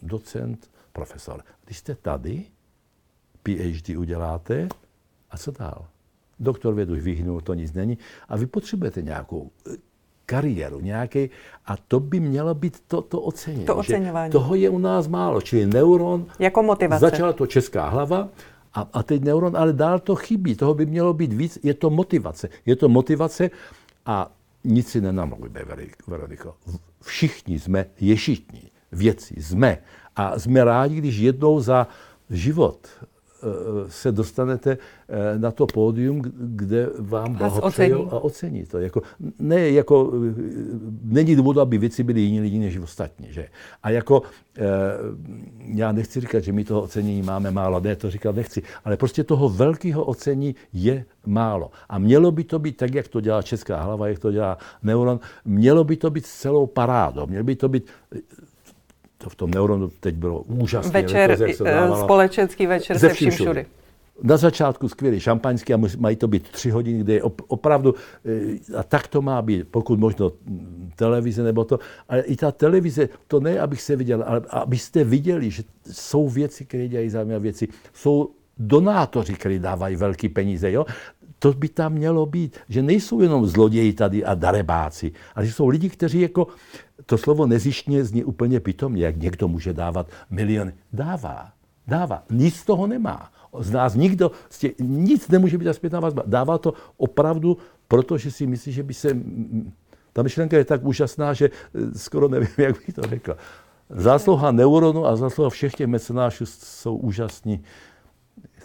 docent, 0.01 0.69
profesor. 0.93 1.43
Když 1.65 1.77
jste 1.77 1.95
tady, 1.95 2.45
PhD 3.43 3.89
uděláte, 3.89 4.67
a 5.31 5.37
co 5.37 5.51
dál? 5.51 5.87
Doktor 6.41 6.73
věd 6.73 6.89
už 6.89 6.99
vyhnul, 6.99 7.41
to 7.41 7.53
nic 7.53 7.73
není. 7.73 7.97
A 8.29 8.37
vy 8.37 8.45
potřebujete 8.45 9.01
nějakou 9.01 9.51
eh, 9.67 9.75
kariéru, 10.25 10.79
nějaký, 10.79 11.29
a 11.65 11.77
to 11.87 11.99
by 11.99 12.19
mělo 12.19 12.53
být 12.55 12.77
to, 12.87 13.01
to 13.01 13.21
ocenění. 13.21 13.65
To 13.65 13.75
oceňování. 13.75 14.31
Toho 14.31 14.55
je 14.55 14.69
u 14.69 14.77
nás 14.77 15.07
málo, 15.07 15.41
čili 15.41 15.65
neuron. 15.65 16.25
Jako 16.39 16.63
motivace. 16.63 16.99
Začala 16.99 17.33
to 17.33 17.47
česká 17.47 17.89
hlava, 17.89 18.29
a, 18.73 18.87
a 18.93 19.03
teď 19.03 19.21
neuron, 19.23 19.57
ale 19.57 19.73
dál 19.73 19.99
to 19.99 20.15
chybí, 20.15 20.55
toho 20.55 20.73
by 20.73 20.85
mělo 20.85 21.13
být 21.13 21.33
víc, 21.33 21.59
je 21.63 21.73
to 21.73 21.89
motivace. 21.89 22.49
Je 22.65 22.75
to 22.75 22.89
motivace 22.89 23.49
a 24.05 24.31
nic 24.63 24.89
si 24.89 25.01
nenamluvíme, 25.01 25.61
Veroniko. 26.07 26.55
Všichni 27.01 27.59
jsme 27.59 27.85
ješitní 27.99 28.71
věci, 28.91 29.41
jsme. 29.41 29.77
A 30.15 30.39
jsme 30.39 30.63
rádi, 30.63 30.95
když 30.95 31.17
jednou 31.17 31.59
za 31.59 31.87
život 32.29 32.87
se 33.87 34.11
dostanete 34.11 34.77
eh, 35.09 35.39
na 35.39 35.51
to 35.51 35.67
pódium, 35.67 36.21
kde 36.37 36.89
vám 36.99 37.33
blahopřejou 37.33 38.11
a 38.11 38.19
ocení 38.19 38.65
to. 38.65 38.79
Jako, 38.79 39.01
ne, 39.39 39.69
jako, 39.69 40.11
eh, 40.13 40.33
není 41.03 41.35
důvod, 41.35 41.57
aby 41.57 41.77
věci 41.77 42.03
byly 42.03 42.21
jiní 42.21 42.39
lidi 42.39 42.59
než 42.59 42.77
ostatní. 42.77 43.27
Že? 43.29 43.47
A 43.83 43.89
jako, 43.89 44.21
já 45.65 45.91
nechci 45.91 46.21
říkat, 46.21 46.43
že 46.43 46.51
my 46.51 46.63
toho 46.63 46.81
ocenění 46.81 47.21
máme 47.21 47.51
málo, 47.51 47.79
ne, 47.79 47.95
to 47.95 48.11
říkat 48.11 48.35
nechci, 48.35 48.63
ale 48.85 48.97
prostě 48.97 49.23
toho 49.23 49.49
velkého 49.49 50.05
ocení 50.05 50.55
je 50.73 51.05
málo. 51.25 51.71
A 51.89 51.97
mělo 51.99 52.31
by 52.31 52.43
to 52.43 52.59
být 52.59 52.77
tak, 52.77 52.93
jak 52.93 53.07
to 53.07 53.21
dělá 53.21 53.41
Česká 53.41 53.81
hlava, 53.81 54.07
jak 54.07 54.19
to 54.19 54.31
dělá 54.31 54.57
Neuron, 54.83 55.19
mělo 55.45 55.83
by 55.83 55.95
to 55.95 56.09
být 56.09 56.25
celou 56.25 56.67
parádou, 56.67 57.27
mělo 57.27 57.43
by 57.43 57.55
to 57.55 57.69
být 57.69 57.85
to 59.23 59.29
v 59.29 59.35
tom 59.35 59.51
neuronu 59.51 59.89
teď 59.99 60.15
bylo 60.15 60.41
úžasné. 60.41 61.01
Večer, 61.01 61.37
jak 61.41 61.55
se 61.55 61.63
dávalo, 61.63 62.03
společenský 62.03 62.67
večer 62.67 62.99
se 62.99 63.09
vším 63.09 63.31
všudy. 63.31 63.65
Na 64.23 64.37
začátku 64.37 64.89
skvělý 64.89 65.19
šampaňský 65.19 65.73
a 65.73 65.79
mají 65.97 66.15
to 66.15 66.27
být 66.27 66.49
tři 66.49 66.69
hodiny, 66.69 66.99
kde 66.99 67.13
je 67.13 67.23
opravdu, 67.47 67.95
eh, 68.25 68.77
a 68.77 68.83
tak 68.83 69.07
to 69.07 69.21
má 69.21 69.41
být, 69.41 69.67
pokud 69.71 69.99
možno 69.99 70.31
televize 70.95 71.43
nebo 71.43 71.63
to, 71.63 71.79
ale 72.09 72.21
i 72.21 72.35
ta 72.35 72.51
televize, 72.51 73.09
to 73.27 73.39
ne, 73.39 73.59
abych 73.59 73.81
se 73.81 73.95
viděl, 73.95 74.23
ale 74.27 74.41
abyste 74.49 75.03
viděli, 75.03 75.51
že 75.51 75.63
jsou 75.91 76.29
věci, 76.29 76.65
které 76.65 76.87
dělají 76.87 77.09
zajímavé 77.09 77.39
věci, 77.39 77.67
jsou 77.93 78.29
donátoři, 78.57 79.33
kteří 79.33 79.59
dávají 79.59 79.95
velké 79.95 80.29
peníze, 80.29 80.71
jo? 80.71 80.85
To 81.41 81.53
by 81.53 81.69
tam 81.69 81.93
mělo 81.93 82.25
být, 82.25 82.57
že 82.69 82.81
nejsou 82.81 83.21
jenom 83.21 83.45
zloději 83.45 83.93
tady 83.93 84.25
a 84.25 84.33
darebáci, 84.33 85.11
ale 85.35 85.45
že 85.45 85.53
jsou 85.53 85.67
lidi, 85.67 85.89
kteří 85.89 86.21
jako 86.21 86.47
to 87.05 87.17
slovo 87.17 87.47
nezištně 87.47 88.05
zní 88.05 88.23
úplně 88.23 88.59
pitomně, 88.59 89.05
jak 89.05 89.17
někdo 89.17 89.47
může 89.47 89.73
dávat 89.73 90.07
miliony. 90.29 90.73
Dává, 90.93 91.49
dává, 91.87 92.23
nic 92.29 92.55
z 92.55 92.65
toho 92.65 92.87
nemá. 92.87 93.31
Z 93.59 93.71
nás 93.71 93.95
nikdo, 93.95 94.31
nic 94.79 95.27
nemůže 95.27 95.57
být 95.57 95.73
zpětná 95.73 95.99
vazba. 95.99 96.23
Dává 96.25 96.57
to 96.57 96.73
opravdu, 96.97 97.57
protože 97.87 98.31
si 98.31 98.47
myslí, 98.47 98.71
že 98.71 98.83
by 98.83 98.93
se... 98.93 99.17
Ta 100.13 100.23
myšlenka 100.23 100.57
je 100.57 100.65
tak 100.65 100.85
úžasná, 100.85 101.33
že 101.33 101.49
eh, 101.49 101.97
skoro 101.97 102.27
nevím, 102.27 102.49
jak 102.57 102.75
bych 102.85 102.95
to 102.95 103.01
řekl. 103.01 103.37
Zásluha 103.89 104.51
neuronu 104.51 105.05
a 105.05 105.15
zásluha 105.15 105.49
všech 105.49 105.73
těch 105.73 105.87
mecenášů 105.87 106.45
jsou 106.45 106.95
úžasní. 106.95 107.63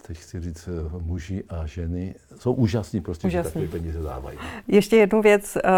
Teď 0.07 0.17
chci 0.17 0.39
říct 0.39 0.67
eh, 0.67 0.71
muži 1.03 1.43
a 1.49 1.65
ženy. 1.65 2.15
Jsou 2.39 2.53
úžasní 2.53 3.01
prostě, 3.01 3.27
Úžasný. 3.27 3.61
že 3.61 3.67
takové 3.67 3.79
peníze 3.79 4.01
dávají. 4.01 4.37
Ještě 4.67 4.95
jednu 4.97 5.21
věc. 5.21 5.57
Uh 5.63 5.71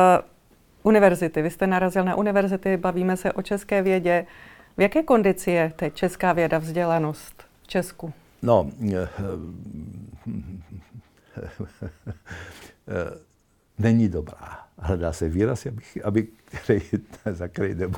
Univerzity. 0.83 1.41
Vy 1.41 1.49
jste 1.49 1.67
narazil 1.67 2.03
na 2.05 2.15
univerzity, 2.15 2.77
bavíme 2.77 3.17
se 3.17 3.33
o 3.33 3.41
české 3.41 3.81
vědě. 3.81 4.25
V 4.77 4.81
jaké 4.81 5.03
kondici 5.03 5.51
je 5.51 5.73
teď 5.75 5.93
česká 5.93 6.33
věda, 6.33 6.57
vzdělanost 6.57 7.43
v 7.63 7.67
Česku? 7.67 8.13
No, 8.41 8.71
není 13.79 14.09
dobrá. 14.09 14.68
Hledá 14.81 15.13
se 15.13 15.29
výraz, 15.29 15.65
aby, 15.65 15.81
aby 16.03 16.27
který, 16.45 16.81
za 17.31 17.47
který 17.47 17.75
nebo, 17.75 17.93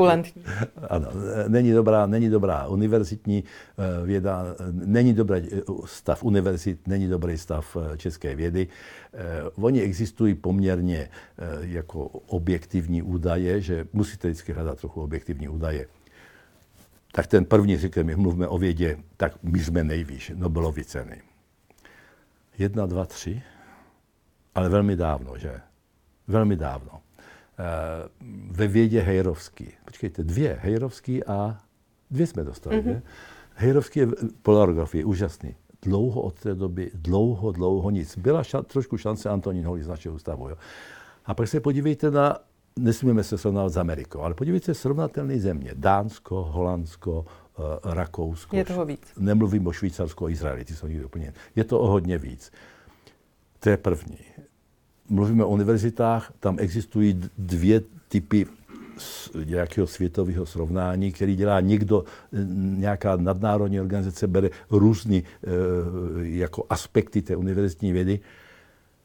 Ano, 0.90 1.08
není 1.48 1.72
dobrá, 1.72 2.06
není 2.06 2.30
dobrá 2.30 2.68
univerzitní 2.68 3.44
eh, 3.44 4.06
věda, 4.06 4.46
není 4.72 5.14
dobrý 5.14 5.50
stav 5.86 6.24
univerzit, 6.24 6.88
není 6.88 7.08
dobrý 7.08 7.38
stav 7.38 7.78
eh, 7.78 7.98
české 7.98 8.36
vědy. 8.36 8.68
Eh, 9.14 9.18
oni 9.56 9.82
existují 9.82 10.36
poměrně 10.36 11.10
jako 11.62 12.06
objektivní 12.08 13.02
údaje, 13.02 13.62
že 13.62 13.88
musíte 13.94 14.28
vždycky 14.28 14.54
hledat 14.54 14.80
trochu 14.80 15.02
objektivní 15.02 15.50
údaje. 15.50 15.88
Tak 17.12 17.28
ten 17.28 17.46
první 17.46 17.78
říkám, 17.78 18.06
my 18.06 18.16
mluvíme 18.16 18.48
o 18.48 18.58
vědě, 18.58 18.98
tak 19.18 19.44
my 19.44 19.60
jsme 19.60 19.84
nejvýš, 19.84 20.32
Nobelovy 20.36 20.84
ceny. 20.84 21.22
Jedna, 22.58 22.86
dva, 22.86 23.06
tři, 23.06 23.42
ale 24.56 24.70
velmi 24.70 24.96
dávno, 24.96 25.38
že? 25.38 25.62
Velmi 26.28 26.55
dávno. 26.55 27.01
Eh, 27.59 28.09
ve 28.51 28.67
vědě 28.67 29.01
Hejrovský. 29.01 29.67
Počkejte, 29.86 30.24
dvě, 30.24 30.57
Hejrovský 30.61 31.24
a 31.24 31.57
dvě 32.11 32.28
jsme 32.28 32.43
dostali, 32.43 32.78
mm-hmm. 32.78 32.86
ne? 32.86 33.01
Hejrovský 33.55 33.99
je 33.99 34.07
polarografie, 34.41 35.05
úžasný. 35.05 35.55
Dlouho 35.82 36.22
od 36.22 36.39
té 36.39 36.55
doby, 36.55 36.91
dlouho, 36.93 37.51
dlouho 37.51 37.89
nic. 37.89 38.17
Byla 38.17 38.41
ša- 38.41 38.63
trošku 38.63 38.97
šance 38.97 39.30
Antonín 39.30 39.65
Holý 39.65 39.84
z 39.84 39.88
našeho 39.88 40.15
ústavu. 40.15 40.49
Jo. 40.49 40.55
A 41.26 41.34
pak 41.34 41.47
se 41.47 41.59
podívejte 41.59 42.11
na, 42.11 42.38
nesmíme 42.80 43.24
se 43.24 43.38
srovnávat 43.38 43.74
s 43.74 43.78
Amerikou, 43.78 44.19
ale 44.19 44.34
podívejte 44.34 44.65
se 44.65 44.82
srovnatelné 44.82 45.39
země. 45.39 45.72
Dánsko, 45.76 46.43
Holandsko, 46.43 47.26
uh, 47.57 47.93
Rakousko. 47.93 48.55
Je 48.55 48.65
toho 48.65 48.86
víc. 48.86 49.13
Nemluvím 49.17 49.67
o 49.67 49.72
Švýcarsku 49.72 50.26
a 50.26 50.30
Izraeli, 50.30 50.65
ty 50.65 50.76
jsou 50.76 50.88
někde 50.88 51.05
úplně. 51.05 51.34
Je 51.55 51.63
to 51.63 51.80
o 51.80 51.88
hodně 51.88 52.17
víc. 52.17 52.51
To 53.59 53.69
je 53.69 53.78
první 53.78 54.17
mluvíme 55.12 55.43
o 55.43 55.49
univerzitách, 55.49 56.34
tam 56.39 56.55
existují 56.59 57.22
dvě 57.38 57.82
typy 58.07 58.45
nějakého 59.45 59.88
světového 59.88 60.45
srovnání, 60.45 61.12
který 61.12 61.36
dělá 61.36 61.59
někdo, 61.59 62.03
nějaká 62.78 63.16
nadnárodní 63.16 63.82
organizace 63.82 64.28
bere 64.28 64.49
různé 64.70 65.16
e, 65.16 65.24
jako 66.22 66.66
aspekty 66.70 67.22
té 67.22 67.36
univerzitní 67.36 67.91
vědy 67.91 68.20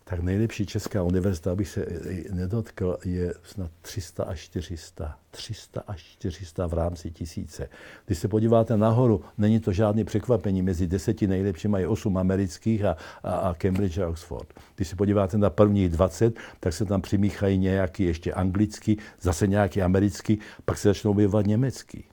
tak 0.09 0.20
nejlepší 0.20 0.66
česká 0.66 1.02
univerzita, 1.02 1.52
abych 1.52 1.68
se 1.68 1.86
nedotkl, 2.32 2.98
je 3.04 3.34
snad 3.42 3.70
300 3.82 4.24
až 4.24 4.40
400. 4.40 5.18
300 5.30 5.82
až 5.86 6.02
400 6.02 6.66
v 6.66 6.74
rámci 6.74 7.11
tisíce. 7.11 7.68
Když 8.07 8.18
se 8.18 8.28
podíváte 8.28 8.76
nahoru, 8.76 9.24
není 9.38 9.61
to 9.61 9.72
žádné 9.72 10.04
překvapení. 10.04 10.62
Mezi 10.62 10.86
deseti 10.86 11.26
nejlepšími 11.26 11.72
mají 11.72 11.86
8 11.86 12.18
amerických 12.18 12.84
a, 12.84 12.96
a, 13.22 13.30
a 13.30 13.54
Cambridge 13.54 13.98
a 13.98 14.09
Oxford. 14.09 14.54
Když 14.76 14.88
se 14.88 14.96
podíváte 14.96 15.38
na 15.38 15.50
prvních 15.50 15.88
20, 15.88 16.34
tak 16.61 16.72
se 16.72 16.84
tam 16.84 17.02
přimíchají 17.02 17.59
nějaký 17.59 18.04
ještě 18.04 18.32
anglický, 18.32 18.98
zase 19.20 19.46
nějaký 19.46 19.82
americký, 19.82 20.38
pak 20.64 20.78
se 20.78 20.88
začnou 20.88 21.11
objevovat 21.11 21.46
německý. 21.46 22.04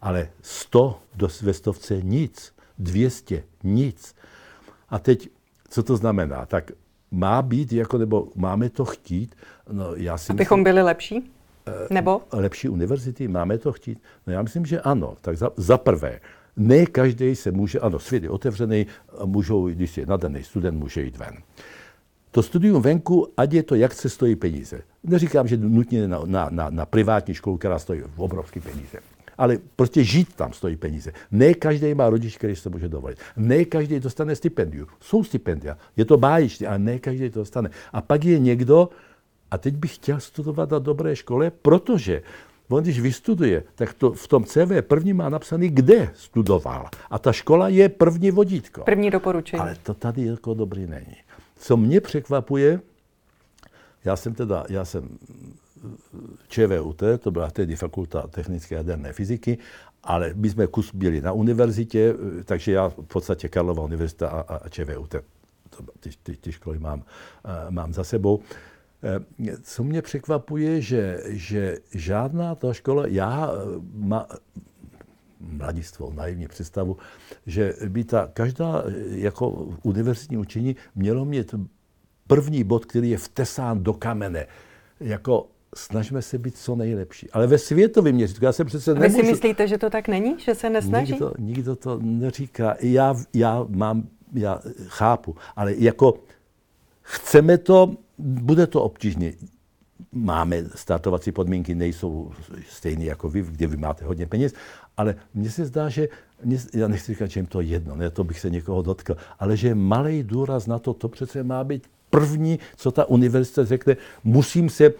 ale 0.00 0.28
100 0.42 1.00
do, 1.14 1.28
ve 1.42 1.54
stovce 1.54 2.02
nic, 2.02 2.52
200 2.78 3.44
nic. 3.62 4.14
A 4.88 4.98
teď, 4.98 5.28
co 5.68 5.82
to 5.82 5.96
znamená? 5.96 6.46
Tak 6.46 6.70
má 7.14 7.42
být, 7.42 7.72
jako, 7.72 7.98
nebo 7.98 8.28
máme 8.34 8.70
to 8.70 8.84
chtít? 8.84 9.34
No, 9.72 9.94
já 9.94 10.18
si 10.18 10.32
Abychom 10.32 10.60
myslím, 10.60 10.64
byli 10.64 10.82
lepší? 10.82 11.30
Nebo? 11.90 12.20
Lepší 12.32 12.68
univerzity, 12.68 13.28
máme 13.28 13.58
to 13.58 13.72
chtít? 13.72 13.98
No 14.26 14.32
já 14.32 14.42
myslím, 14.42 14.66
že 14.66 14.80
ano. 14.80 15.16
Tak 15.20 15.38
za, 15.38 15.50
za 15.56 15.78
prvé, 15.78 16.20
ne 16.56 16.86
každý 16.86 17.36
se 17.36 17.50
může, 17.50 17.80
ano, 17.80 17.98
svět 17.98 18.22
je 18.22 18.30
otevřený, 18.30 18.86
můžou, 19.24 19.68
když 19.68 19.98
je 19.98 20.06
nadaný 20.06 20.42
student, 20.42 20.78
může 20.78 21.02
jít 21.02 21.16
ven. 21.16 21.34
To 22.30 22.42
studium 22.42 22.82
venku, 22.82 23.28
ať 23.36 23.52
je 23.52 23.62
to, 23.62 23.74
jak 23.74 23.92
se 23.92 24.08
stojí 24.08 24.36
peníze. 24.36 24.80
Neříkám, 25.04 25.48
že 25.48 25.56
nutně 25.56 26.08
na, 26.08 26.20
na, 26.24 26.48
na, 26.50 26.70
na 26.70 26.86
privátní 26.86 27.34
školu, 27.34 27.56
která 27.56 27.78
stojí 27.78 28.02
obrovské 28.16 28.60
peníze. 28.60 28.98
Ale 29.38 29.58
prostě 29.76 30.04
žít 30.04 30.34
tam 30.34 30.52
stojí 30.52 30.76
peníze. 30.76 31.12
Ne 31.30 31.54
každý 31.54 31.94
má 31.94 32.10
rodič, 32.10 32.36
který 32.36 32.56
se 32.56 32.70
může 32.70 32.88
dovolit. 32.88 33.18
Ne 33.36 33.64
každý 33.64 34.00
dostane 34.00 34.36
stipendium. 34.36 34.86
Jsou 35.00 35.24
stipendia. 35.24 35.76
Je 35.96 36.04
to 36.04 36.16
báječné, 36.16 36.68
ale 36.68 36.78
ne 36.78 36.98
každý 36.98 37.30
to 37.30 37.38
dostane. 37.38 37.70
A 37.92 38.00
pak 38.00 38.24
je 38.24 38.38
někdo, 38.38 38.88
a 39.50 39.58
teď 39.58 39.74
bych 39.74 39.94
chtěl 39.94 40.20
studovat 40.20 40.70
na 40.70 40.78
dobré 40.78 41.16
škole, 41.16 41.50
protože 41.50 42.22
On 42.68 42.82
když 42.82 43.00
vystuduje, 43.00 43.64
tak 43.74 43.94
to 43.94 44.12
v 44.12 44.28
tom 44.28 44.44
CV 44.44 44.80
první 44.80 45.12
má 45.12 45.28
napsaný, 45.28 45.68
kde 45.68 46.10
studoval. 46.14 46.88
A 47.10 47.18
ta 47.18 47.32
škola 47.32 47.68
je 47.68 47.88
první 47.88 48.30
vodítko. 48.30 48.82
První 48.82 49.10
doporučení. 49.10 49.60
Ale 49.60 49.76
to 49.82 49.94
tady 49.94 50.22
jako 50.26 50.54
dobrý 50.54 50.86
není. 50.86 51.16
Co 51.56 51.76
mě 51.76 52.00
překvapuje, 52.00 52.80
já 54.04 54.16
jsem 54.16 54.34
teda, 54.34 54.64
já 54.68 54.84
jsem 54.84 55.18
ČVUT, 56.48 57.02
to 57.18 57.30
byla 57.30 57.50
tehdy 57.50 57.76
fakulta 57.76 58.26
technické 58.26 58.74
jaderné 58.74 59.12
fyziky, 59.12 59.58
ale 60.02 60.32
my 60.34 60.50
jsme 60.50 60.66
kus 60.66 60.94
byli 60.94 61.20
na 61.20 61.32
univerzitě, 61.32 62.14
takže 62.44 62.72
já 62.72 62.88
v 62.88 62.94
podstatě 62.94 63.48
Karlova 63.48 63.82
univerzita 63.82 64.28
a, 64.28 64.54
a 64.54 64.68
ČVUT, 64.68 65.14
ty, 66.00 66.10
ty, 66.22 66.36
ty 66.36 66.52
školy 66.52 66.78
mám, 66.78 67.02
mám 67.70 67.92
za 67.92 68.04
sebou. 68.04 68.42
Eh, 69.04 69.56
co 69.62 69.84
mě 69.84 70.02
překvapuje, 70.02 70.80
že, 70.80 71.22
že 71.26 71.78
žádná 71.94 72.54
ta 72.54 72.72
škola, 72.72 73.06
já 73.06 73.50
eh, 73.52 73.80
má, 73.94 74.26
mladistvou, 75.40 76.12
naivní 76.12 76.48
představu, 76.48 76.96
že 77.46 77.74
by 77.88 78.04
ta 78.04 78.30
každá 78.32 78.82
eh, 78.86 78.92
jako 79.08 79.48
univerzitní 79.82 80.36
učení 80.36 80.76
mělo 80.94 81.24
mít 81.24 81.54
první 82.26 82.64
bod, 82.64 82.84
který 82.84 83.10
je 83.10 83.18
vtesán 83.18 83.82
do 83.82 83.92
kamene. 83.92 84.46
Jako 85.00 85.48
snažíme 85.74 86.22
se 86.22 86.38
být 86.38 86.58
co 86.58 86.76
nejlepší. 86.76 87.30
Ale 87.30 87.46
ve 87.46 87.58
světovém 87.58 88.14
měřítku, 88.14 88.44
já 88.44 88.52
jsem 88.52 88.66
přece 88.66 88.90
A 88.90 88.94
vy 88.94 89.00
nemůžu... 89.00 89.20
si 89.20 89.30
myslíte, 89.32 89.68
že 89.68 89.78
to 89.78 89.90
tak 89.90 90.08
není? 90.08 90.34
Že 90.38 90.54
se 90.54 90.70
nesnaží? 90.70 91.12
Nikdo, 91.12 91.32
nikdo 91.38 91.76
to 91.76 91.98
neříká. 92.02 92.76
Já, 92.80 93.14
já 93.34 93.66
mám, 93.68 94.08
já 94.32 94.60
chápu, 94.86 95.36
ale 95.56 95.74
jako 95.78 96.14
chceme 97.02 97.58
to, 97.58 97.94
bude 98.18 98.66
to 98.66 98.82
obtížné. 98.82 99.32
Máme 100.12 100.64
startovací 100.74 101.32
podmínky, 101.32 101.74
nejsou 101.74 102.32
stejné 102.68 103.04
jako 103.04 103.28
vy, 103.28 103.42
kde 103.42 103.66
vy 103.66 103.76
máte 103.76 104.04
hodně 104.04 104.26
peněz, 104.26 104.52
ale 104.96 105.14
mně 105.34 105.50
se 105.50 105.64
zdá, 105.64 105.88
že, 105.88 106.08
mě, 106.44 106.58
já 106.74 106.88
nechci 106.88 107.12
říkat, 107.12 107.30
že 107.30 107.40
jim 107.40 107.46
to 107.46 107.60
jedno, 107.60 107.96
ne, 107.96 108.10
to 108.10 108.24
bych 108.24 108.40
se 108.40 108.50
někoho 108.50 108.82
dotkl, 108.82 109.16
ale 109.38 109.56
že 109.56 109.74
malý 109.74 110.22
důraz 110.22 110.66
na 110.66 110.78
to, 110.78 110.94
to 110.94 111.08
přece 111.08 111.42
má 111.42 111.64
být 111.64 111.86
první, 112.10 112.58
co 112.76 112.90
ta 112.90 113.04
univerzita 113.04 113.64
řekne, 113.64 113.96
musím 114.24 114.70
se, 114.70 114.92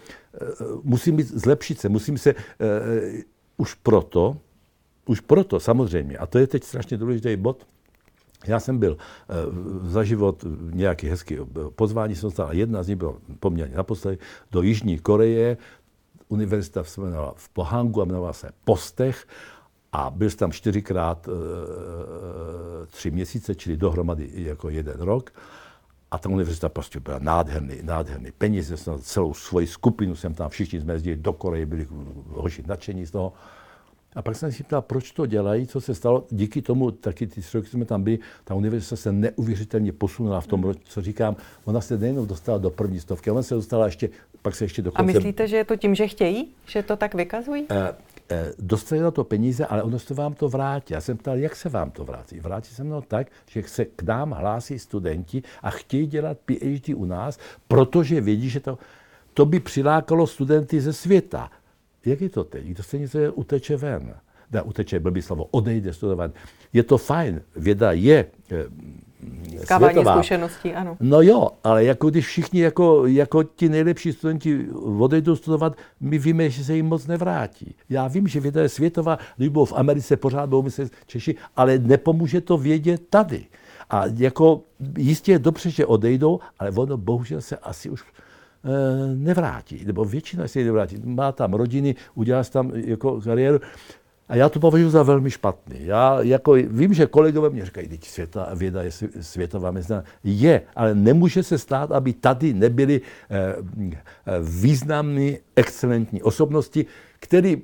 musím 0.83 1.15
být, 1.15 1.27
zlepšit 1.27 1.79
se, 1.79 1.89
musím 1.89 2.17
se 2.17 2.33
uh, 2.33 2.39
už 3.57 3.73
proto, 3.73 4.37
už 5.05 5.19
proto 5.19 5.59
samozřejmě, 5.59 6.17
a 6.17 6.25
to 6.25 6.37
je 6.37 6.47
teď 6.47 6.63
strašně 6.63 6.97
důležitý 6.97 7.35
bod, 7.35 7.67
já 8.47 8.59
jsem 8.59 8.77
byl 8.77 8.97
uh, 8.97 9.87
za 9.87 10.03
život 10.03 10.45
nějaký 10.71 11.07
hezký 11.07 11.37
pozvání, 11.75 12.15
jsem 12.15 12.27
dostal, 12.27 12.53
jedna 12.53 12.83
z 12.83 12.87
nich 12.87 12.97
byla 12.97 13.13
poměrně 13.39 13.75
naposledy, 13.75 14.17
do 14.51 14.61
Jižní 14.61 14.99
Koreje, 14.99 15.57
univerzita 16.27 16.83
se 16.83 17.01
jmenovala 17.01 17.33
v 17.35 17.49
Pohangu 17.49 18.01
a 18.01 18.05
jmenovala 18.05 18.33
se 18.33 18.49
Postech 18.65 19.27
a 19.91 20.09
byl 20.09 20.29
jsem 20.29 20.37
tam 20.37 20.51
čtyřikrát 20.51 21.27
uh, 21.27 21.33
tři 22.87 23.11
měsíce, 23.11 23.55
čili 23.55 23.77
dohromady 23.77 24.29
jako 24.33 24.69
jeden 24.69 25.01
rok. 25.01 25.33
A 26.11 26.17
ta 26.17 26.29
univerzita 26.29 26.69
prostě 26.69 26.99
byla 26.99 27.19
nádherný, 27.19 27.75
nádherný. 27.83 28.31
Peníze 28.37 28.77
jsem 28.77 28.99
celou 28.99 29.33
svoji 29.33 29.67
skupinu 29.67 30.15
jsem 30.15 30.33
tam, 30.33 30.49
všichni 30.49 30.81
jsme 30.81 30.93
jezdili 30.93 31.15
do 31.17 31.33
Koreje, 31.33 31.65
byli 31.65 31.87
hoši 32.27 32.63
nadšení 32.67 33.05
z 33.05 33.11
toho. 33.11 33.33
A 34.15 34.21
pak 34.21 34.35
jsem 34.35 34.51
si 34.51 34.63
ptal, 34.63 34.81
proč 34.81 35.11
to 35.11 35.25
dělají, 35.25 35.67
co 35.67 35.81
se 35.81 35.95
stalo. 35.95 36.25
Díky 36.31 36.61
tomu, 36.61 36.91
taky 36.91 37.27
ty 37.27 37.41
roky 37.53 37.67
jsme 37.67 37.85
tam 37.85 38.03
byli, 38.03 38.19
ta 38.43 38.55
univerzita 38.55 38.95
se 38.95 39.11
neuvěřitelně 39.11 39.91
posunula 39.91 40.41
v 40.41 40.47
tom, 40.47 40.73
co 40.83 41.01
říkám. 41.01 41.35
Ona 41.65 41.81
se 41.81 41.97
nejenom 41.97 42.27
dostala 42.27 42.57
do 42.57 42.69
první 42.69 42.99
stovky, 42.99 43.31
ona 43.31 43.43
se 43.43 43.55
dostala 43.55 43.85
ještě, 43.85 44.09
pak 44.41 44.55
se 44.55 44.65
ještě 44.65 44.81
do 44.81 44.91
konce. 44.91 45.11
A 45.11 45.13
myslíte, 45.13 45.47
že 45.47 45.57
je 45.57 45.65
to 45.65 45.75
tím, 45.75 45.95
že 45.95 46.07
chtějí? 46.07 46.51
Že 46.65 46.83
to 46.83 46.95
tak 46.95 47.15
vykazují? 47.15 47.65
Eh, 47.69 47.93
dostali 48.59 49.01
na 49.01 49.11
to 49.11 49.23
peníze, 49.23 49.65
ale 49.65 49.83
ono 49.83 49.99
se 49.99 50.13
vám 50.13 50.33
to 50.33 50.49
vrátí. 50.49 50.93
Já 50.93 51.01
jsem 51.01 51.17
ptal, 51.17 51.37
jak 51.37 51.55
se 51.55 51.69
vám 51.69 51.91
to 51.91 52.03
vrátí. 52.03 52.39
Vrátí 52.39 52.75
se 52.75 52.83
mnou 52.83 53.01
tak, 53.01 53.27
že 53.49 53.63
se 53.63 53.85
k 53.85 54.01
nám 54.03 54.31
hlásí 54.31 54.79
studenti 54.79 55.43
a 55.61 55.69
chtějí 55.69 56.07
dělat 56.07 56.37
PhD 56.45 56.89
u 56.95 57.05
nás, 57.05 57.39
protože 57.67 58.21
vědí, 58.21 58.49
že 58.49 58.59
to, 58.59 58.77
to 59.33 59.45
by 59.45 59.59
přilákalo 59.59 60.27
studenty 60.27 60.81
ze 60.81 60.93
světa. 60.93 61.51
Jak 62.05 62.21
je 62.21 62.29
to 62.29 62.43
teď? 62.43 62.65
Kdo 62.65 62.83
se 62.83 62.97
něco 62.97 63.33
uteče 63.33 63.77
ven? 63.77 64.15
Ne, 64.51 64.61
uteče, 64.61 64.99
blbý 64.99 65.21
slovo, 65.21 65.45
odejde 65.51 65.93
studovat. 65.93 66.31
Je 66.73 66.83
to 66.83 66.97
fajn, 66.97 67.41
věda 67.55 67.91
je 67.91 68.25
světová. 69.65 70.13
zkušeností, 70.13 70.73
ano. 70.73 70.97
No 70.99 71.21
jo, 71.21 71.49
ale 71.63 71.83
jako 71.83 72.09
když 72.09 72.27
všichni 72.27 72.59
jako, 72.59 73.07
jako 73.07 73.43
ti 73.43 73.69
nejlepší 73.69 74.13
studenti 74.13 74.67
odejdou 74.97 75.35
studovat, 75.35 75.77
my 75.99 76.17
víme, 76.17 76.49
že 76.49 76.63
se 76.63 76.75
jim 76.75 76.85
moc 76.85 77.07
nevrátí. 77.07 77.75
Já 77.89 78.07
vím, 78.07 78.27
že 78.27 78.39
věda 78.39 78.61
je 78.61 78.69
světová, 78.69 79.17
když 79.37 79.49
v 79.65 79.73
Americe 79.75 80.17
pořád 80.17 80.49
budou 80.49 80.61
myslet 80.61 80.91
Češi, 81.05 81.35
ale 81.55 81.79
nepomůže 81.79 82.41
to 82.41 82.57
vědět 82.57 83.01
tady. 83.09 83.45
A 83.89 84.03
jako 84.17 84.61
jistě 84.97 85.31
je 85.31 85.39
dobře, 85.39 85.69
že 85.69 85.85
odejdou, 85.85 86.39
ale 86.59 86.71
ono 86.71 86.97
bohužel 86.97 87.41
se 87.41 87.57
asi 87.57 87.89
už 87.89 88.03
Eh, 88.65 89.15
nevrátí, 89.15 89.85
nebo 89.85 90.05
většina 90.05 90.47
se 90.47 90.59
nevrátí. 90.59 90.97
Má 91.03 91.31
tam 91.31 91.53
rodiny, 91.53 91.95
udělá 92.15 92.43
tam 92.43 92.71
jako 92.75 93.21
kariéru. 93.21 93.59
A 94.29 94.35
já 94.35 94.49
to 94.49 94.59
považuji 94.59 94.89
za 94.89 95.03
velmi 95.03 95.31
špatný. 95.31 95.75
Já 95.79 96.21
jako 96.21 96.53
vím, 96.53 96.93
že 96.93 97.05
kolegové 97.05 97.49
mě 97.49 97.65
říkají, 97.65 97.89
že 97.91 97.97
světa, 98.01 98.49
věda 98.55 98.83
je 98.83 98.91
světová 99.21 99.71
mezinárodní. 99.71 100.09
Je, 100.23 100.61
ale 100.75 100.95
nemůže 100.95 101.43
se 101.43 101.57
stát, 101.57 101.91
aby 101.91 102.13
tady 102.13 102.53
nebyly 102.53 103.01
eh, 103.29 103.55
významné, 104.41 105.37
excelentní 105.55 106.23
osobnosti, 106.23 106.85
které 107.19 107.55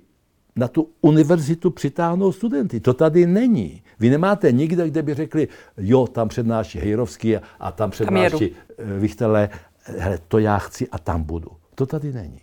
na 0.55 0.67
tu 0.67 0.89
univerzitu 1.01 1.71
přitáhnou 1.71 2.31
studenty. 2.31 2.79
To 2.79 2.93
tady 2.93 3.25
není. 3.25 3.83
Vy 3.99 4.09
nemáte 4.09 4.51
nikde, 4.51 4.87
kde 4.87 5.01
by 5.03 5.13
řekli, 5.13 5.47
jo, 5.77 6.07
tam 6.07 6.27
přednáší 6.27 6.79
Hejrovský 6.79 7.37
a 7.59 7.71
tam 7.71 7.91
přednáší 7.91 8.51
Vichtele 8.99 9.49
hele, 9.83 10.19
to 10.27 10.39
já 10.39 10.57
chci 10.57 10.89
a 10.89 10.99
tam 10.99 11.23
budu. 11.23 11.51
To 11.75 11.85
tady 11.85 12.13
není. 12.13 12.41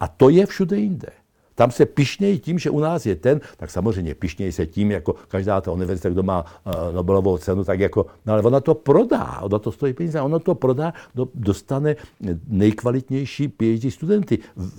A 0.00 0.08
to 0.08 0.28
je 0.28 0.46
všude 0.46 0.76
jinde. 0.76 1.08
Tam 1.56 1.70
se 1.70 1.86
pišnějí 1.86 2.38
tím, 2.38 2.58
že 2.58 2.70
u 2.70 2.80
nás 2.80 3.06
je 3.06 3.16
ten, 3.16 3.40
tak 3.56 3.70
samozřejmě 3.70 4.14
pišnějí 4.14 4.52
se 4.52 4.66
tím, 4.66 4.90
jako 4.90 5.14
každá 5.28 5.60
ta 5.60 5.72
univerzita, 5.72 6.08
kdo 6.08 6.22
má 6.22 6.44
uh, 6.44 6.94
Nobelovou 6.94 7.38
cenu, 7.38 7.64
tak 7.64 7.80
jako, 7.80 8.06
no 8.26 8.32
ale 8.32 8.42
ona 8.42 8.60
to 8.60 8.74
prodá, 8.74 9.40
ona 9.40 9.58
to 9.58 9.72
stojí 9.72 9.92
peníze, 9.92 10.20
ona 10.20 10.38
to 10.38 10.54
prodá, 10.54 10.92
do, 11.14 11.28
dostane 11.34 11.96
nejkvalitnější 12.48 13.48
PhD 13.48 13.92
studenty. 13.92 14.38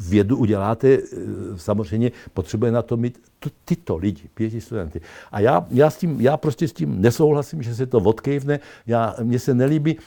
Vědu 0.09 0.37
uděláte, 0.37 0.97
uh, 0.97 1.57
samozřejmě 1.57 2.11
potřebuje 2.33 2.71
na 2.71 2.81
to 2.81 2.97
mít 2.97 3.19
to, 3.39 3.49
tyto 3.65 3.97
lidi, 3.97 4.29
PhD 4.33 4.63
studenty. 4.63 5.01
A 5.31 5.39
já, 5.39 5.65
já, 5.69 5.89
s 5.89 5.97
tím, 5.97 6.21
já 6.21 6.37
prostě 6.37 6.67
s 6.67 6.73
tím 6.73 7.01
nesouhlasím, 7.01 7.63
že 7.63 7.75
se 7.75 7.85
to 7.85 7.97
odkejvne, 7.97 8.59
já, 8.87 9.15
mně 9.23 9.39
se 9.39 9.53
nelíbí, 9.53 9.97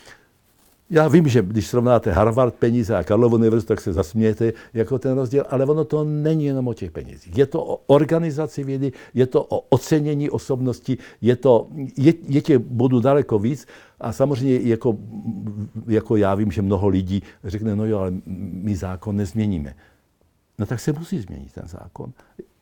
já 0.90 1.08
vím, 1.08 1.28
že 1.28 1.42
když 1.42 1.66
srovnáte 1.66 2.12
Harvard 2.12 2.54
peníze 2.54 2.96
a 2.96 3.04
Karlovu 3.04 3.36
univerzitu, 3.36 3.68
tak 3.68 3.80
se 3.80 3.92
zasmějete 3.92 4.52
jako 4.74 4.98
ten 4.98 5.14
rozdíl, 5.14 5.44
ale 5.50 5.64
ono 5.64 5.84
to 5.84 6.04
není 6.04 6.44
jenom 6.44 6.68
o 6.68 6.74
těch 6.74 6.90
penězích. 6.90 7.38
Je 7.38 7.46
to 7.46 7.64
o 7.64 7.80
organizaci 7.86 8.64
vědy, 8.64 8.92
je 9.14 9.26
to 9.26 9.44
o 9.44 9.60
ocenění 9.60 10.30
osobnosti, 10.30 10.98
je, 11.20 11.36
to, 11.36 11.68
je, 11.96 12.14
je 12.28 12.40
těch 12.42 12.58
bodů 12.58 13.00
daleko 13.00 13.38
víc 13.38 13.66
a 14.00 14.12
samozřejmě 14.12 14.60
jako, 14.68 14.98
jako 15.86 16.16
já 16.16 16.34
vím, 16.34 16.50
že 16.50 16.62
mnoho 16.62 16.88
lidí 16.88 17.22
řekne, 17.44 17.76
no 17.76 17.86
jo, 17.86 17.98
ale 17.98 18.12
my 18.52 18.76
zákon 18.76 19.16
nezměníme. 19.16 19.74
No 20.58 20.66
tak 20.66 20.80
se 20.80 20.92
musí 20.92 21.18
změnit 21.18 21.52
ten 21.52 21.64
zákon. 21.66 22.12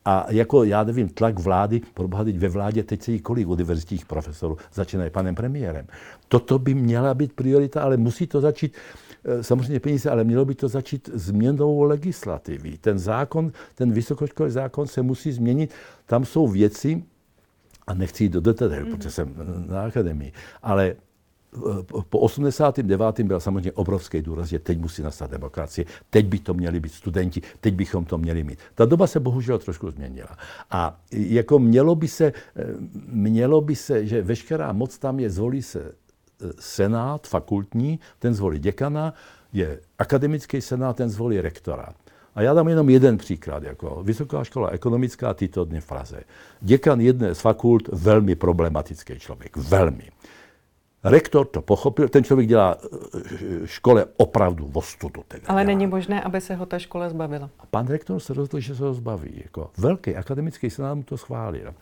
A 0.04 0.26
jako, 0.28 0.64
já 0.64 0.84
nevím, 0.84 1.08
tlak 1.08 1.38
vlády, 1.38 1.80
proboha 1.94 2.24
ve 2.36 2.48
vládě, 2.48 2.82
teď 2.82 3.02
se 3.02 3.12
jí 3.12 3.20
kolik 3.20 3.48
univerzitních 3.48 4.06
profesorů, 4.06 4.56
začínají 4.72 5.10
panem 5.10 5.34
premiérem. 5.34 5.86
Toto 6.28 6.58
by 6.58 6.74
měla 6.74 7.14
být 7.14 7.32
priorita, 7.32 7.82
ale 7.82 7.96
musí 7.96 8.26
to 8.26 8.40
začít 8.40 8.76
eh, 9.24 9.42
samozřejmě 9.42 9.80
peníze, 9.80 10.10
ale 10.10 10.24
mělo 10.24 10.44
by 10.44 10.54
to 10.54 10.68
začít 10.68 11.10
změnou 11.12 11.82
legislativy. 11.82 12.78
Ten 12.78 12.98
zákon, 12.98 13.52
ten 13.74 13.92
vysokoškolský 13.92 14.52
zákon 14.52 14.86
se 14.86 15.02
musí 15.02 15.32
změnit. 15.32 15.74
Tam 16.06 16.24
jsou 16.24 16.48
věci, 16.48 17.02
a 17.86 17.94
nechci 17.94 18.24
jít 18.24 18.32
do 18.32 18.40
detailů, 18.40 18.86
mm. 18.86 18.96
protože 18.96 19.10
jsem 19.10 19.34
na 19.68 19.82
akademii, 19.82 20.32
ale 20.62 20.94
po 22.10 22.18
89. 22.18 23.20
byl 23.20 23.40
samozřejmě 23.40 23.72
obrovský 23.72 24.22
důraz, 24.22 24.48
že 24.48 24.58
teď 24.58 24.78
musí 24.78 25.02
nastat 25.02 25.30
demokracie, 25.30 25.84
teď 26.10 26.26
by 26.26 26.38
to 26.38 26.54
měli 26.54 26.80
být 26.80 26.92
studenti, 26.92 27.42
teď 27.60 27.74
bychom 27.74 28.04
to 28.04 28.18
měli 28.18 28.44
mít. 28.44 28.58
Ta 28.74 28.84
doba 28.84 29.06
se 29.06 29.20
bohužel 29.20 29.58
trošku 29.58 29.90
změnila. 29.90 30.36
A 30.70 31.00
jako 31.12 31.58
mělo 31.58 31.94
by 31.94 32.08
se, 32.08 32.32
mělo 33.08 33.60
by 33.60 33.76
se 33.76 34.06
že 34.06 34.22
veškerá 34.22 34.72
moc 34.72 34.98
tam 34.98 35.20
je, 35.20 35.30
zvolí 35.30 35.62
se 35.62 35.80
e, 35.80 35.92
senát 36.58 37.26
fakultní, 37.26 38.00
ten 38.18 38.34
zvolí 38.34 38.58
děkana, 38.58 39.14
je 39.52 39.80
akademický 39.98 40.60
senát, 40.60 40.96
ten 40.96 41.08
zvolí 41.08 41.40
rektora. 41.40 41.88
A 42.34 42.42
já 42.42 42.54
dám 42.54 42.68
jenom 42.68 42.90
jeden 42.90 43.18
příklad. 43.18 43.62
Jako 43.62 44.02
Vysoká 44.02 44.44
škola 44.44 44.68
ekonomická 44.68 45.34
tyto 45.34 45.64
dny 45.64 45.80
v 45.80 45.86
Praze. 45.86 46.22
Děkan 46.60 47.00
jedné 47.00 47.34
z 47.34 47.40
fakult, 47.40 47.88
velmi 47.92 48.34
problematický 48.34 49.18
člověk. 49.18 49.56
Velmi. 49.56 50.10
Rektor 51.10 51.46
to 51.46 51.62
pochopil, 51.62 52.08
ten 52.08 52.24
člověk 52.24 52.48
dělá 52.48 52.76
eh, 52.84 53.66
škole 53.66 54.06
opravdu 54.16 54.66
v 54.66 54.76
ostudu. 54.76 55.24
Teda 55.28 55.44
Ale 55.48 55.64
není 55.64 55.86
možné, 55.86 56.22
aby 56.22 56.40
se 56.40 56.54
ho 56.54 56.66
ta 56.66 56.78
škola 56.78 57.08
zbavila. 57.08 57.50
A 57.58 57.66
pan 57.66 57.86
rektor 57.86 58.20
se 58.20 58.34
rozhodl, 58.34 58.60
že 58.60 58.74
se 58.74 58.82
ho 58.82 58.94
zbaví. 58.94 59.40
Jako 59.44 59.70
velký 59.78 60.16
akademický 60.16 60.70
senát 60.70 60.94
mu 60.94 61.02
to 61.02 61.16
schválil. 61.16 61.74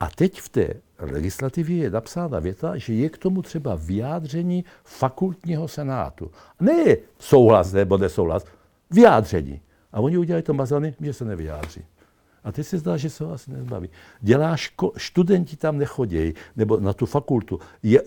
A 0.00 0.08
teď 0.14 0.40
v 0.40 0.48
té 0.48 0.74
legislativě 0.98 1.76
je 1.76 1.90
napsána 1.90 2.38
věta, 2.38 2.76
že 2.76 2.94
je 2.94 3.08
k 3.08 3.18
tomu 3.18 3.42
třeba 3.42 3.74
vyjádření 3.74 4.64
fakultního 4.84 5.68
senátu. 5.68 6.30
Ne 6.60 6.96
souhlas 7.18 7.72
nebo 7.72 7.98
nesouhlas, 7.98 8.44
vyjádření. 8.90 9.60
A 9.92 10.00
oni 10.00 10.18
udělali 10.18 10.42
to 10.42 10.54
mazany, 10.54 10.94
že 11.00 11.12
se 11.12 11.24
nevyjádří. 11.24 11.84
A 12.44 12.52
teď 12.52 12.66
se 12.66 12.78
zdá, 12.78 12.96
že 12.96 13.10
se 13.10 13.24
ho 13.24 13.32
asi 13.32 13.50
nezbaví. 13.52 13.88
Dělá 14.20 14.56
ško- 14.56 14.92
studenti 14.96 15.56
tam 15.56 15.78
nechodějí, 15.78 16.34
nebo 16.56 16.80
na 16.80 16.92
tu 16.92 17.06
fakultu. 17.06 17.60
Je 17.82 18.02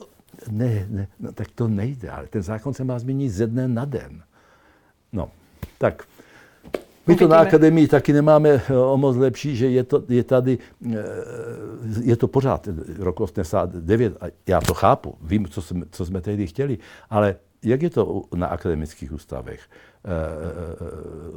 ne, 0.51 0.87
ne, 0.89 1.07
no, 1.19 1.31
tak 1.31 1.47
to 1.55 1.67
nejde, 1.67 2.09
ale 2.09 2.27
ten 2.27 2.41
zákon 2.41 2.73
se 2.73 2.83
má 2.83 2.99
změnit 2.99 3.29
ze 3.29 3.47
dne 3.47 3.67
na 3.67 3.85
den. 3.85 4.23
No, 5.13 5.31
tak. 5.77 6.03
My 7.07 7.15
to 7.15 7.27
na 7.27 7.37
akademii 7.37 7.87
taky 7.87 8.13
nemáme 8.13 8.49
eh, 8.49 8.77
o 8.77 8.97
moc 8.97 9.15
lepší, 9.15 9.55
že 9.55 9.69
je, 9.69 9.83
to, 9.83 10.03
je 10.09 10.23
tady, 10.23 10.57
eh, 10.91 11.03
je 12.01 12.15
to 12.15 12.27
pořád 12.27 12.67
rok 12.99 13.19
89 13.19 14.17
a 14.21 14.25
já 14.47 14.61
to 14.61 14.73
chápu, 14.73 15.15
vím, 15.21 15.47
co 15.47 15.61
jsme, 15.61 15.85
co 15.91 16.05
jsme 16.05 16.21
tehdy 16.21 16.47
chtěli, 16.47 16.77
ale 17.09 17.35
jak 17.63 17.81
je 17.81 17.89
to 17.89 18.23
na 18.35 18.47
akademických 18.47 19.13
ústavech? 19.13 19.61
Eh, 19.61 20.09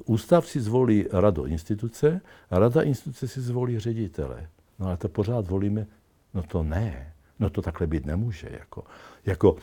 ústav 0.05 0.47
si 0.47 0.61
zvolí 0.61 1.07
radu 1.12 1.45
instituce, 1.45 2.20
rada 2.51 2.82
instituce 2.82 3.28
si 3.28 3.41
zvolí 3.41 3.78
ředitele. 3.78 4.47
No 4.78 4.86
ale 4.86 4.97
to 4.97 5.09
pořád 5.09 5.49
volíme, 5.49 5.86
no 6.34 6.43
to 6.43 6.62
ne. 6.62 7.12
No 7.41 7.51
to 7.51 7.62
takhle 7.62 7.86
být 7.86 8.07
nemůže. 8.07 8.49
Jako, 8.61 8.84
jako 9.26 9.57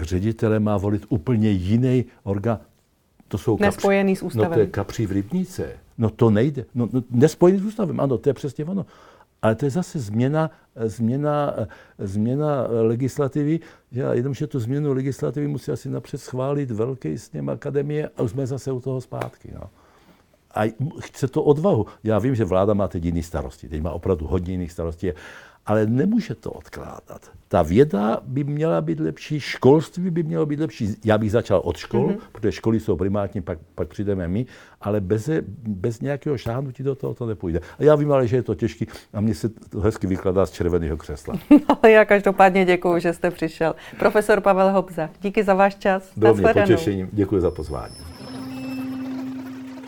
ředitele 0.00 0.60
má 0.60 0.76
volit 0.76 1.06
úplně 1.08 1.50
jiný 1.50 2.04
orgán. 2.22 2.58
To 3.28 3.38
jsou 3.38 3.58
Nespojený 3.60 4.16
s 4.16 4.22
ústavem. 4.22 4.50
No 4.50 4.54
to 4.54 4.60
je 4.60 4.66
kapří 4.66 5.06
v 5.06 5.12
rybníce. 5.12 5.72
No 5.98 6.10
to 6.10 6.30
nejde. 6.30 6.64
No, 6.74 6.88
no, 6.92 7.02
nespojený 7.10 7.58
s 7.58 7.64
ústavem, 7.64 8.00
ano, 8.00 8.18
to 8.18 8.28
je 8.28 8.34
přesně 8.34 8.64
ono. 8.64 8.86
Ale 9.42 9.54
to 9.54 9.64
je 9.64 9.70
zase 9.70 9.98
změna, 9.98 10.50
změna, 10.76 11.54
změna 11.98 12.66
legislativy, 12.82 13.60
že 13.92 14.02
jenomže 14.12 14.46
tu 14.46 14.60
změnu 14.60 14.92
legislativy 14.92 15.48
musí 15.48 15.72
asi 15.72 15.88
napřed 15.88 16.18
schválit 16.18 16.70
velký 16.70 17.18
sněm 17.18 17.48
akademie 17.48 18.10
a 18.16 18.22
už 18.22 18.30
jsme 18.30 18.46
zase 18.46 18.72
u 18.72 18.80
toho 18.80 19.00
zpátky. 19.00 19.52
No. 19.54 19.70
A 20.54 20.72
chce 21.00 21.28
to 21.28 21.42
odvahu. 21.42 21.86
Já 22.04 22.18
vím, 22.18 22.34
že 22.34 22.44
vláda 22.44 22.74
má 22.74 22.88
teď 22.88 23.04
jiný 23.04 23.22
starosti. 23.22 23.68
Teď 23.68 23.82
má 23.82 23.90
opravdu 23.90 24.26
hodně 24.26 24.52
jiných 24.52 24.72
starostí 24.72 25.12
ale 25.66 25.86
nemůže 25.86 26.34
to 26.34 26.50
odkládat. 26.50 27.30
Ta 27.48 27.62
věda 27.62 28.20
by 28.24 28.44
měla 28.44 28.80
být 28.80 29.00
lepší, 29.00 29.40
školství 29.40 30.10
by 30.10 30.22
mělo 30.22 30.46
být 30.46 30.60
lepší. 30.60 30.94
Já 31.04 31.18
bych 31.18 31.30
začal 31.30 31.60
od 31.64 31.76
škol, 31.76 32.08
mm-hmm. 32.08 32.18
protože 32.32 32.52
školy 32.52 32.80
jsou 32.80 32.96
primátní, 32.96 33.40
pak, 33.40 33.58
pak 33.74 33.88
přijdeme 33.88 34.28
my, 34.28 34.46
ale 34.80 35.00
bez, 35.00 35.30
bez 35.66 36.00
nějakého 36.00 36.38
šáhnutí 36.38 36.82
do 36.82 36.94
toho 36.94 37.14
to 37.14 37.26
nepůjde. 37.26 37.60
A 37.78 37.84
já 37.84 37.94
vím 37.94 38.12
ale, 38.12 38.26
že 38.26 38.36
je 38.36 38.42
to 38.42 38.54
těžké 38.54 38.84
a 39.12 39.20
mně 39.20 39.34
se 39.34 39.48
to 39.48 39.80
hezky 39.80 40.06
vykladá 40.06 40.46
z 40.46 40.50
červeného 40.50 40.96
křesla. 40.96 41.34
ale 41.68 41.92
já 41.92 42.04
každopádně 42.04 42.64
děkuji, 42.64 42.98
že 42.98 43.12
jste 43.12 43.30
přišel. 43.30 43.74
Profesor 43.98 44.40
Pavel 44.40 44.72
Hobza, 44.72 45.10
díky 45.22 45.44
za 45.44 45.54
váš 45.54 45.74
čas. 45.74 46.12
Bylo 46.16 46.34
mě 46.34 46.52
potěšením. 46.52 47.08
Děkuji 47.12 47.40
za 47.40 47.50
pozvání. 47.50 48.09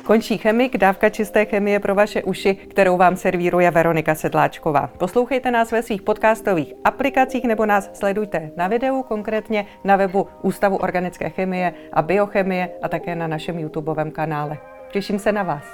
Končí 0.02 0.38
chemik, 0.38 0.76
dávka 0.76 1.10
čisté 1.10 1.44
chemie 1.44 1.80
pro 1.80 1.94
vaše 1.94 2.22
uši, 2.22 2.54
kterou 2.54 2.96
vám 2.96 3.16
servíruje 3.16 3.70
Veronika 3.70 4.14
Sedláčková. 4.14 4.86
Poslouchejte 4.86 5.50
nás 5.50 5.72
ve 5.72 5.82
svých 5.82 6.02
podcastových 6.02 6.74
aplikacích 6.84 7.44
nebo 7.44 7.66
nás 7.66 7.90
sledujte 7.94 8.50
na 8.56 8.68
videu, 8.68 9.02
konkrétně 9.02 9.66
na 9.84 9.96
webu 9.96 10.28
Ústavu 10.42 10.76
organické 10.76 11.30
chemie 11.30 11.74
a 11.92 12.02
biochemie 12.02 12.70
a 12.82 12.88
také 12.88 13.14
na 13.14 13.26
našem 13.26 13.58
YouTubeovém 13.58 14.10
kanále. 14.10 14.58
Těším 14.92 15.18
se 15.18 15.32
na 15.32 15.42
vás. 15.42 15.64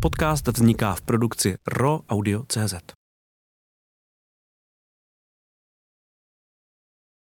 Podcast 0.00 0.48
vzniká 0.48 0.94
v 0.94 1.02
produkci 1.02 1.54
RO 1.66 2.00
Audio 2.08 2.42
CZ. 2.48 3.05